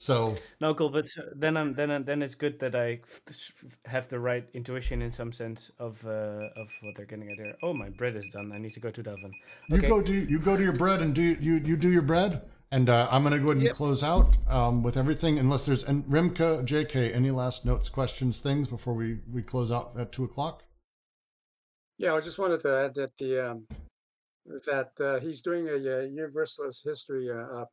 [0.00, 0.90] So No, cool.
[0.90, 3.00] But then I'm then I'm- then it's good that I
[3.84, 7.56] have the right intuition in some sense of uh, of what they're getting at here.
[7.62, 8.52] Oh, my bread is done.
[8.52, 9.32] I need to go to the oven.
[9.68, 12.42] you go do you go to your bread and do you you do your bread.
[12.70, 13.74] And uh, I'm gonna go ahead and Yep.
[13.76, 18.68] close out um, with everything, unless there's and Rimka, JK, any last notes, questions, things
[18.68, 20.64] before we we close out at two o'clock.
[21.96, 23.66] Yeah, I just wanted to add that the um,
[24.66, 27.64] that uh, he's doing a, uh universalist history uh,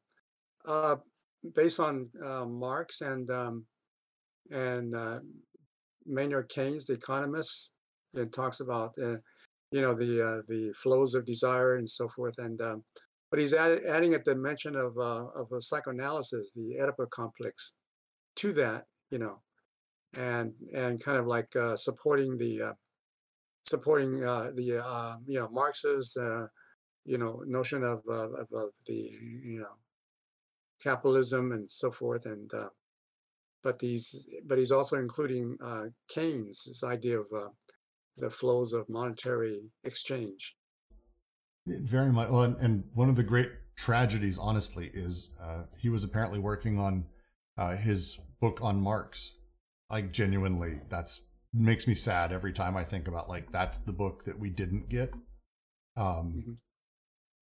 [1.53, 3.65] based on uh, Marx and um,
[4.51, 5.19] and uh,
[6.05, 7.73] Maynard Keynes, the economists.
[8.13, 9.17] It talks about uh,
[9.71, 12.83] you know the uh, the flows of desire and so forth, and um,
[13.29, 17.75] but he's add, adding a dimension of uh, of a psychoanalysis, the Oedipus complex,
[18.37, 19.41] to that, you know,
[20.15, 22.73] and and kind of like uh, supporting the
[23.63, 24.53] supporting the
[25.27, 26.17] you know Marx's
[27.05, 29.11] you know, notion of, of, of the,
[29.43, 29.75] you know,
[30.81, 32.25] capitalism and so forth.
[32.25, 32.69] And, uh,
[33.63, 37.49] but he's, but he's also including uh, Keynes' this idea of uh,
[38.17, 40.55] the flows of monetary exchange.
[41.67, 42.29] Very much.
[42.29, 46.79] Well, and, and one of the great tragedies, honestly, is uh, he was apparently working
[46.79, 47.05] on
[47.57, 49.33] uh, his book on Marx.
[49.89, 54.25] Like genuinely, that's makes me sad every time I think about like that's the book
[54.25, 55.13] that we didn't get.
[55.95, 56.57] Um,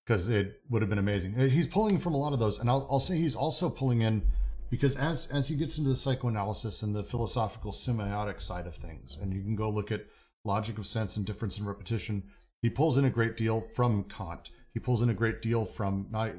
[0.05, 1.39] because it would have been amazing.
[1.39, 4.01] Uh, He's pulling from a lot of those, and I'll, I'll say he's also pulling
[4.01, 4.23] in
[4.69, 9.17] because as as he gets into the psychoanalysis and the philosophical semiotic side of things,
[9.21, 10.05] and you can go look at
[10.45, 12.23] logic of sense and difference and repetition,
[12.61, 14.49] he pulls in a great deal from Kant.
[14.73, 16.29] He pulls in a great deal from uh,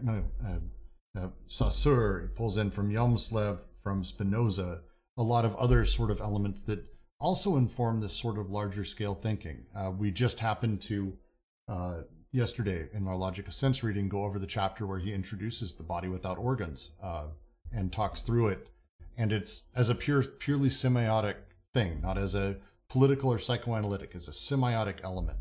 [1.17, 2.23] uh, Saussure.
[2.23, 4.81] He pulls in from Hjelmslev, from Spinoza,
[5.17, 6.85] a lot of other sort of elements that
[7.21, 9.65] also inform this sort of larger scale thinking.
[9.77, 11.17] Uh, we just happen to
[11.69, 12.01] uh,
[12.35, 15.85] yesterday in our Logic of Sense reading go over the chapter where he introduces the
[15.85, 17.27] body without organs uh,
[17.73, 18.69] and talks through it,
[19.17, 21.37] and it's as a pure purely semiotic
[21.73, 22.57] thing, not as a
[22.89, 25.39] political or psychoanalytic, as a semiotic element,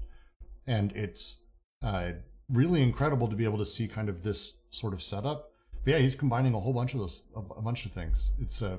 [0.67, 1.37] and it's
[1.81, 2.11] uh,
[2.47, 5.49] really incredible to be able to see kind of this sort of setup.
[5.83, 8.31] But yeah, he's combining a whole bunch of those, a, a bunch of things.
[8.39, 8.77] It's uh,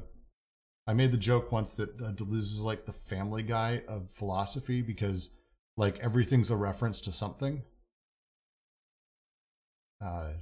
[0.87, 4.83] I made the joke once that uh, Deleuze is like the Family Guy of philosophy
[4.83, 5.31] because
[5.77, 7.63] like everything's a reference to something,
[10.01, 10.33] uh,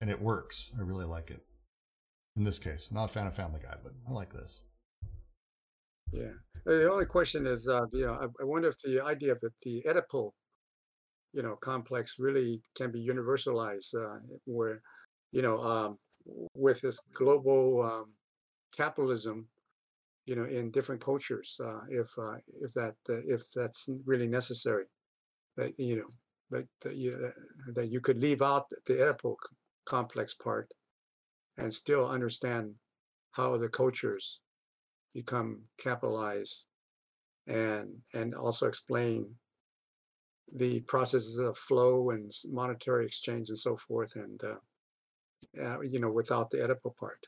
[0.00, 0.72] and it works.
[0.78, 1.44] I really like it.
[2.36, 4.60] In this case, I'm not a fan of Family Guy, but I like this.
[6.12, 6.32] Yeah.
[6.66, 9.40] Uh, The only question is, uh, you know, I, I wonder if the idea of
[9.40, 10.32] the, the Oedipal,
[11.32, 14.80] you know, complex really can be universalized, uh, where,
[15.32, 15.98] you know, um,
[16.54, 18.12] with this global um,
[18.76, 19.46] capitalism,
[20.26, 24.86] you know, in different cultures, uh, if uh, if that uh, if that's really necessary,
[25.56, 26.10] that you know,
[26.54, 27.32] that that you,
[27.74, 29.36] that you could leave out the Oedipal
[29.84, 30.68] complex part
[31.58, 32.72] and still understand
[33.32, 34.40] how the cultures
[35.14, 36.66] become capitalized
[37.46, 39.18] and and also explain
[40.56, 44.60] the processes of flow and monetary exchange and so forth and uh,
[45.64, 47.22] uh, you know without the Oedipal part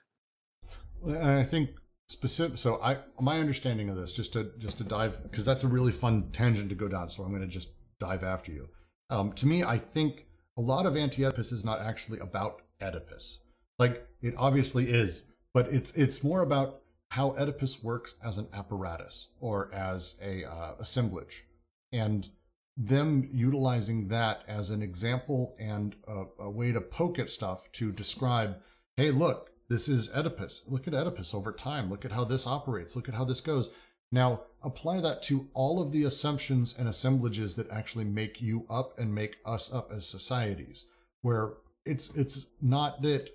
[1.04, 1.70] And I think
[2.08, 2.58] specific.
[2.58, 5.92] So I, my understanding of this, just to just to dive, because that's a really
[5.92, 7.10] fun tangent to go down.
[7.10, 8.68] So I'm going to just dive after you.
[9.10, 10.26] Um, to me, I think
[10.56, 13.40] a lot of anti-Oedipus is not actually about Oedipus.
[13.78, 16.80] Like it obviously is, but it's it's more about
[17.10, 21.44] how Oedipus works as an apparatus or as a uh, assemblage,
[21.92, 22.28] and
[22.76, 27.90] them utilizing that as an example and a, a way to poke at stuff to
[27.90, 28.56] describe,
[28.96, 30.64] hey, look, this is Oedipus.
[30.68, 31.90] Look at Oedipus over time.
[31.90, 32.94] Look at how this operates.
[32.94, 33.70] Look at how this goes.
[34.12, 38.98] Now, apply that to all of the assumptions and assemblages that actually make you up
[38.98, 40.86] and make us up as societies,
[41.22, 41.54] where
[41.84, 43.30] it's it's not that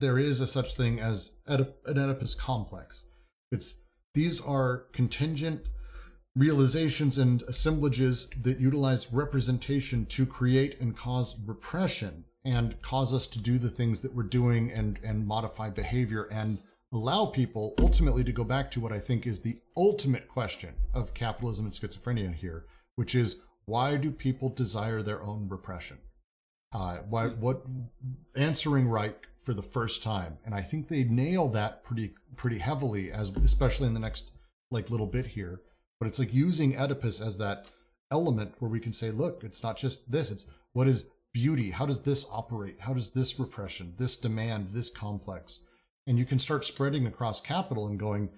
[0.00, 3.06] there is a such thing as an Oedipus complex.
[3.50, 3.76] It's
[4.14, 5.68] these are contingent
[6.34, 13.42] realizations and assemblages that utilize representation to create and cause repression and cause us to
[13.42, 16.58] do the things that we're doing and and modify behavior and
[16.96, 21.14] allow people ultimately to go back to what I think is the ultimate question of
[21.14, 22.64] capitalism and schizophrenia here,
[22.96, 25.98] which is why do people desire their own repression?
[26.72, 27.62] Uh, why, what
[28.34, 33.12] answering Reich for the first time, and I think they nail that pretty pretty heavily,
[33.12, 34.30] as especially in the next
[34.70, 35.60] like little bit here.
[36.00, 37.70] But it's like using Oedipus as that
[38.10, 41.70] element where we can say, look, it's not just this; it's what is beauty?
[41.70, 42.80] How does this operate?
[42.80, 45.60] How does this repression, this demand, this complex?
[46.06, 48.30] And you can start spreading across capital and going,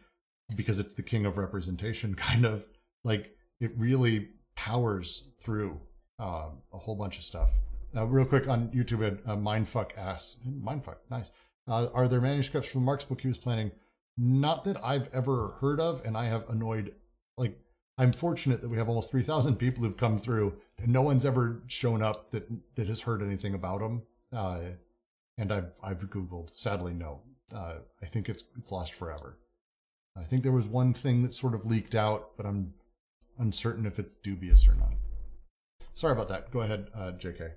[0.57, 2.65] because it's the king of representation, kind of
[3.05, 5.81] like it really powers through
[6.19, 7.51] uh, a whole bunch of stuff.
[7.97, 11.31] Uh, real quick on YouTube, uh, Mindfuck asks, Mindfuck, nice.
[11.67, 13.71] Uh, are there manuscripts from Marx book he was planning?
[14.17, 16.95] Not that I've ever heard of, and I have annoyed,
[17.37, 17.59] like,
[17.97, 21.63] I'm fortunate that we have almost 3,000 people who've come through, and no one's ever
[21.67, 24.03] shown up that that has heard anything about them.
[24.33, 24.61] Uh,
[25.37, 26.51] and I've I've googled.
[26.55, 27.23] Sadly, no.
[27.55, 29.39] Uh, I think it's it's lost forever.
[30.17, 32.75] I think there was one thing that sort of leaked out, but I'm
[33.39, 34.93] uncertain if it's dubious or not.
[35.95, 36.51] Sorry about that.
[36.51, 37.51] Go ahead, uh, J.K.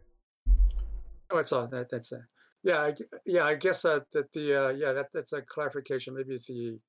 [1.32, 2.18] oh it's all that that's uh,
[2.64, 2.94] yeah I,
[3.26, 6.80] yeah I guess uh, that the uh, yeah that that's a clarification maybe the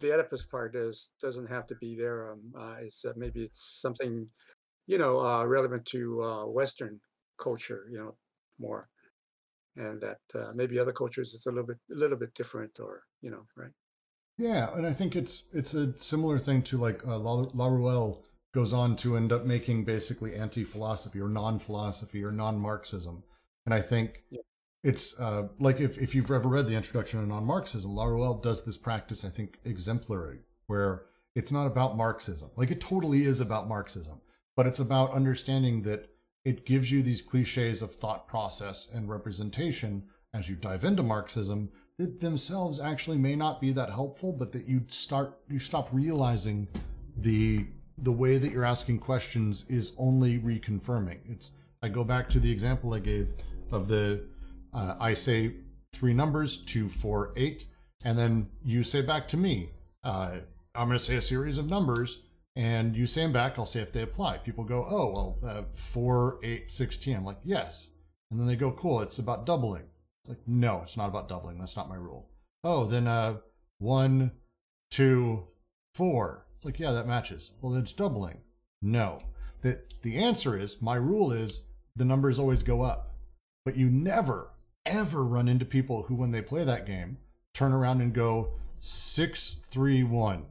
[0.00, 4.28] the Oedipus part is doesn't have to be there um uh, it's maybe it's something
[4.86, 7.00] you know relevant to Western
[7.38, 8.14] culture you know
[8.58, 8.84] more
[9.76, 13.02] and that uh, maybe other cultures it's a little bit a little bit different or
[13.22, 13.72] you know right
[14.38, 18.72] Yeah, and I think it's it's a similar thing to like uh, La- Laruelle goes
[18.72, 23.24] on to end up making basically anti-philosophy or non-philosophy or non-Marxism,
[23.66, 24.42] And I think Yeah.
[24.84, 28.64] it's uh, like if, if you've ever read the introduction to non-Marxism, La Laruelle does
[28.64, 32.50] this practice, I think, exemplary, where it's not about Marxism.
[32.56, 34.20] Like it totally is about Marxism,
[34.56, 36.10] but it's about understanding that
[36.44, 41.70] it gives you these cliches of thought process and representation as you dive into Marxism
[41.98, 46.68] that themselves actually may not be that helpful, but that you start you stop realizing
[47.16, 47.66] the
[47.98, 51.18] the way that you're asking questions is only reconfirming.
[51.28, 51.52] It's
[51.82, 53.32] I go back to the example I gave
[53.70, 54.26] of the
[54.72, 55.54] uh, I say
[55.92, 57.66] three numbers two four eight,
[58.04, 59.70] and then you say back to me.
[60.02, 60.38] Uh,
[60.74, 62.23] I'm going to say a series of numbers,
[62.56, 63.58] and you say them back.
[63.58, 64.38] I'll say if they apply.
[64.38, 67.16] People go, oh well, uh, four eight sixteen.
[67.16, 67.90] I'm like yes,
[68.30, 69.00] and then they go, cool.
[69.00, 69.84] It's about doubling.
[70.22, 71.58] It's like no, it's not about doubling.
[71.58, 72.30] That's not my rule.
[72.62, 73.36] Oh, then uh,
[73.78, 74.32] one,
[74.90, 75.44] two,
[75.94, 76.46] four.
[76.56, 77.52] It's like, yeah, that matches.
[77.60, 78.38] Well, then it's doubling.
[78.80, 79.18] No.
[79.60, 83.16] The, the answer is my rule is the numbers always go up.
[83.66, 84.50] But you never,
[84.86, 87.18] ever run into people who, when they play that game,
[87.52, 90.46] turn around and go six, three, one.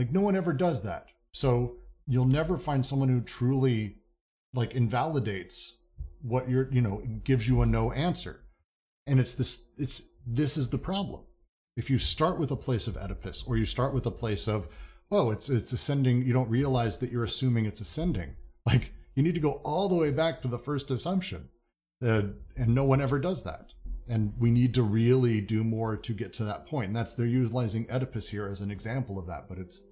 [0.00, 1.08] Like, no one ever does that.
[1.32, 3.98] So you'll never find someone who truly,
[4.54, 5.76] like, invalidates
[6.22, 8.40] what you're, you know, gives you a no answer.
[9.06, 11.20] And it's this, it's, this is the problem
[11.80, 14.68] if you start with a place of Oedipus or you start with a place of,
[15.10, 18.36] oh, it's it's ascending, you don't realize that you're assuming it's ascending.
[18.66, 21.48] Like you need to go all the way back to the first assumption.
[22.04, 22.22] Uh,
[22.56, 23.72] and no one ever does that.
[24.06, 26.88] And we need to really do more to get to that point.
[26.88, 29.48] And that's they're utilizing Oedipus here as an example of that.
[29.48, 29.82] But it's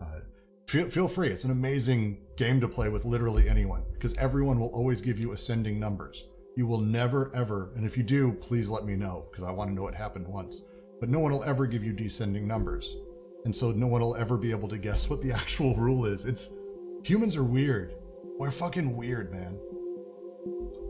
[0.00, 0.20] uh,
[0.66, 1.28] feel feel free.
[1.28, 5.32] It's an amazing game to play with literally anyone because everyone will always give you
[5.32, 6.24] ascending numbers.
[6.56, 9.70] You will never ever, and if you do, please let me know because I want
[9.70, 10.62] to know what happened once
[11.00, 12.96] but no one will ever give you descending numbers.
[13.44, 16.24] And so no one will ever be able to guess what the actual rule is.
[16.24, 16.50] It's
[17.04, 17.94] humans are weird.
[18.38, 19.58] We're fucking weird, man.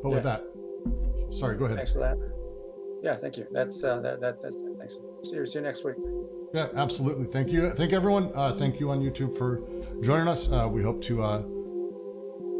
[0.02, 0.44] But with that,
[1.30, 1.76] sorry, go ahead.
[1.78, 2.16] Thanks for that.
[3.02, 3.47] Yeah, thank you.
[3.52, 4.97] That's uh, that, that that's thanks.
[5.24, 5.97] See you, see you next week.
[6.53, 7.27] Yeah, absolutely.
[7.27, 7.70] Thank you.
[7.70, 8.33] Thank everyone.
[8.35, 9.61] Uh, thank you on YouTube for
[10.01, 10.51] joining us.
[10.51, 11.43] Uh, we hope to uh,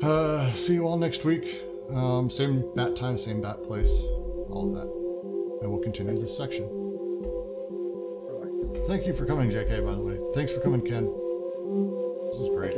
[0.02, 1.62] uh, see you all next week.
[1.90, 4.02] Um, same bat time, same bat place,
[4.51, 5.62] all of that.
[5.62, 6.65] And we'll continue this section.
[8.86, 10.19] Thank you for coming, JK, by the way.
[10.35, 11.05] Thanks for coming, Ken.
[11.05, 12.74] This was great.